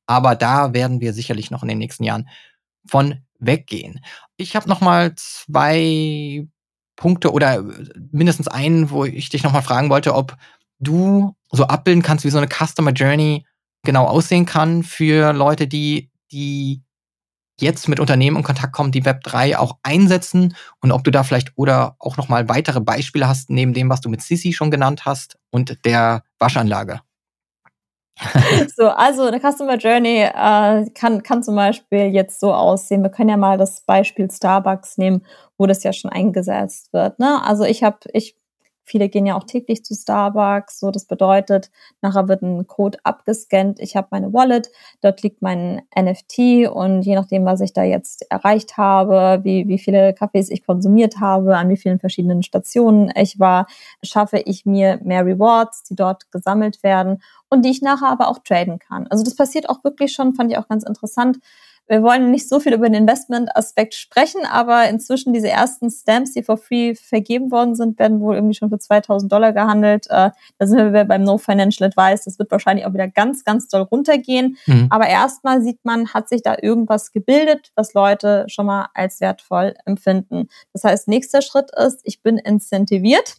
Aber 0.05 0.35
da 0.35 0.73
werden 0.73 1.01
wir 1.01 1.13
sicherlich 1.13 1.51
noch 1.51 1.63
in 1.63 1.69
den 1.69 1.77
nächsten 1.77 2.03
Jahren 2.03 2.29
von 2.85 3.21
weggehen. 3.39 4.03
Ich 4.37 4.55
habe 4.55 4.69
noch 4.69 4.81
mal 4.81 5.13
zwei 5.15 6.47
Punkte 6.95 7.31
oder 7.31 7.63
mindestens 8.11 8.47
einen, 8.47 8.89
wo 8.89 9.05
ich 9.05 9.29
dich 9.29 9.43
noch 9.43 9.53
mal 9.53 9.61
fragen 9.61 9.89
wollte, 9.89 10.13
ob 10.13 10.35
du 10.79 11.35
so 11.51 11.65
abbilden 11.65 12.03
kannst, 12.03 12.25
wie 12.25 12.29
so 12.29 12.37
eine 12.37 12.47
Customer 12.47 12.91
Journey 12.91 13.45
genau 13.83 14.05
aussehen 14.05 14.45
kann 14.45 14.83
für 14.83 15.33
Leute, 15.33 15.67
die 15.67 16.09
die 16.31 16.81
jetzt 17.59 17.87
mit 17.87 17.99
Unternehmen 17.99 18.37
in 18.37 18.43
Kontakt 18.43 18.73
kommen, 18.73 18.91
die 18.91 19.03
Web3 19.03 19.57
auch 19.57 19.77
einsetzen 19.83 20.55
und 20.81 20.91
ob 20.91 21.03
du 21.03 21.11
da 21.11 21.23
vielleicht 21.23 21.53
oder 21.55 21.95
auch 21.99 22.17
nochmal 22.17 22.49
weitere 22.49 22.81
Beispiele 22.81 23.27
hast, 23.27 23.49
neben 23.49 23.73
dem, 23.73 23.89
was 23.89 24.01
du 24.01 24.09
mit 24.09 24.21
Sisi 24.21 24.53
schon 24.53 24.71
genannt 24.71 25.05
hast 25.05 25.37
und 25.51 25.85
der 25.85 26.23
Waschanlage. 26.39 27.01
so, 28.75 28.89
also 28.89 29.23
eine 29.23 29.39
Customer 29.39 29.77
Journey 29.77 30.21
äh, 30.21 30.89
kann, 30.91 31.23
kann 31.23 31.43
zum 31.43 31.55
Beispiel 31.55 32.13
jetzt 32.13 32.39
so 32.39 32.53
aussehen. 32.53 33.01
Wir 33.01 33.09
können 33.09 33.29
ja 33.29 33.37
mal 33.37 33.57
das 33.57 33.81
Beispiel 33.81 34.29
Starbucks 34.29 34.97
nehmen, 34.97 35.25
wo 35.57 35.65
das 35.65 35.83
ja 35.83 35.93
schon 35.93 36.11
eingesetzt 36.11 36.93
wird. 36.93 37.17
Ne? 37.19 37.41
Also 37.43 37.63
ich 37.63 37.83
habe, 37.83 37.97
ich 38.13 38.35
Viele 38.85 39.09
gehen 39.09 39.25
ja 39.25 39.35
auch 39.35 39.45
täglich 39.45 39.83
zu 39.85 39.95
Starbucks. 39.95 40.79
So, 40.79 40.91
das 40.91 41.05
bedeutet, 41.05 41.71
nachher 42.01 42.27
wird 42.27 42.41
ein 42.41 42.67
Code 42.67 42.97
abgescannt. 43.03 43.79
Ich 43.79 43.95
habe 43.95 44.07
meine 44.11 44.33
Wallet, 44.33 44.69
dort 45.01 45.21
liegt 45.23 45.41
mein 45.41 45.81
NFT 45.97 46.69
und 46.69 47.03
je 47.03 47.15
nachdem, 47.15 47.45
was 47.45 47.61
ich 47.61 47.73
da 47.73 47.83
jetzt 47.83 48.25
erreicht 48.29 48.77
habe, 48.77 49.43
wie, 49.43 49.67
wie 49.67 49.79
viele 49.79 50.13
Kaffees 50.13 50.49
ich 50.49 50.65
konsumiert 50.65 51.19
habe, 51.19 51.57
an 51.57 51.69
wie 51.69 51.77
vielen 51.77 51.99
verschiedenen 51.99 52.43
Stationen 52.43 53.11
ich 53.15 53.39
war, 53.39 53.67
schaffe 54.03 54.39
ich 54.39 54.65
mir 54.65 54.99
mehr 55.03 55.25
Rewards, 55.25 55.83
die 55.83 55.95
dort 55.95 56.31
gesammelt 56.31 56.83
werden 56.83 57.21
und 57.49 57.63
die 57.63 57.69
ich 57.69 57.81
nachher 57.81 58.09
aber 58.09 58.27
auch 58.27 58.39
traden 58.39 58.79
kann. 58.79 59.07
Also 59.07 59.23
das 59.23 59.35
passiert 59.35 59.69
auch 59.69 59.83
wirklich 59.83 60.11
schon, 60.13 60.33
fand 60.33 60.51
ich 60.51 60.57
auch 60.57 60.67
ganz 60.67 60.83
interessant 60.83 61.39
wir 61.87 62.01
wollen 62.01 62.31
nicht 62.31 62.47
so 62.47 62.59
viel 62.59 62.73
über 62.73 62.87
den 62.87 63.01
Investment-Aspekt 63.01 63.93
sprechen, 63.93 64.45
aber 64.45 64.87
inzwischen 64.89 65.33
diese 65.33 65.49
ersten 65.49 65.89
Stamps, 65.89 66.33
die 66.33 66.43
for 66.43 66.57
free 66.57 66.95
vergeben 66.95 67.51
worden 67.51 67.75
sind, 67.75 67.99
werden 67.99 68.21
wohl 68.21 68.35
irgendwie 68.35 68.55
schon 68.55 68.69
für 68.69 68.79
2000 68.79 69.31
Dollar 69.31 69.51
gehandelt. 69.51 70.07
Äh, 70.09 70.31
da 70.57 70.67
sind 70.67 70.93
wir 70.93 71.03
beim 71.05 71.23
No 71.23 71.37
Financial 71.37 71.87
Advice. 71.87 72.23
Das 72.23 72.39
wird 72.39 72.51
wahrscheinlich 72.51 72.85
auch 72.85 72.93
wieder 72.93 73.09
ganz, 73.09 73.43
ganz 73.43 73.67
doll 73.67 73.81
runtergehen. 73.81 74.57
Mhm. 74.65 74.87
Aber 74.89 75.07
erstmal 75.07 75.61
sieht 75.61 75.83
man, 75.83 76.13
hat 76.13 76.29
sich 76.29 76.41
da 76.41 76.55
irgendwas 76.61 77.11
gebildet, 77.11 77.71
was 77.75 77.93
Leute 77.93 78.45
schon 78.47 78.65
mal 78.65 78.87
als 78.93 79.19
wertvoll 79.19 79.73
empfinden. 79.85 80.47
Das 80.71 80.83
heißt, 80.85 81.07
nächster 81.07 81.41
Schritt 81.41 81.71
ist, 81.75 81.99
ich 82.03 82.21
bin 82.21 82.37
incentiviert 82.37 83.35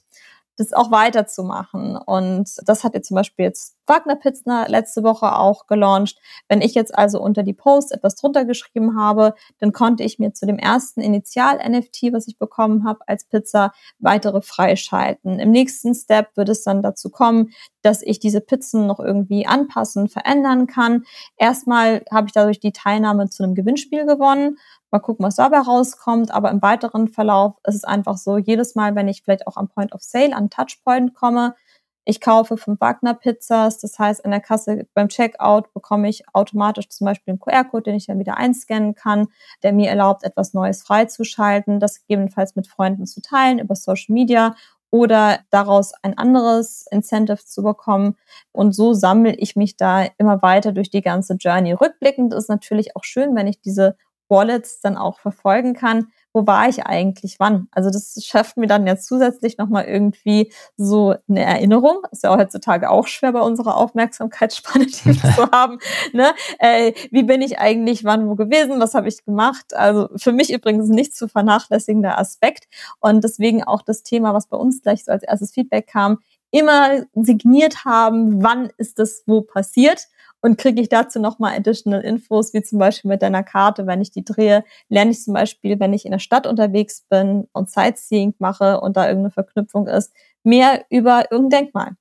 das 0.57 0.73
auch 0.73 0.91
weiterzumachen. 0.91 1.97
Und 1.97 2.49
das 2.65 2.85
hat 2.85 2.95
jetzt 2.95 3.09
zum 3.09 3.17
Beispiel 3.17 3.45
jetzt 3.45 3.77
Wagner 3.87 4.17
Pitzner 4.17 4.69
letzte 4.69 5.03
Woche 5.03 5.37
auch 5.37 5.67
gelauncht. 5.67 6.19
Wenn 6.49 6.61
ich 6.61 6.75
jetzt 6.75 6.97
also 6.97 7.21
unter 7.21 7.43
die 7.43 7.53
Post 7.53 7.93
etwas 7.93 8.15
drunter 8.15 8.45
geschrieben 8.45 8.99
habe, 8.99 9.35
dann 9.59 9.73
konnte 9.73 10.03
ich 10.03 10.19
mir 10.19 10.33
zu 10.33 10.47
dem 10.47 10.59
ersten 10.59 11.01
Initial-NFT, 11.01 12.13
was 12.13 12.29
ich 12.29 12.39
bekommen 12.39 12.85
habe 12.85 13.01
als 13.07 13.25
Pizza, 13.25 13.73
weitere 13.99 14.41
freischalten. 14.41 15.39
Im 15.39 15.51
nächsten 15.51 15.95
Step 15.95 16.37
wird 16.37 16.49
es 16.49 16.65
dann 16.65 16.83
dazu 16.83 17.11
kommen, 17.11 17.51
dass 17.83 18.03
ich 18.03 18.19
diese 18.19 18.41
Pizzen 18.41 18.87
noch 18.87 19.01
irgendwie 19.01 19.47
anpassen, 19.47 20.09
verändern 20.09 20.67
kann. 20.67 21.05
Erstmal 21.37 22.03
habe 22.11 22.29
ich 22.29 22.33
dadurch 22.33 22.61
die 22.61 22.73
Teilnahme 22.73 23.29
zu 23.29 23.43
einem 23.43 23.55
Gewinnspiel 23.55 24.07
gewonnen 24.07 24.57
Mal 24.95 25.01
gucken, 25.01 25.27
was 25.27 25.35
dabei 25.35 25.59
rauskommt. 25.59 26.31
Aber 26.31 26.53
im 26.53 26.63
weiteren 26.63 27.09
Verlauf 27.09 27.55
ist 27.67 27.75
es 27.75 27.83
einfach 27.83 28.17
so, 28.17 28.39
jedes 28.39 28.77
Mal, 28.77 28.95
wenn 28.95 29.09
ich 29.09 29.23
vielleicht 29.25 29.49
auch 29.49 29.57
am 29.57 29.67
Point 29.67 29.93
of 29.93 30.03
Sale, 30.03 30.37
an 30.37 30.51
Touchpoint 30.51 31.15
komme, 31.15 31.57
ich 32.05 32.21
kaufe 32.21 32.57
fünf 32.57 32.81
Wagner-Pizzas, 32.81 33.79
das 33.79 33.99
heißt, 33.99 34.25
an 34.25 34.31
der 34.31 34.41
Kasse 34.41 34.87
beim 34.95 35.09
Checkout 35.09 35.73
bekomme 35.73 36.09
ich 36.09 36.25
automatisch 36.33 36.89
zum 36.91 37.07
Beispiel 37.07 37.33
einen 37.33 37.41
QR-Code, 37.41 37.85
den 37.85 37.95
ich 37.95 38.07
dann 38.07 38.19
wieder 38.19 38.37
einscannen 38.37 38.95
kann, 38.95 39.29
der 39.63 39.73
mir 39.73 39.89
erlaubt, 39.89 40.23
etwas 40.23 40.53
Neues 40.53 40.83
freizuschalten, 40.83 41.81
das 41.81 42.01
gegebenenfalls 42.01 42.57
mit 42.57 42.67
Freunden 42.67 43.07
zu 43.07 43.23
teilen 43.23 43.59
über 43.59 43.75
Social 43.75 44.13
Media 44.13 44.55
oder 44.91 45.41
daraus 45.51 45.93
ein 46.03 46.17
anderes 46.19 46.87
Incentive 46.91 47.45
zu 47.45 47.63
bekommen. 47.63 48.17
Und 48.53 48.75
so 48.75 48.93
sammle 48.93 49.35
ich 49.35 49.57
mich 49.57 49.77
da 49.77 50.07
immer 50.19 50.41
weiter 50.43 50.73
durch 50.73 50.91
die 50.91 51.03
ganze 51.03 51.35
Journey. 51.35 51.73
Rückblickend 51.73 52.33
ist 52.33 52.49
natürlich 52.49 52.95
auch 52.95 53.03
schön, 53.03 53.35
wenn 53.35 53.49
ich 53.49 53.61
diese 53.61 53.97
Wallets 54.29 54.81
dann 54.81 54.97
auch 54.97 55.19
verfolgen 55.19 55.75
kann, 55.75 56.13
wo 56.35 56.47
war 56.49 56.69
ich 56.69 56.85
eigentlich 56.85 57.37
wann? 57.39 57.69
Also 57.71 57.91
das 57.91 58.21
schafft 58.27 58.57
mir 58.57 58.67
dann 58.67 58.87
ja 58.87 58.97
zusätzlich 58.97 59.57
nochmal 59.57 59.85
irgendwie 59.85 60.53
so 60.77 61.15
eine 61.29 61.45
Erinnerung. 61.45 61.99
Ist 62.11 62.25
ja 62.25 62.37
heutzutage 62.37 62.91
auch 62.91 63.07
schwer 63.07 63.33
bei 63.33 63.41
unserer 63.41 63.77
Aufmerksamkeitsspanne, 63.77 64.87
die 64.87 65.05
wir 65.05 65.33
so 65.33 65.51
haben. 65.53 65.79
Ne? 66.13 66.35
Äh, 66.59 66.93
wie 67.13 67.23
bin 67.23 67.41
ich 67.41 67.61
eigentlich 67.61 68.05
wann 68.05 68.29
wo 68.29 68.35
gewesen? 68.35 68.81
Was 68.81 68.95
habe 68.95 69.09
ich 69.09 69.25
gemacht? 69.25 69.75
Also 69.75 70.09
für 70.17 70.33
mich 70.33 70.53
übrigens 70.53 70.89
nicht 70.89 71.15
zu 71.17 71.29
vernachlässigender 71.29 72.19
Aspekt. 72.19 72.65
Und 72.99 73.23
deswegen 73.23 73.63
auch 73.63 73.83
das 73.83 74.03
Thema, 74.03 74.35
was 74.35 74.49
bei 74.49 74.57
uns 74.57 74.83
gleich 74.83 75.05
so 75.05 75.13
als 75.13 75.23
erstes 75.23 75.53
Feedback 75.53 75.87
kam, 75.87 76.19
immer 76.51 77.05
signiert 77.15 77.85
haben, 77.85 78.43
wann 78.43 78.71
ist 78.77 78.99
das 78.99 79.23
wo 79.27 79.41
passiert 79.41 80.09
und 80.45 80.59
kriege 80.59 80.83
ich 80.83 80.91
dazu 80.91 81.21
nochmal 81.21 81.57
additional 81.57 82.03
Infos, 82.03 82.53
wie 82.53 82.61
zum 82.61 82.79
Beispiel 82.79 83.09
mit 83.09 83.23
deiner 83.23 83.43
Karte, 83.43 83.87
wenn 83.87 84.03
ich 84.03 84.11
die 84.11 84.27
drehe, 84.27 84.63
lerne 84.91 85.11
ich 85.13 85.23
zum 85.23 85.33
Beispiel, 85.33 85.81
wenn 85.81 85.95
ich 85.95 86.05
in 86.05 86.11
der 86.13 86.19
Stadt 86.19 86.47
unterwegs 86.47 87.01
bin 87.09 87.49
und 87.55 87.71
Sightseeing 87.71 88.35
mache 88.39 88.79
und 88.83 88.95
da 88.99 89.07
irgendeine 89.07 89.31
Verknüpfung 89.31 89.87
ist, 89.89 90.13
mehr 90.45 90.85
über 90.91 91.31
irgendein 91.31 91.65
Denkmal. 91.65 91.97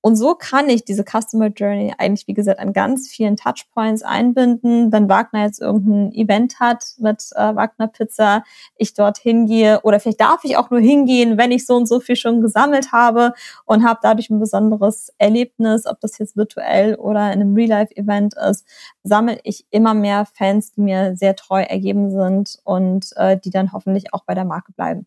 Und 0.00 0.14
so 0.14 0.34
kann 0.34 0.68
ich 0.68 0.84
diese 0.84 1.04
Customer 1.04 1.48
Journey 1.48 1.92
eigentlich, 1.98 2.28
wie 2.28 2.34
gesagt, 2.34 2.60
an 2.60 2.72
ganz 2.72 3.08
vielen 3.08 3.36
Touchpoints 3.36 4.02
einbinden. 4.02 4.92
Wenn 4.92 5.08
Wagner 5.08 5.42
jetzt 5.42 5.60
irgendein 5.60 6.12
Event 6.12 6.60
hat 6.60 6.84
mit 6.98 7.30
äh, 7.34 7.54
Wagner 7.56 7.88
Pizza, 7.88 8.44
ich 8.76 8.94
dort 8.94 9.18
hingehe 9.18 9.80
oder 9.82 9.98
vielleicht 9.98 10.20
darf 10.20 10.44
ich 10.44 10.56
auch 10.56 10.70
nur 10.70 10.80
hingehen, 10.80 11.36
wenn 11.36 11.50
ich 11.50 11.66
so 11.66 11.74
und 11.74 11.86
so 11.86 11.98
viel 11.98 12.14
schon 12.14 12.40
gesammelt 12.40 12.92
habe 12.92 13.34
und 13.64 13.84
habe 13.84 13.98
dadurch 14.00 14.30
ein 14.30 14.38
besonderes 14.38 15.12
Erlebnis, 15.18 15.84
ob 15.84 16.00
das 16.00 16.16
jetzt 16.18 16.36
virtuell 16.36 16.94
oder 16.94 17.32
in 17.32 17.40
einem 17.40 17.54
Real-Life-Event 17.54 18.34
ist, 18.48 18.64
sammle 19.02 19.40
ich 19.42 19.66
immer 19.70 19.94
mehr 19.94 20.26
Fans, 20.26 20.70
die 20.72 20.80
mir 20.80 21.16
sehr 21.16 21.34
treu 21.34 21.60
ergeben 21.60 22.12
sind 22.12 22.58
und 22.62 23.10
äh, 23.16 23.36
die 23.36 23.50
dann 23.50 23.72
hoffentlich 23.72 24.14
auch 24.14 24.24
bei 24.24 24.34
der 24.34 24.44
Marke 24.44 24.72
bleiben. 24.72 25.06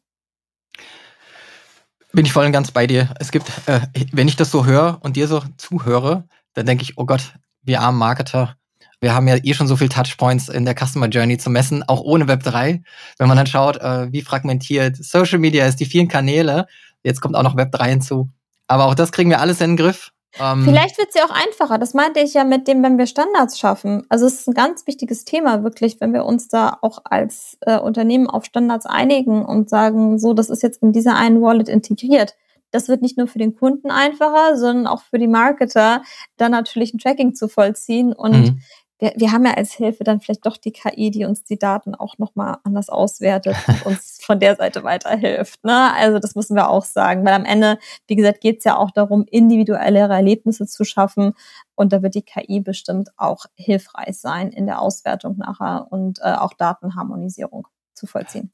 Bin 2.14 2.26
ich 2.26 2.34
voll 2.34 2.46
und 2.46 2.52
ganz 2.52 2.72
bei 2.72 2.88
dir. 2.88 3.14
Es 3.20 3.32
gibt, 3.32 3.50
äh, 3.68 3.82
wenn 4.12 4.28
ich 4.28 4.36
das 4.36 4.52
so 4.52 4.66
höre 4.66 5.00
und 5.02 5.16
dir 5.16 5.28
so 5.28 5.42
zuhöre, 5.58 6.26
dann 6.54 6.66
denke 6.66 6.84
ich, 6.84 6.98
oh 6.98 7.06
Gott, 7.06 7.34
wir 7.62 7.82
armen 7.82 7.98
Marketer, 7.98 8.58
wir 9.00 9.16
haben 9.16 9.28
ja 9.28 9.38
eh 9.42 9.54
schon 9.54 9.68
so 9.68 9.78
viel 9.78 9.90
Touchpoints 9.90 10.48
in 10.48 10.64
der 10.64 10.76
Customer 10.76 11.08
Journey 11.08 11.38
zu 11.38 11.50
messen, 11.50 11.84
auch 11.84 12.02
ohne 12.02 12.28
Web 12.28 12.44
3. 12.44 12.84
Wenn 13.18 13.28
man 13.28 13.38
dann 13.38 13.48
schaut, 13.48 13.78
äh, 13.78 14.12
wie 14.12 14.22
fragmentiert 14.22 14.96
Social 14.98 15.40
Media 15.40 15.66
ist, 15.66 15.80
die 15.80 15.86
vielen 15.86 16.08
Kanäle, 16.08 16.68
jetzt 17.04 17.22
kommt 17.22 17.36
auch 17.36 17.44
noch 17.44 17.58
Web 17.58 17.72
3 17.72 17.90
hinzu. 17.90 18.30
Aber 18.68 18.86
auch 18.86 18.96
das 18.96 19.12
kriegen 19.12 19.30
wir 19.30 19.40
alles 19.40 19.60
in 19.60 19.72
den 19.72 19.78
Griff. 19.78 20.12
Ähm, 20.40 20.64
Vielleicht 20.64 20.98
wird 20.98 21.10
es 21.10 21.16
ja 21.16 21.26
auch 21.26 21.32
einfacher. 21.32 21.78
Das 21.78 21.94
meinte 21.94 22.20
ich 22.20 22.34
ja 22.34 22.44
mit 22.44 22.68
dem, 22.68 22.82
wenn 22.84 22.98
wir 22.98 23.06
Standards 23.06 23.60
schaffen. 23.60 24.06
Also 24.10 24.26
es 24.26 24.42
ist 24.42 24.48
ein 24.48 24.54
ganz 24.54 24.88
wichtiges 24.88 25.26
Thema, 25.26 25.64
wirklich, 25.64 26.00
wenn 26.00 26.14
wir 26.14 26.26
uns 26.26 26.48
da 26.48 26.78
auch 26.82 27.00
als 27.04 27.58
äh, 27.62 27.78
Unternehmen 27.78 28.28
auf 28.28 28.46
Standards 28.46 28.86
einigen 28.86 29.44
und 29.46 29.70
sagen, 29.70 30.20
so, 30.20 30.34
das 30.34 30.50
ist 30.50 30.64
jetzt 30.64 30.82
in 30.82 30.94
dieser 30.94 31.16
einen 31.16 31.42
Wallet 31.42 31.70
integriert. 31.70 32.36
Das 32.72 32.88
wird 32.88 33.02
nicht 33.02 33.18
nur 33.18 33.28
für 33.28 33.40
den 33.40 33.56
Kunden 33.56 33.92
einfacher, 33.92 34.56
sondern 34.56 34.88
auch 34.88 35.02
für 35.02 35.20
die 35.20 35.28
Marketer, 35.28 36.04
da 36.38 36.48
natürlich 36.48 36.94
ein 36.94 37.00
Tracking 37.00 37.36
zu 37.36 37.50
vollziehen. 37.50 38.14
Und 38.14 38.32
mhm 38.32 38.60
wir, 39.02 39.14
wir 39.16 39.32
haben 39.32 39.46
ja 39.46 39.56
als 39.56 39.74
Hilfe 39.74 40.04
dann 40.04 40.22
vielleicht 40.22 40.46
doch 40.46 40.58
die 40.58 40.72
KI, 40.72 41.10
die 41.10 41.26
uns 41.26 41.44
die 41.44 41.58
Daten 41.58 41.96
auch 41.96 42.20
nochmal 42.20 42.58
anders 42.64 42.90
auswertet 42.90 43.58
und 43.68 43.86
uns 43.86 44.20
von 44.22 44.40
der 44.40 44.56
Seite 44.56 44.84
weiterhilft. 44.84 45.64
Ne? 45.66 45.92
Also 45.96 46.20
das 46.20 46.36
müssen 46.36 46.56
wir 46.56 46.70
auch 46.70 46.86
sagen, 46.86 47.26
weil 47.26 47.34
am 47.34 47.44
Ende, 47.44 47.80
wie 48.08 48.16
gesagt, 48.16 48.42
geht 48.42 48.60
es 48.60 48.64
ja 48.64 48.78
auch 48.78 48.92
darum, 48.92 49.26
individuellere 49.30 50.14
Erlebnisse 50.14 50.68
zu 50.68 50.84
schaffen 50.86 51.34
und 51.76 51.92
da 51.92 52.04
wird 52.04 52.14
die 52.14 52.22
KI 52.22 52.60
bestimmt 52.60 53.10
auch 53.18 53.46
hilfreich 53.56 54.20
sein 54.20 54.52
in 54.52 54.68
der 54.68 54.80
Auswertung 54.80 55.38
nachher 55.38 55.88
und 55.90 56.20
äh, 56.20 56.34
auch 56.34 56.54
Datenharmonisierung 56.54 57.68
zu 57.96 58.06
vollziehen. 58.06 58.54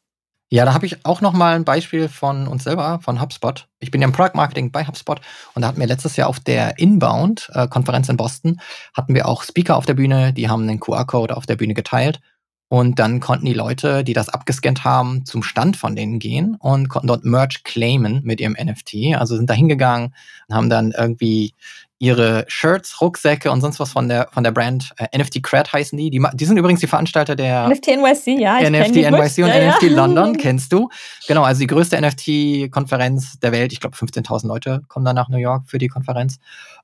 Ja, 0.50 0.64
da 0.64 0.74
habe 0.74 0.86
ich 0.86 1.06
auch 1.06 1.20
noch 1.20 1.34
mal 1.34 1.56
ein 1.56 1.66
Beispiel 1.66 2.08
von 2.08 2.48
uns 2.48 2.64
selber, 2.64 3.00
von 3.02 3.20
HubSpot. 3.20 3.68
Ich 3.80 3.92
bin 3.92 4.00
ja 4.02 4.08
im 4.08 4.14
Product 4.14 4.36
Marketing 4.36 4.72
bei 4.72 4.86
HubSpot 4.86 5.20
und 5.54 5.62
da 5.62 5.68
hatten 5.68 5.80
wir 5.80 5.88
letztes 5.88 6.16
Jahr 6.16 6.30
auf 6.30 6.40
der 6.40 6.80
Inbound-Konferenz 6.80 8.08
in 8.08 8.16
Boston, 8.16 8.62
hatten 8.94 9.14
wir 9.14 9.28
auch 9.28 9.44
Speaker 9.44 9.76
auf 9.76 9.86
der 9.86 9.96
Bühne, 9.96 10.32
die 10.32 10.48
haben 10.48 10.64
einen 10.64 10.80
QR-Code 10.80 11.36
auf 11.36 11.46
der 11.46 11.58
Bühne 11.58 11.74
geteilt 11.74 12.22
und 12.70 13.00
dann 13.00 13.20
konnten 13.20 13.46
die 13.46 13.54
Leute, 13.54 14.06
die 14.06 14.14
das 14.14 14.30
abgescannt 14.30 14.84
haben, 14.86 15.26
zum 15.26 15.44
Stand 15.44 15.76
von 15.76 15.96
denen 15.96 16.20
gehen 16.20 16.56
und 16.60 16.90
konnten 16.90 17.08
dort 17.08 17.26
Merch 17.26 17.64
claimen 17.64 18.22
mit 18.24 18.42
ihrem 18.42 18.58
NFT. 18.62 19.16
Also 19.18 19.36
sind 19.36 19.50
da 19.50 19.54
hingegangen, 19.54 20.14
haben 20.52 20.70
dann 20.70 20.92
irgendwie 20.92 21.56
ihre 22.00 22.46
Shirts, 22.48 23.02
Rucksäcke 23.02 23.52
und 23.52 23.62
sonst 23.62 23.80
was 23.80 23.92
von 23.92 24.08
der 24.08 24.30
von 24.32 24.44
der 24.44 24.52
Brand 24.52 24.92
äh, 24.98 25.18
NFT 25.18 25.42
Cred 25.42 25.74
heißen 25.74 25.98
die. 25.98 26.12
die. 26.12 26.24
Die 26.34 26.46
sind 26.46 26.58
übrigens 26.58 26.80
die 26.80 26.88
Veranstalter 26.88 27.36
der 27.36 27.68
NFT 27.68 27.88
NYC, 27.88 28.40
ja. 28.40 28.60
NFT 28.60 28.96
NYC 28.98 29.44
und 29.44 29.48
ja, 29.48 29.72
NFT 29.72 29.84
ja. 29.84 29.90
London 29.90 30.38
kennst 30.38 30.72
du. 30.72 30.90
Genau, 31.28 31.44
also 31.44 31.60
die 31.60 31.68
größte 31.68 32.00
NFT-Konferenz 32.00 33.40
der 33.40 33.52
Welt. 33.52 33.74
Ich 33.74 33.80
glaube, 33.80 33.96
15.000 33.98 34.48
Leute 34.48 34.82
kommen 34.88 35.06
da 35.06 35.14
nach 35.14 35.30
New 35.30 35.38
York 35.38 35.64
für 35.68 35.80
die 35.80 35.88
Konferenz. 35.88 36.38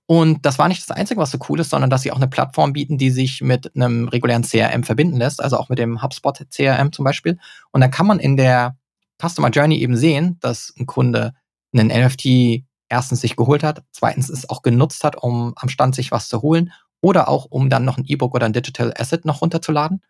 Und 0.05 0.45
das 0.45 0.59
war 0.59 0.67
nicht 0.67 0.81
das 0.81 0.95
Einzige, 0.95 1.21
was 1.21 1.31
so 1.31 1.37
cool 1.47 1.59
ist, 1.59 1.69
sondern 1.69 1.89
dass 1.89 2.01
sie 2.01 2.11
auch 2.11 2.17
eine 2.17 2.27
Plattform 2.27 2.73
bieten, 2.73 2.97
die 2.97 3.09
sich 3.09 3.41
mit 3.41 3.73
einem 3.75 4.07
regulären 4.07 4.43
CRM 4.43 4.83
verbinden 4.83 5.17
lässt, 5.17 5.41
also 5.41 5.57
auch 5.57 5.69
mit 5.69 5.79
dem 5.79 6.01
HubSpot 6.01 6.37
CRM 6.49 6.91
zum 6.91 7.05
Beispiel. 7.05 7.37
Und 7.71 7.81
dann 7.81 7.91
kann 7.91 8.07
man 8.07 8.19
in 8.19 8.35
der 8.35 8.75
Customer 9.21 9.49
Journey 9.49 9.77
eben 9.77 9.95
sehen, 9.95 10.37
dass 10.41 10.73
ein 10.77 10.87
Kunde 10.87 11.33
einen 11.73 11.87
NFT 11.87 12.63
erstens 12.89 13.21
sich 13.21 13.35
geholt 13.35 13.63
hat, 13.63 13.83
zweitens 13.91 14.29
es 14.29 14.49
auch 14.49 14.61
genutzt 14.61 15.03
hat, 15.03 15.15
um 15.15 15.53
am 15.55 15.69
Stand 15.69 15.95
sich 15.95 16.11
was 16.11 16.29
zu 16.29 16.41
holen 16.41 16.71
oder 17.01 17.27
auch 17.27 17.45
um 17.45 17.69
dann 17.69 17.85
noch 17.85 17.97
ein 17.97 18.05
E-Book 18.05 18.33
oder 18.33 18.45
ein 18.45 18.53
Digital 18.53 18.93
Asset 18.97 19.25
noch 19.25 19.41
runterzuladen. 19.41 20.01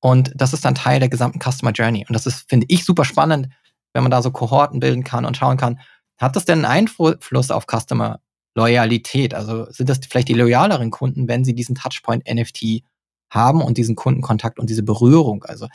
Und 0.00 0.32
das 0.34 0.52
ist 0.52 0.64
dann 0.64 0.74
Teil 0.74 0.98
der 0.98 1.08
gesamten 1.08 1.38
Customer 1.38 1.70
Journey. 1.70 2.04
Und 2.08 2.14
das 2.14 2.26
ist, 2.26 2.48
finde 2.48 2.66
ich, 2.68 2.84
super 2.84 3.04
spannend, 3.04 3.48
wenn 3.92 4.02
man 4.02 4.10
da 4.10 4.22
so 4.22 4.30
Kohorten 4.30 4.80
bilden 4.80 5.04
kann 5.04 5.24
und 5.24 5.36
schauen 5.36 5.56
kann, 5.56 5.78
hat 6.18 6.36
das 6.36 6.44
denn 6.44 6.64
einen 6.64 6.88
Einfluss 6.88 7.50
auf 7.50 7.66
Customer 7.66 8.20
Loyalität? 8.54 9.34
Also 9.34 9.70
sind 9.70 9.88
das 9.88 10.00
vielleicht 10.08 10.28
die 10.28 10.34
loyaleren 10.34 10.90
Kunden, 10.90 11.28
wenn 11.28 11.44
sie 11.44 11.54
diesen 11.54 11.74
Touchpoint 11.74 12.28
NFT 12.28 12.82
haben 13.30 13.62
und 13.62 13.78
diesen 13.78 13.96
Kundenkontakt 13.96 14.58
und 14.58 14.68
diese 14.68 14.82
Berührung? 14.82 15.44
Also 15.44 15.68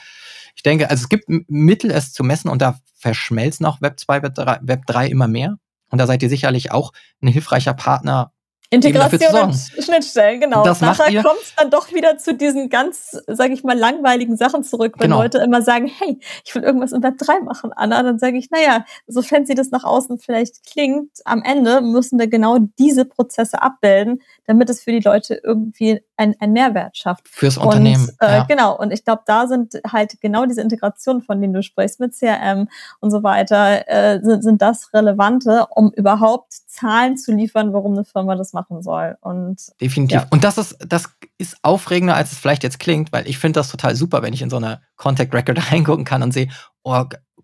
ich 0.56 0.64
denke, 0.64 0.90
also 0.90 1.04
es 1.04 1.10
gibt 1.10 1.26
Mittel, 1.48 1.92
es 1.92 2.14
zu 2.14 2.24
messen 2.24 2.50
und 2.50 2.62
da 2.62 2.80
verschmelzen 2.96 3.66
auch 3.66 3.82
Web 3.82 4.00
2, 4.00 4.24
Web 4.24 4.36
3, 4.36 4.60
Web 4.64 4.86
3 4.88 5.08
immer 5.08 5.28
mehr. 5.28 5.58
Und 5.90 6.00
da 6.00 6.08
seid 6.08 6.24
ihr 6.24 6.30
sicherlich 6.30 6.72
auch 6.72 6.92
ein 7.22 7.28
hilfreicher 7.28 7.74
Partner, 7.74 8.32
Integration 8.70 9.44
und 9.44 9.56
Schnittstellen, 9.56 10.42
genau. 10.42 10.64
Das 10.64 10.82
Nachher 10.82 11.24
kommt 11.24 11.40
es 11.42 11.56
dann 11.56 11.70
doch 11.70 11.94
wieder 11.94 12.18
zu 12.18 12.34
diesen 12.34 12.70
ganz, 12.70 13.18
sage 13.28 13.54
ich 13.54 13.64
mal, 13.64 13.78
langweiligen 13.78 14.36
Sachen 14.36 14.64
zurück, 14.64 14.96
wenn 14.98 15.10
genau. 15.10 15.22
Leute 15.22 15.38
immer 15.38 15.62
sagen, 15.62 15.88
hey, 15.88 16.20
ich 16.44 16.54
will 16.54 16.64
irgendwas 16.64 16.92
in 16.92 17.02
Web 17.02 17.18
3 17.18 17.40
machen, 17.42 17.72
Anna. 17.74 18.04
Dann 18.04 18.20
sage 18.20 18.38
ich, 18.38 18.52
naja, 18.52 18.84
so 19.08 19.22
fancy 19.22 19.56
das 19.56 19.72
nach 19.72 19.86
außen 19.86 20.20
vielleicht 20.20 20.66
klingt, 20.66 21.12
am 21.24 21.44
Ende 21.44 21.80
müssen 21.80 22.20
wir 22.20 22.28
genau 22.28 22.58
diese 22.78 23.06
Prozesse 23.06 23.62
abbilden, 23.62 24.22
damit 24.48 24.70
es 24.70 24.84
für 24.84 24.92
die 24.92 25.00
Leute 25.00 25.40
irgendwie 25.42 26.02
ein, 26.18 26.36
ein 26.40 26.52
Mehrwert 26.52 26.98
schafft. 26.98 27.28
Fürs 27.30 27.58
Unternehmen. 27.58 28.10
Und, 28.20 28.28
äh, 28.28 28.38
ja. 28.38 28.44
Genau. 28.44 28.78
Und 28.78 28.92
ich 28.92 29.06
glaube, 29.06 29.22
da 29.26 29.48
sind 29.48 29.80
halt 29.90 30.20
genau 30.20 30.46
diese 30.46 30.62
Integrationen, 30.62 31.22
von 31.22 31.40
denen 31.40 31.54
du 31.54 31.64
sprichst, 31.64 32.00
mit 32.00 32.18
CRM 32.18 32.68
und 33.00 33.12
so 33.12 33.24
weiter, 33.24 33.88
äh, 33.88 34.20
sind, 34.22 34.44
sind 34.44 34.62
das 34.62 34.94
relevante, 34.94 35.68
um 35.70 35.92
überhaupt 35.92 36.52
Zahlen 36.52 37.18
zu 37.18 37.32
liefern, 37.32 37.72
warum 37.72 37.94
eine 37.94 38.04
Firma 38.04 38.36
das 38.36 38.54
machen 38.58 38.82
soll. 38.82 39.16
Und 39.22 39.62
definitiv. 39.80 40.22
Ja. 40.22 40.28
Und 40.30 40.44
das 40.44 40.58
ist, 40.58 40.78
das 40.80 41.10
ist 41.38 41.58
aufregender, 41.62 42.16
als 42.16 42.32
es 42.32 42.40
vielleicht 42.40 42.64
jetzt 42.64 42.80
klingt, 42.80 43.12
weil 43.12 43.28
ich 43.28 43.38
finde 43.38 43.60
das 43.60 43.70
total 43.70 43.96
super, 43.96 44.22
wenn 44.22 44.34
ich 44.34 44.42
in 44.42 44.50
so 44.50 44.58
eine 44.58 44.82
Contact 44.96 45.34
Record 45.34 45.60
reingucken 45.72 46.06
kann 46.06 46.24
und 46.24 46.34
sehe, 46.34 46.50
oh, 46.84 47.04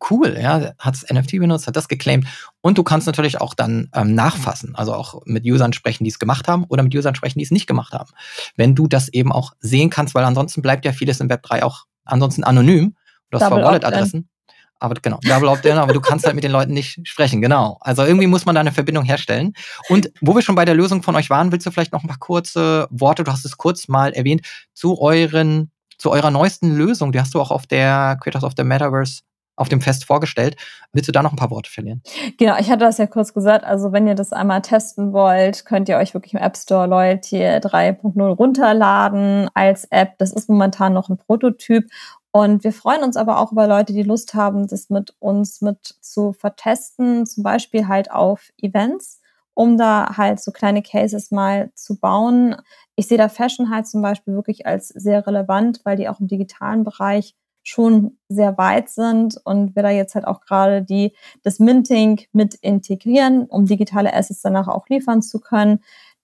cool, 0.09 0.37
ja, 0.39 0.73
hat 0.79 0.95
das 0.95 1.05
NFT 1.09 1.39
benutzt, 1.39 1.67
hat 1.67 1.75
das 1.75 1.87
geclaimed. 1.87 2.27
Und 2.61 2.77
du 2.77 2.83
kannst 2.83 3.07
natürlich 3.07 3.39
auch 3.39 3.53
dann 3.53 3.89
ähm, 3.93 4.15
nachfassen, 4.15 4.75
also 4.75 4.93
auch 4.93 5.21
mit 5.25 5.45
Usern 5.45 5.73
sprechen, 5.73 6.03
die 6.03 6.09
es 6.09 6.19
gemacht 6.19 6.47
haben 6.47 6.65
oder 6.65 6.83
mit 6.83 6.95
Usern 6.95 7.15
sprechen, 7.15 7.39
die 7.39 7.45
es 7.45 7.51
nicht 7.51 7.67
gemacht 7.67 7.93
haben. 7.93 8.09
Wenn 8.55 8.75
du 8.75 8.87
das 8.87 9.09
eben 9.09 9.31
auch 9.31 9.53
sehen 9.59 9.89
kannst, 9.89 10.15
weil 10.15 10.25
ansonsten 10.25 10.61
bleibt 10.61 10.85
ja 10.85 10.91
vieles 10.91 11.19
im 11.19 11.29
Web 11.29 11.43
3 11.43 11.63
auch 11.63 11.85
ansonsten 12.05 12.43
anonym. 12.43 12.95
Du 13.29 13.39
hast 13.39 13.47
zwar 13.47 13.63
Wallet-Adressen, 13.63 14.29
aber 14.79 14.95
genau, 15.01 15.19
Double 15.23 15.47
Opt-in, 15.47 15.77
aber 15.77 15.93
du 15.93 16.01
kannst 16.01 16.25
halt 16.25 16.35
mit 16.35 16.43
den 16.43 16.51
Leuten 16.51 16.73
nicht 16.73 16.99
sprechen, 17.07 17.41
genau. 17.41 17.77
Also 17.81 18.03
irgendwie 18.03 18.27
muss 18.27 18.45
man 18.45 18.55
da 18.55 18.61
eine 18.61 18.71
Verbindung 18.71 19.05
herstellen. 19.05 19.53
Und 19.89 20.11
wo 20.21 20.35
wir 20.35 20.41
schon 20.41 20.55
bei 20.55 20.65
der 20.65 20.75
Lösung 20.75 21.03
von 21.03 21.15
euch 21.15 21.29
waren, 21.29 21.51
willst 21.51 21.65
du 21.65 21.71
vielleicht 21.71 21.93
noch 21.93 22.03
ein 22.03 22.07
paar 22.07 22.19
kurze 22.19 22.87
Worte, 22.91 23.23
du 23.23 23.31
hast 23.31 23.45
es 23.45 23.57
kurz 23.57 23.87
mal 23.87 24.11
erwähnt, 24.13 24.41
zu 24.73 24.99
euren, 24.99 25.71
zu 25.97 26.11
eurer 26.11 26.31
neuesten 26.31 26.75
Lösung, 26.75 27.11
die 27.11 27.19
hast 27.19 27.33
du 27.33 27.39
auch 27.39 27.51
auf 27.51 27.65
der 27.65 28.17
Creators 28.21 28.43
of 28.43 28.53
the 28.57 28.63
Metaverse 28.63 29.21
auf 29.55 29.69
dem 29.69 29.81
Fest 29.81 30.05
vorgestellt. 30.05 30.55
Willst 30.93 31.07
du 31.07 31.11
da 31.11 31.21
noch 31.21 31.31
ein 31.31 31.37
paar 31.37 31.51
Worte 31.51 31.69
verlieren? 31.69 32.01
Genau, 32.37 32.57
ich 32.57 32.69
hatte 32.69 32.85
das 32.85 32.97
ja 32.97 33.07
kurz 33.07 33.33
gesagt. 33.33 33.63
Also 33.63 33.91
wenn 33.91 34.07
ihr 34.07 34.15
das 34.15 34.33
einmal 34.33 34.61
testen 34.61 35.13
wollt, 35.13 35.65
könnt 35.65 35.89
ihr 35.89 35.97
euch 35.97 36.13
wirklich 36.13 36.33
im 36.33 36.39
App 36.39 36.57
Store 36.57 36.87
Loyalty 36.87 37.37
3.0 37.37 38.21
runterladen 38.29 39.49
als 39.53 39.85
App. 39.85 40.17
Das 40.17 40.33
ist 40.33 40.49
momentan 40.49 40.93
noch 40.93 41.09
ein 41.09 41.17
Prototyp. 41.17 41.85
Und 42.35 42.63
wir 42.63 42.73
freuen 42.73 43.03
uns 43.03 43.15
aber 43.15 43.39
auch 43.39 43.51
über 43.51 43.67
Leute, 43.67 43.93
die 43.93 44.01
Lust 44.01 44.33
haben, 44.33 44.65
das 44.67 44.89
mit 44.89 45.15
uns 45.19 45.61
mit 45.61 45.95
zu 46.01 46.33
vertesten, 46.33 47.27
zum 47.27 47.43
Beispiel 47.43 47.87
halt 47.87 48.09
auf 48.11 48.49
Events, 48.57 49.21
um 49.53 49.77
da 49.77 50.17
halt 50.17 50.39
so 50.41 50.51
kleine 50.51 50.81
Cases 50.81 51.29
mal 51.29 51.71
zu 51.75 51.99
bauen. 51.99 52.55
Ich 52.95 53.07
sehe 53.07 53.19
da 53.19 53.29
Fashion 53.29 53.69
halt 53.69 53.85
zum 53.87 54.01
Beispiel 54.01 54.33
wirklich 54.33 54.65
als 54.65 54.87
sehr 54.87 55.27
relevant, 55.27 55.81
weil 55.83 55.95
die 55.95 56.09
auch 56.09 56.19
im 56.19 56.27
digitalen 56.27 56.83
Bereich 56.83 57.35
schon 57.61 58.17
sehr 58.29 58.57
weit 58.57 58.89
sind 58.89 59.39
und 59.45 59.75
wir 59.75 59.83
da 59.83 59.89
jetzt 59.91 60.15
halt 60.15 60.25
auch 60.25 60.41
gerade 60.41 60.81
die, 60.81 61.13
das 61.43 61.59
Minting 61.59 62.21
mit 62.33 62.55
integrieren, 62.55 63.45
um 63.45 63.67
digitale 63.67 64.11
Assets 64.13 64.41
danach 64.41 64.67
auch 64.67 64.89
liefern 64.89 65.21
zu 65.21 65.39
können. 65.39 65.81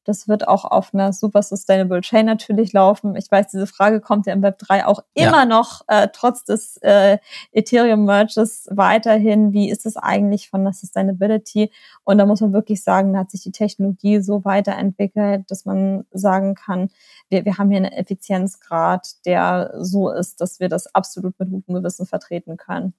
Das 0.09 0.27
wird 0.27 0.47
auch 0.47 0.65
auf 0.65 0.91
einer 0.91 1.13
super 1.13 1.43
sustainable 1.43 2.01
Chain 2.01 2.25
natürlich 2.25 2.73
laufen. 2.73 3.15
Ich 3.15 3.29
weiß, 3.29 3.49
diese 3.49 3.67
Frage 3.67 4.01
kommt 4.01 4.25
ja 4.25 4.33
im 4.33 4.41
Web 4.41 4.57
3 4.57 4.87
auch 4.87 5.03
immer 5.13 5.41
ja. 5.41 5.45
noch, 5.45 5.83
äh, 5.87 6.07
trotz 6.11 6.43
des 6.43 6.77
äh, 6.77 7.19
Ethereum-Merges 7.51 8.69
weiterhin. 8.71 9.53
Wie 9.53 9.69
ist 9.69 9.85
es 9.85 9.97
eigentlich 9.97 10.49
von 10.49 10.63
der 10.63 10.73
Sustainability? 10.73 11.71
Und 12.05 12.17
da 12.17 12.25
muss 12.25 12.41
man 12.41 12.53
wirklich 12.53 12.83
sagen, 12.83 13.13
da 13.13 13.19
hat 13.19 13.29
sich 13.29 13.43
die 13.43 13.51
Technologie 13.51 14.19
so 14.19 14.43
weiterentwickelt, 14.43 15.51
dass 15.51 15.65
man 15.65 16.07
sagen 16.09 16.55
kann, 16.55 16.89
wir, 17.29 17.45
wir 17.45 17.59
haben 17.59 17.69
hier 17.69 17.77
einen 17.77 17.93
Effizienzgrad, 17.93 19.23
der 19.27 19.75
so 19.77 20.09
ist, 20.09 20.41
dass 20.41 20.59
wir 20.59 20.69
das 20.69 20.87
absolut 20.95 21.39
mit 21.39 21.51
gutem 21.51 21.75
Gewissen 21.75 22.07
vertreten 22.07 22.57
können. 22.57 22.95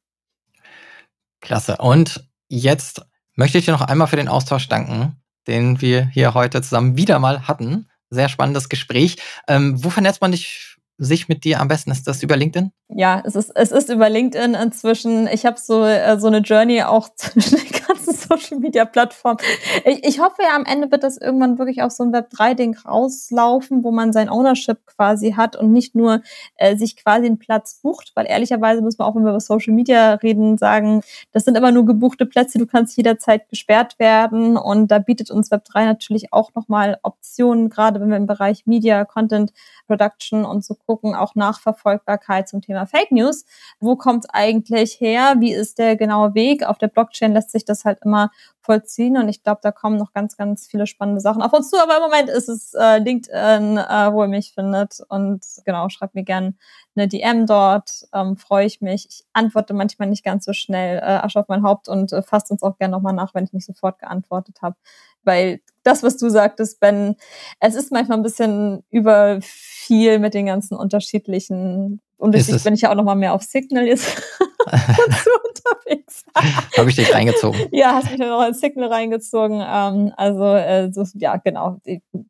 Klasse. 1.41 1.79
Und 1.79 2.31
jetzt 2.49 3.05
möchte 3.35 3.59
ich 3.59 3.65
dir 3.65 3.73
noch 3.73 3.81
einmal 3.81 4.07
für 4.07 4.15
den 4.15 4.29
Austausch 4.29 4.69
danken 4.69 5.21
den 5.47 5.81
wir 5.81 6.07
hier 6.07 6.35
heute 6.35 6.63
zusammen 6.63 6.97
wieder 6.97 7.19
mal 7.19 7.49
hatten. 7.49 7.89
Sehr 8.11 8.29
spannendes 8.29 8.69
Gespräch. 8.69 9.17
Ähm, 9.49 9.83
wo 9.83 9.91
vernetzt 9.91 10.21
man 10.21 10.33
dich 10.33 10.77
sich 11.01 11.29
mit 11.29 11.45
dir 11.45 11.61
am 11.61 11.69
besten? 11.69 11.91
Ist 11.91 12.07
das 12.07 12.23
über 12.23 12.37
LinkedIn? 12.37 12.73
Ja, 12.89 13.23
es 13.25 13.35
ist, 13.35 13.51
es 13.55 13.73
ist 13.73 13.89
über 13.89 14.11
LinkedIn 14.11 14.55
inzwischen. 14.55 15.29
Ich 15.29 15.47
habe 15.47 15.59
so, 15.59 15.85
äh, 15.85 16.19
so 16.19 16.27
eine 16.27 16.39
Journey 16.39 16.83
auch 16.83 17.09
zwischen 17.17 17.57
den 17.57 17.81
ganzen 17.87 18.13
Social 18.13 18.59
Media 18.59 18.85
Plattformen. 18.85 19.39
Ich, 19.85 20.05
ich 20.05 20.21
hoffe 20.21 20.43
ja, 20.43 20.55
am 20.55 20.67
Ende 20.67 20.91
wird 20.91 21.03
das 21.03 21.17
irgendwann 21.17 21.59
wirklich 21.59 21.83
auch 21.83 21.91
so 21.91 22.05
ein 22.05 22.13
Web 22.13 22.31
3-Ding 22.33 22.77
rauslaufen, 22.77 23.83
wo 23.83 23.93
man 23.93 24.13
sein 24.13 24.29
Ownership 24.29 24.87
quasi 24.87 25.33
hat 25.33 25.57
und 25.57 25.73
nicht 25.73 25.95
nur 25.95 26.21
äh, 26.57 26.77
sich 26.77 26.97
quasi 26.97 27.27
einen 27.27 27.39
Platz 27.39 27.81
bucht, 27.81 28.13
weil 28.15 28.27
ehrlicherweise 28.27 28.83
muss 28.83 28.99
man 28.99 29.09
auch, 29.09 29.17
wenn 29.17 29.25
wir 29.25 29.31
über 29.31 29.41
Social 29.41 29.73
Media 29.73 30.15
reden, 30.15 30.59
sagen, 30.59 31.01
das 31.33 31.45
sind 31.45 31.57
immer 31.57 31.73
nur 31.73 31.87
gebuchte 31.87 32.27
Plätze, 32.27 32.59
du 32.59 32.67
kannst 32.67 32.97
jederzeit 32.97 33.49
gesperrt 33.49 33.99
werden 33.99 34.59
und 34.59 34.91
da 34.91 34.99
bietet 34.99 35.31
uns 35.31 35.51
Web 35.51 35.65
3 35.65 35.87
natürlich 35.87 36.33
auch 36.33 36.55
nochmal 36.55 36.99
Optionen, 37.03 37.71
gerade 37.71 38.01
wenn 38.01 38.11
wir 38.11 38.19
im 38.19 38.27
Bereich 38.27 38.67
Media, 38.67 39.07
Content 39.07 39.53
Production 39.87 40.45
und 40.45 40.65
so 40.65 40.75
gucken, 40.91 41.15
auch 41.15 41.37
Nachverfolgbarkeit 41.37 42.49
zum 42.49 42.63
Thema 42.63 42.85
Fake 42.85 43.13
News. 43.13 43.45
Wo 43.79 43.95
kommt 43.95 44.25
es 44.25 44.31
eigentlich 44.31 45.01
her? 45.01 45.37
Wie 45.39 45.53
ist 45.53 45.79
der 45.79 45.95
genaue 45.95 46.35
Weg? 46.35 46.65
Auf 46.65 46.79
der 46.79 46.89
Blockchain 46.89 47.33
lässt 47.33 47.53
sich 47.53 47.65
das 47.65 47.85
halt 47.85 48.01
immer 48.05 48.33
vollziehen 48.71 49.17
und 49.17 49.29
ich 49.29 49.43
glaube, 49.43 49.59
da 49.65 49.73
kommen 49.73 49.97
noch 49.97 50.13
ganz, 50.13 50.37
ganz 50.37 50.69
viele 50.69 50.87
spannende 50.87 51.21
Sachen 51.21 51.43
auf 51.43 51.53
uns 51.53 51.71
zu. 51.71 51.77
Aber 51.77 51.97
im 51.97 52.03
Moment 52.05 52.29
ist 52.29 52.49
es 52.49 52.73
äh, 52.75 52.99
LinkedIn, 52.99 53.79
äh, 53.79 54.13
wo 54.13 54.23
ihr 54.23 54.29
mich 54.29 54.53
findet 54.55 55.01
und 55.09 55.45
genau, 55.65 55.89
schreibt 55.89 56.15
mir 56.15 56.23
gerne 56.23 56.55
eine 56.95 57.09
DM 57.09 57.47
dort, 57.47 58.07
ähm, 58.15 58.37
freue 58.37 58.67
ich 58.67 58.81
mich. 58.81 59.09
Ich 59.11 59.25
antworte 59.33 59.75
manchmal 59.75 60.09
nicht 60.09 60.25
ganz 60.25 60.45
so 60.45 60.53
schnell, 60.53 60.99
äh, 60.99 61.01
Asche 61.01 61.41
auf 61.41 61.49
mein 61.49 61.65
Haupt 61.65 61.89
und 61.89 62.13
äh, 62.13 62.23
fasst 62.23 62.53
uns 62.53 62.63
auch 62.63 62.79
gerne 62.79 62.93
nochmal 62.93 63.13
nach, 63.13 63.35
wenn 63.35 63.43
ich 63.43 63.53
nicht 63.53 63.67
sofort 63.67 63.99
geantwortet 63.99 64.59
habe. 64.63 64.77
Weil 65.25 65.61
das, 65.83 66.05
was 66.05 66.17
du 66.17 66.29
sagtest, 66.29 66.79
Ben, 66.79 67.17
es 67.59 67.75
ist 67.75 67.91
manchmal 67.91 68.19
ein 68.19 68.23
bisschen 68.23 68.85
über 68.89 69.41
viel 69.43 70.21
mit 70.21 70.33
den 70.35 70.47
ganzen 70.47 70.77
unterschiedlichen 70.77 72.01
und 72.19 72.35
deswegen 72.35 72.63
bin 72.63 72.75
ich 72.75 72.83
ja 72.83 72.91
auch 72.91 72.95
noch 72.95 73.05
mal 73.05 73.15
mehr 73.17 73.33
auf 73.33 73.43
Signal 73.43 73.87
jetzt 73.87 74.23
unterwegs. 75.65 76.25
Habe 76.77 76.91
ich 76.91 76.97
dich 76.97 77.15
reingezogen? 77.15 77.61
Ja, 77.73 77.95
hast 77.95 78.11
mich 78.11 78.19
dann 78.19 78.29
noch 78.29 78.47
ins 78.47 78.61
Signal 78.61 78.93
reingezogen. 78.93 79.63
Ähm, 79.65 80.13
also 80.17 80.55
äh, 80.55 80.91
so, 80.93 81.05
ja, 81.15 81.37
genau. 81.37 81.81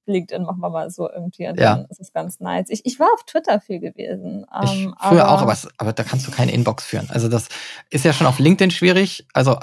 LinkedIn 0.06 0.42
machen 0.42 0.60
wir 0.60 0.70
mal 0.70 0.90
so 0.90 1.08
irgendwie. 1.10 1.48
Und 1.48 1.58
ja. 1.58 1.76
dann 1.76 1.86
ist 1.86 2.00
es 2.00 2.12
ganz 2.12 2.40
nice. 2.40 2.66
Ich, 2.70 2.84
ich 2.84 2.98
war 2.98 3.08
auf 3.14 3.24
Twitter 3.24 3.60
viel 3.60 3.80
gewesen. 3.80 4.46
Ähm, 4.54 4.64
ich 4.64 5.08
früher 5.08 5.24
aber, 5.24 5.30
auch, 5.30 5.42
aber, 5.42 5.56
aber 5.78 5.92
da 5.92 6.02
kannst 6.02 6.26
du 6.26 6.30
keine 6.30 6.52
Inbox 6.52 6.84
führen. 6.84 7.08
Also 7.10 7.28
das 7.28 7.48
ist 7.90 8.04
ja 8.04 8.12
schon 8.12 8.26
auf 8.26 8.38
LinkedIn 8.38 8.70
schwierig. 8.70 9.26
Also 9.32 9.56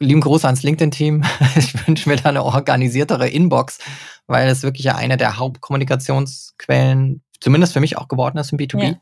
lieben 0.00 0.20
Gruß 0.20 0.44
ans 0.44 0.62
LinkedIn-Team. 0.62 1.22
Ich 1.56 1.86
wünsche 1.86 2.08
mir 2.08 2.16
da 2.16 2.30
eine 2.30 2.44
organisiertere 2.44 3.28
Inbox, 3.28 3.78
weil 4.26 4.48
es 4.48 4.62
wirklich 4.62 4.84
ja 4.84 4.96
eine 4.96 5.16
der 5.16 5.38
Hauptkommunikationsquellen, 5.38 7.22
zumindest 7.40 7.72
für 7.72 7.80
mich 7.80 7.98
auch 7.98 8.08
geworden 8.08 8.38
ist 8.38 8.52
im 8.52 8.58
B2B. 8.58 8.82
Ja. 8.82 8.94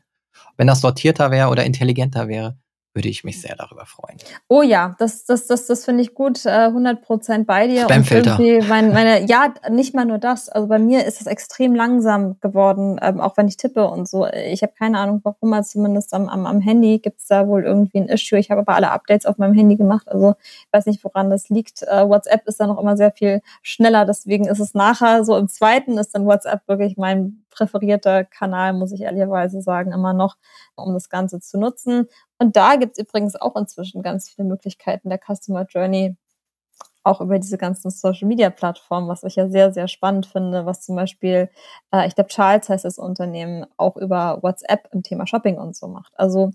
Wenn 0.57 0.67
das 0.67 0.81
sortierter 0.81 1.31
wäre 1.31 1.49
oder 1.49 1.63
intelligenter 1.65 2.27
wäre, 2.27 2.57
würde 2.93 3.07
ich 3.07 3.23
mich 3.23 3.41
sehr 3.41 3.55
darüber 3.55 3.85
freuen. 3.85 4.17
Oh 4.47 4.61
ja, 4.61 4.95
das, 4.99 5.25
das, 5.25 5.47
das, 5.47 5.67
das 5.67 5.85
finde 5.85 6.01
ich 6.01 6.13
gut, 6.15 6.45
äh, 6.45 6.49
100% 6.49 7.45
bei 7.45 7.67
dir. 7.67 7.81
Spamfilter. 7.81 8.37
Mein, 8.67 8.91
meine, 8.91 9.25
ja, 9.27 9.53
nicht 9.69 9.93
mal 9.93 10.05
nur 10.05 10.17
das. 10.17 10.49
Also 10.49 10.67
bei 10.67 10.79
mir 10.79 11.05
ist 11.05 11.21
es 11.21 11.27
extrem 11.27 11.75
langsam 11.75 12.39
geworden, 12.41 12.99
ähm, 13.01 13.21
auch 13.21 13.37
wenn 13.37 13.47
ich 13.47 13.57
tippe 13.57 13.87
und 13.87 14.07
so. 14.07 14.27
Ich 14.27 14.63
habe 14.63 14.73
keine 14.77 14.97
Ahnung, 14.97 15.21
warum, 15.23 15.53
aber 15.53 15.63
zumindest 15.63 16.13
am, 16.13 16.27
am, 16.27 16.45
am 16.45 16.61
Handy 16.61 16.99
gibt 16.99 17.19
es 17.19 17.27
da 17.27 17.47
wohl 17.47 17.63
irgendwie 17.63 17.99
ein 17.99 18.09
Issue. 18.09 18.39
Ich 18.39 18.49
habe 18.49 18.61
aber 18.61 18.75
alle 18.75 18.91
Updates 18.91 19.25
auf 19.25 19.37
meinem 19.37 19.53
Handy 19.53 19.75
gemacht, 19.75 20.07
also 20.09 20.35
ich 20.39 20.73
weiß 20.73 20.87
nicht, 20.87 21.03
woran 21.03 21.29
das 21.29 21.49
liegt. 21.49 21.83
Äh, 21.83 22.07
WhatsApp 22.07 22.47
ist 22.47 22.59
da 22.59 22.67
noch 22.67 22.79
immer 22.79 22.97
sehr 22.97 23.11
viel 23.11 23.41
schneller, 23.61 24.05
deswegen 24.05 24.47
ist 24.47 24.59
es 24.59 24.73
nachher 24.73 25.23
so 25.23 25.37
im 25.37 25.47
zweiten 25.47 25.97
ist 25.97 26.15
dann 26.15 26.25
WhatsApp 26.25 26.67
wirklich 26.67 26.97
mein 26.97 27.43
präferierter 27.49 28.23
Kanal, 28.25 28.73
muss 28.73 28.91
ich 28.91 29.01
ehrlicherweise 29.01 29.61
sagen, 29.61 29.91
immer 29.91 30.13
noch, 30.13 30.37
um 30.75 30.93
das 30.93 31.09
Ganze 31.09 31.39
zu 31.39 31.59
nutzen. 31.59 32.07
Und 32.37 32.55
da 32.55 32.75
gibt 32.75 32.97
es 32.97 33.03
übrigens 33.03 33.35
auch 33.35 33.55
inzwischen 33.55 34.01
ganz 34.03 34.29
viele 34.29 34.47
Möglichkeiten 34.47 35.09
der 35.09 35.19
Customer 35.19 35.65
Journey, 35.65 36.15
auch 37.03 37.21
über 37.21 37.39
diese 37.39 37.57
ganzen 37.57 37.91
Social 37.91 38.27
Media 38.27 38.49
Plattformen, 38.49 39.07
was 39.07 39.23
ich 39.23 39.35
ja 39.35 39.49
sehr, 39.49 39.73
sehr 39.73 39.87
spannend 39.87 40.25
finde, 40.25 40.65
was 40.65 40.81
zum 40.81 40.95
Beispiel, 40.95 41.49
äh, 41.91 42.07
ich 42.07 42.15
glaube, 42.15 42.29
Charles 42.29 42.69
heißt 42.69 42.85
das 42.85 42.97
Unternehmen, 42.99 43.65
auch 43.77 43.97
über 43.97 44.39
WhatsApp 44.43 44.89
im 44.93 45.03
Thema 45.03 45.25
Shopping 45.27 45.57
und 45.57 45.75
so 45.75 45.87
macht. 45.87 46.13
Also 46.17 46.51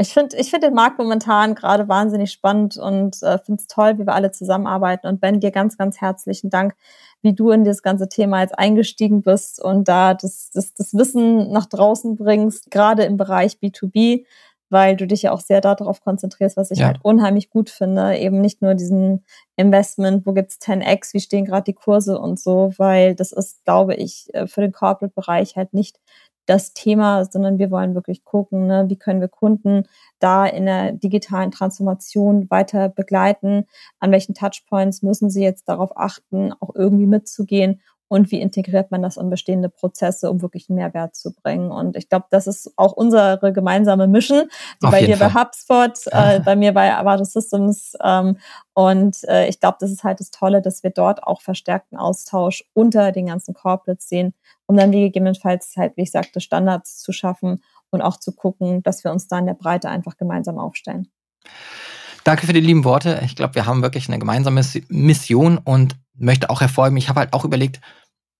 ich 0.00 0.14
finde 0.14 0.36
ich 0.36 0.50
finde 0.50 0.68
den 0.68 0.74
Markt 0.74 0.98
momentan 0.98 1.54
gerade 1.54 1.86
wahnsinnig 1.88 2.32
spannend 2.32 2.78
und 2.78 3.22
äh, 3.22 3.38
finde 3.38 3.60
es 3.60 3.66
toll, 3.66 3.98
wie 3.98 4.06
wir 4.06 4.14
alle 4.14 4.32
zusammenarbeiten. 4.32 5.06
Und 5.06 5.20
Ben, 5.20 5.40
dir 5.40 5.50
ganz, 5.50 5.76
ganz 5.76 6.00
herzlichen 6.00 6.48
Dank, 6.48 6.74
wie 7.22 7.34
du 7.34 7.50
in 7.50 7.64
das 7.64 7.82
ganze 7.82 8.08
Thema 8.08 8.40
jetzt 8.40 8.58
eingestiegen 8.58 9.22
bist 9.22 9.62
und 9.62 9.88
da 9.88 10.14
das, 10.14 10.50
das, 10.52 10.72
das 10.74 10.94
Wissen 10.94 11.52
nach 11.52 11.66
draußen 11.66 12.16
bringst, 12.16 12.70
gerade 12.70 13.04
im 13.04 13.18
Bereich 13.18 13.58
B2B, 13.62 14.24
weil 14.70 14.96
du 14.96 15.06
dich 15.06 15.22
ja 15.22 15.32
auch 15.32 15.40
sehr 15.40 15.60
darauf 15.60 16.00
konzentrierst, 16.00 16.56
was 16.56 16.70
ich 16.70 16.78
ja. 16.78 16.86
halt 16.86 17.00
unheimlich 17.02 17.50
gut 17.50 17.68
finde. 17.68 18.16
Eben 18.16 18.40
nicht 18.40 18.62
nur 18.62 18.74
diesen 18.74 19.24
Investment, 19.56 20.24
wo 20.24 20.32
gibt's 20.32 20.58
10x, 20.60 21.12
wie 21.12 21.20
stehen 21.20 21.44
gerade 21.44 21.64
die 21.64 21.74
Kurse 21.74 22.18
und 22.18 22.40
so, 22.40 22.72
weil 22.78 23.14
das 23.14 23.32
ist, 23.32 23.64
glaube 23.64 23.96
ich, 23.96 24.32
äh, 24.32 24.46
für 24.46 24.62
den 24.62 24.72
Corporate-Bereich 24.72 25.56
halt 25.56 25.74
nicht 25.74 25.98
das 26.46 26.72
Thema, 26.72 27.24
sondern 27.24 27.58
wir 27.58 27.70
wollen 27.70 27.94
wirklich 27.94 28.24
gucken, 28.24 28.66
ne, 28.66 28.86
wie 28.88 28.96
können 28.96 29.20
wir 29.20 29.28
Kunden 29.28 29.84
da 30.18 30.46
in 30.46 30.66
der 30.66 30.92
digitalen 30.92 31.50
Transformation 31.50 32.50
weiter 32.50 32.88
begleiten, 32.88 33.66
an 33.98 34.10
welchen 34.10 34.34
Touchpoints 34.34 35.02
müssen 35.02 35.30
sie 35.30 35.42
jetzt 35.42 35.68
darauf 35.68 35.96
achten, 35.96 36.52
auch 36.60 36.74
irgendwie 36.74 37.06
mitzugehen 37.06 37.80
und 38.10 38.32
wie 38.32 38.40
integriert 38.40 38.90
man 38.90 39.02
das 39.02 39.16
in 39.16 39.30
bestehende 39.30 39.68
Prozesse, 39.68 40.32
um 40.32 40.42
wirklich 40.42 40.68
einen 40.68 40.78
Mehrwert 40.78 41.14
zu 41.14 41.32
bringen. 41.32 41.70
Und 41.70 41.96
ich 41.96 42.08
glaube, 42.08 42.26
das 42.30 42.48
ist 42.48 42.72
auch 42.76 42.90
unsere 42.90 43.38
gemeinsame 43.52 44.08
Mission, 44.08 44.48
die 44.82 44.86
Auf 44.86 44.90
bei 44.90 45.06
dir 45.06 45.16
Fall. 45.16 45.30
bei 45.30 45.40
HubSpot, 45.40 46.06
äh, 46.06 46.40
bei 46.40 46.56
mir 46.56 46.74
bei 46.74 46.92
Avado 46.92 47.22
Systems. 47.22 47.96
Ähm, 48.02 48.36
und 48.74 49.22
äh, 49.28 49.46
ich 49.46 49.60
glaube, 49.60 49.76
das 49.78 49.92
ist 49.92 50.02
halt 50.02 50.18
das 50.18 50.32
Tolle, 50.32 50.60
dass 50.60 50.82
wir 50.82 50.90
dort 50.90 51.22
auch 51.22 51.40
verstärkten 51.40 51.96
Austausch 51.96 52.64
unter 52.74 53.12
den 53.12 53.26
ganzen 53.26 53.54
Corporates 53.54 54.08
sehen, 54.08 54.34
um 54.66 54.76
dann 54.76 54.90
gegebenenfalls 54.90 55.74
halt, 55.76 55.96
wie 55.96 56.02
ich 56.02 56.10
sagte, 56.10 56.40
Standards 56.40 56.98
zu 56.98 57.12
schaffen 57.12 57.62
und 57.90 58.02
auch 58.02 58.16
zu 58.16 58.32
gucken, 58.32 58.82
dass 58.82 59.04
wir 59.04 59.12
uns 59.12 59.28
da 59.28 59.38
in 59.38 59.46
der 59.46 59.54
Breite 59.54 59.88
einfach 59.88 60.16
gemeinsam 60.16 60.58
aufstellen. 60.58 61.12
Danke 62.24 62.46
für 62.46 62.52
die 62.52 62.60
lieben 62.60 62.82
Worte. 62.84 63.22
Ich 63.24 63.36
glaube, 63.36 63.54
wir 63.54 63.66
haben 63.66 63.82
wirklich 63.82 64.08
eine 64.08 64.18
gemeinsame 64.18 64.62
Mission 64.88 65.58
und 65.58 65.94
möchte 66.20 66.50
auch 66.50 66.60
hervorheben, 66.60 66.98
ich 66.98 67.08
habe 67.08 67.20
halt 67.20 67.32
auch 67.32 67.44
überlegt, 67.44 67.80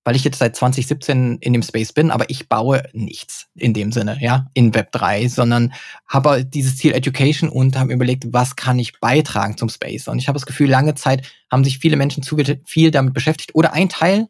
weil 0.05 0.17
ich 0.17 0.25
jetzt 0.25 0.39
seit 0.39 0.57
2017 0.57 1.39
in 1.41 1.53
dem 1.53 1.63
Space 1.63 1.93
bin, 1.93 2.11
aber 2.11 2.31
ich 2.31 2.49
baue 2.49 2.83
nichts 2.93 3.47
in 3.55 3.75
dem 3.75 3.93
Sinne, 3.93 4.19
ja, 4.21 4.47
in 4.55 4.75
Web 4.75 4.93
3, 4.93 5.29
sondern 5.29 5.73
habe 6.07 6.45
dieses 6.45 6.77
Ziel 6.77 6.93
Education 6.93 7.49
und 7.51 7.79
habe 7.79 7.93
überlegt, 7.93 8.25
was 8.33 8.57
kann 8.57 8.79
ich 8.79 8.99
beitragen 9.01 9.57
zum 9.57 9.69
Space. 9.69 10.09
Und 10.09 10.19
ich 10.19 10.29
habe 10.29 10.39
das 10.39 10.47
Gefühl, 10.47 10.71
lange 10.71 10.95
Zeit 10.95 11.27
haben 11.51 11.65
sich 11.65 11.79
viele 11.79 11.97
Menschen 11.97 12.23
zu 12.23 12.37
viel 12.65 12.91
damit 12.91 13.15
beschäftigt 13.15 13.55
oder 13.55 13.73
ein 13.73 13.89
Teil 13.89 14.29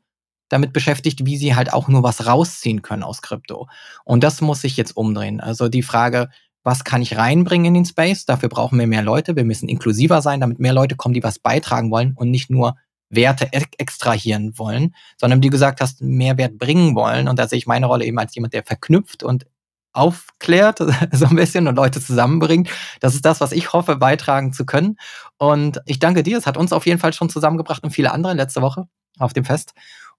damit 0.48 0.72
beschäftigt, 0.72 1.24
wie 1.24 1.36
sie 1.36 1.54
halt 1.54 1.72
auch 1.72 1.88
nur 1.88 2.02
was 2.02 2.26
rausziehen 2.26 2.82
können 2.82 3.04
aus 3.04 3.22
Krypto. 3.22 3.68
Und 4.04 4.24
das 4.24 4.40
muss 4.40 4.62
sich 4.62 4.76
jetzt 4.76 4.96
umdrehen. 4.96 5.40
Also 5.40 5.68
die 5.68 5.82
Frage, 5.82 6.28
was 6.62 6.84
kann 6.84 7.00
ich 7.00 7.16
reinbringen 7.16 7.66
in 7.66 7.74
den 7.74 7.84
Space? 7.86 8.26
Dafür 8.26 8.48
brauchen 8.48 8.78
wir 8.78 8.86
mehr 8.86 9.02
Leute. 9.02 9.36
Wir 9.36 9.44
müssen 9.44 9.68
inklusiver 9.68 10.20
sein, 10.20 10.40
damit 10.40 10.58
mehr 10.58 10.74
Leute 10.74 10.96
kommen, 10.96 11.14
die 11.14 11.22
was 11.22 11.38
beitragen 11.38 11.90
wollen 11.90 12.14
und 12.16 12.30
nicht 12.30 12.50
nur 12.50 12.76
Werte 13.10 13.48
extrahieren 13.52 14.56
wollen, 14.56 14.94
sondern 15.18 15.40
wie 15.40 15.46
du 15.46 15.50
gesagt 15.50 15.80
hast, 15.80 16.00
Mehrwert 16.00 16.58
bringen 16.58 16.94
wollen. 16.94 17.28
Und 17.28 17.38
da 17.38 17.48
sehe 17.48 17.58
ich 17.58 17.66
meine 17.66 17.86
Rolle 17.86 18.04
eben 18.04 18.18
als 18.18 18.34
jemand, 18.34 18.54
der 18.54 18.62
verknüpft 18.62 19.22
und 19.22 19.46
aufklärt, 19.92 20.78
so 21.12 21.26
ein 21.26 21.36
bisschen 21.36 21.66
und 21.66 21.74
Leute 21.74 22.00
zusammenbringt. 22.00 22.70
Das 23.00 23.14
ist 23.14 23.24
das, 23.24 23.40
was 23.40 23.52
ich 23.52 23.72
hoffe, 23.72 23.96
beitragen 23.96 24.52
zu 24.52 24.64
können. 24.64 24.96
Und 25.38 25.80
ich 25.86 25.98
danke 25.98 26.22
dir. 26.22 26.38
Es 26.38 26.46
hat 26.46 26.56
uns 26.56 26.72
auf 26.72 26.86
jeden 26.86 27.00
Fall 27.00 27.12
schon 27.12 27.28
zusammengebracht 27.28 27.82
und 27.82 27.90
viele 27.90 28.12
andere 28.12 28.34
letzte 28.34 28.62
Woche 28.62 28.86
auf 29.18 29.32
dem 29.32 29.44
Fest. 29.44 29.74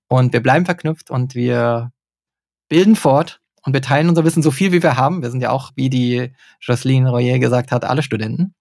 Und 0.07 0.33
wir 0.33 0.43
bleiben 0.43 0.65
verknüpft 0.65 1.09
und 1.09 1.35
wir 1.35 1.91
bilden 2.67 2.97
fort 2.97 3.39
und 3.63 3.73
wir 3.73 3.81
teilen 3.81 4.09
unser 4.09 4.25
Wissen 4.25 4.43
so 4.43 4.51
viel, 4.51 4.73
wie 4.73 4.83
wir 4.83 4.97
haben. 4.97 5.21
Wir 5.21 5.31
sind 5.31 5.41
ja 5.41 5.51
auch, 5.51 5.71
wie 5.75 5.89
die 5.89 6.33
Jocelyn 6.59 7.07
Royer 7.07 7.39
gesagt 7.39 7.71
hat, 7.71 7.85
alle 7.85 8.03
Studenten. 8.03 8.53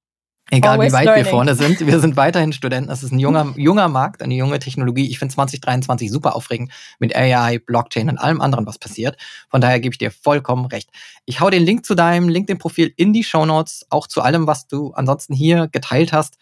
Egal 0.51 0.75
Always 0.75 0.93
wie 0.93 0.97
weit 0.97 1.05
learning. 1.05 1.25
wir 1.25 1.31
vorne 1.31 1.55
sind, 1.55 1.87
wir 1.87 2.01
sind 2.01 2.17
weiterhin 2.17 2.53
Studenten. 2.53 2.91
Es 2.91 3.03
ist 3.03 3.13
ein 3.13 3.19
junger, 3.19 3.53
junger 3.57 3.89
Markt, 3.89 4.23
eine 4.23 4.35
junge 4.35 4.59
Technologie. 4.59 5.09
Ich 5.09 5.19
finde 5.19 5.35
2023 5.35 6.11
super 6.11 6.35
aufregend 6.35 6.73
mit 6.99 7.15
AI, 7.15 7.59
Blockchain 7.59 8.09
und 8.09 8.19
allem 8.19 8.41
anderen, 8.41 8.67
was 8.67 8.79
passiert. 8.79 9.17
Von 9.49 9.61
daher 9.61 9.79
gebe 9.81 9.95
ich 9.95 9.99
dir 9.99 10.11
vollkommen 10.11 10.67
recht. 10.67 10.91
Ich 11.25 11.41
hau 11.41 11.51
den 11.51 11.63
Link 11.63 11.87
zu 11.87 11.95
deinem 11.95 12.29
LinkedIn-Profil 12.29 12.93
in 12.97 13.13
die 13.13 13.23
Show 13.23 13.47
Notes, 13.47 13.87
auch 13.91 14.09
zu 14.09 14.23
allem, 14.23 14.47
was 14.47 14.67
du 14.67 14.93
ansonsten 14.93 15.35
hier 15.35 15.69
geteilt 15.69 16.13
hast. 16.13 16.37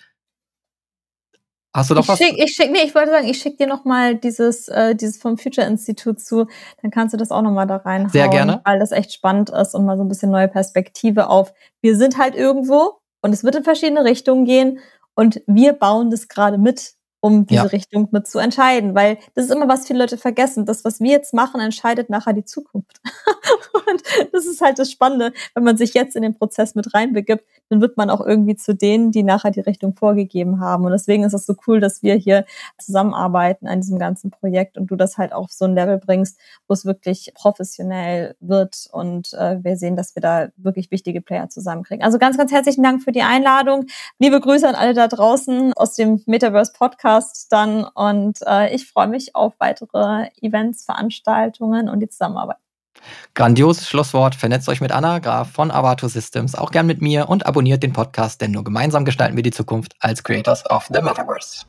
Hast 1.75 1.91
du 1.91 1.95
noch 1.95 2.03
ich 2.03 2.09
was? 2.09 2.19
Schick, 2.19 2.39
ich 2.39 2.55
schick, 2.55 2.73
nee, 2.73 2.83
ich 2.85 2.95
wollte 2.95 3.11
sagen, 3.11 3.29
ich 3.29 3.39
schicke 3.39 3.59
dir 3.59 3.67
noch 3.67 3.85
mal 3.85 4.17
dieses, 4.17 4.69
äh, 4.69 4.95
dieses 4.95 5.19
vom 5.19 5.37
Future 5.37 5.67
Institut 5.67 6.19
zu. 6.19 6.47
Dann 6.81 6.91
kannst 6.91 7.13
du 7.13 7.19
das 7.19 7.31
auch 7.31 7.43
noch 7.43 7.53
mal 7.53 7.67
da 7.67 7.77
reinhauen. 7.77 8.11
Sehr 8.11 8.29
gerne. 8.29 8.63
Weil 8.65 8.79
das 8.79 8.91
echt 8.91 9.13
spannend 9.13 9.51
ist 9.51 9.75
und 9.75 9.85
mal 9.85 9.99
so 9.99 10.03
ein 10.03 10.09
bisschen 10.09 10.31
neue 10.31 10.49
Perspektive 10.49 11.29
auf. 11.29 11.53
Wir 11.83 11.95
sind 11.97 12.17
halt 12.17 12.35
irgendwo 12.35 12.99
und 13.21 13.33
es 13.33 13.45
wird 13.45 13.57
in 13.57 13.65
verschiedene 13.65 14.05
Richtungen 14.05 14.45
gehen. 14.45 14.81
Und 15.15 15.43
wir 15.47 15.73
bauen 15.73 16.11
das 16.11 16.29
gerade 16.29 16.59
mit, 16.59 16.95
um 17.21 17.47
diese 17.47 17.63
ja. 17.63 17.69
Richtung 17.69 18.09
mit 18.13 18.29
zu 18.29 18.39
entscheiden, 18.39 18.95
weil 18.95 19.19
das 19.35 19.47
ist 19.47 19.51
immer, 19.51 19.69
was 19.69 19.87
viele 19.87 19.99
Leute 20.01 20.19
vergessen. 20.19 20.67
Das, 20.67 20.85
was 20.85 21.01
wir 21.01 21.11
jetzt 21.11 21.35
machen, 21.35 21.61
entscheidet 21.61 22.11
nachher 22.11 22.33
die 22.33 22.45
Zukunft. 22.45 23.01
und 23.73 24.03
das 24.33 24.47
ist 24.47 24.61
halt 24.61 24.79
das 24.79 24.91
Spannende, 24.91 25.33
wenn 25.55 25.65
man 25.65 25.77
sich 25.77 25.95
jetzt 25.95 26.15
in 26.15 26.23
den 26.23 26.35
Prozess 26.35 26.75
mit 26.75 26.95
reinbegibt, 26.95 27.45
dann 27.71 27.81
wird 27.81 27.97
man 27.97 28.11
auch 28.11 28.21
irgendwie 28.21 28.57
zu 28.57 28.75
denen, 28.75 29.11
die 29.11 29.23
nachher 29.23 29.51
die 29.51 29.61
Richtung 29.61 29.95
vorgegeben 29.95 30.61
haben. 30.61 30.85
Und 30.85 30.93
deswegen 30.93 31.25
ist 31.25 31.35
es 31.35 31.45
so 31.45 31.55
cool, 31.67 31.81
dass 31.81 32.03
wir 32.03 32.15
hier 32.15 32.45
zusammenarbeiten 32.79 33.67
an 33.67 33.81
diesem 33.81 33.99
ganzen 33.99 34.31
Projekt 34.31 34.79
und 34.79 34.91
du 34.91 34.97
das 34.97 35.19
halt 35.19 35.33
auf 35.33 35.51
so 35.51 35.65
ein 35.65 35.75
Level 35.75 35.99
bringst, 35.99 36.39
wo 36.67 36.75
es 36.75 36.85
wirklich 36.85 37.33
professionell 37.35 38.37
wird 38.41 38.89
und 38.93 39.33
äh, 39.35 39.63
wir 39.63 39.77
sehen, 39.77 39.97
dass 39.97 40.15
wir 40.15 40.23
da 40.23 40.49
wirklich 40.57 40.91
wichtige 40.91 41.21
Player 41.21 41.49
zusammenkriegen. 41.49 42.05
Also 42.05 42.19
ganz, 42.19 42.39
ganz 42.39 42.53
herzlichen 42.53 42.83
Dank 42.83 43.03
für 43.03 43.13
die 43.13 43.23
Einladung. 43.23 43.87
Liebe 44.19 44.41
Grüße 44.41 44.69
an 44.69 44.75
alle 44.75 44.95
da 44.95 45.09
draußen 45.09 45.73
aus 45.75 45.95
dem 45.95 46.23
Metaverse 46.27 46.73
Podcast 47.09 47.51
dann 47.51 47.85
und 47.85 48.39
äh, 48.47 48.75
ich 48.75 48.87
freue 48.87 49.07
mich 49.07 49.35
auf 49.35 49.55
weitere 49.59 50.29
Events, 50.43 50.85
Veranstaltungen 50.85 51.89
und 51.89 52.01
die 52.01 52.09
Zusammenarbeit. 52.09 52.59
Grandioses 53.35 53.89
Schlusswort. 53.89 54.35
Vernetzt 54.35 54.69
euch 54.69 54.83
mit 54.83 54.93
Anna 54.93 55.19
Graf 55.19 55.51
von 55.51 55.71
Avato 55.71 56.07
Systems, 56.09 56.55
auch 56.55 56.71
gern 56.71 56.87
mit 56.87 57.01
mir 57.01 57.31
und 57.31 57.47
abonniert 57.47 57.83
den 57.83 57.95
Podcast, 57.95 58.43
denn 58.43 58.51
nur 58.51 58.63
gemeinsam 58.63 59.07
gestalten 59.07 59.37
wir 59.37 59.43
die 59.43 59.53
Zukunft 59.53 59.95
als 60.01 60.23
Creators 60.23 60.69
of 60.71 60.87
the 60.93 61.01
Metaverse. 61.01 61.65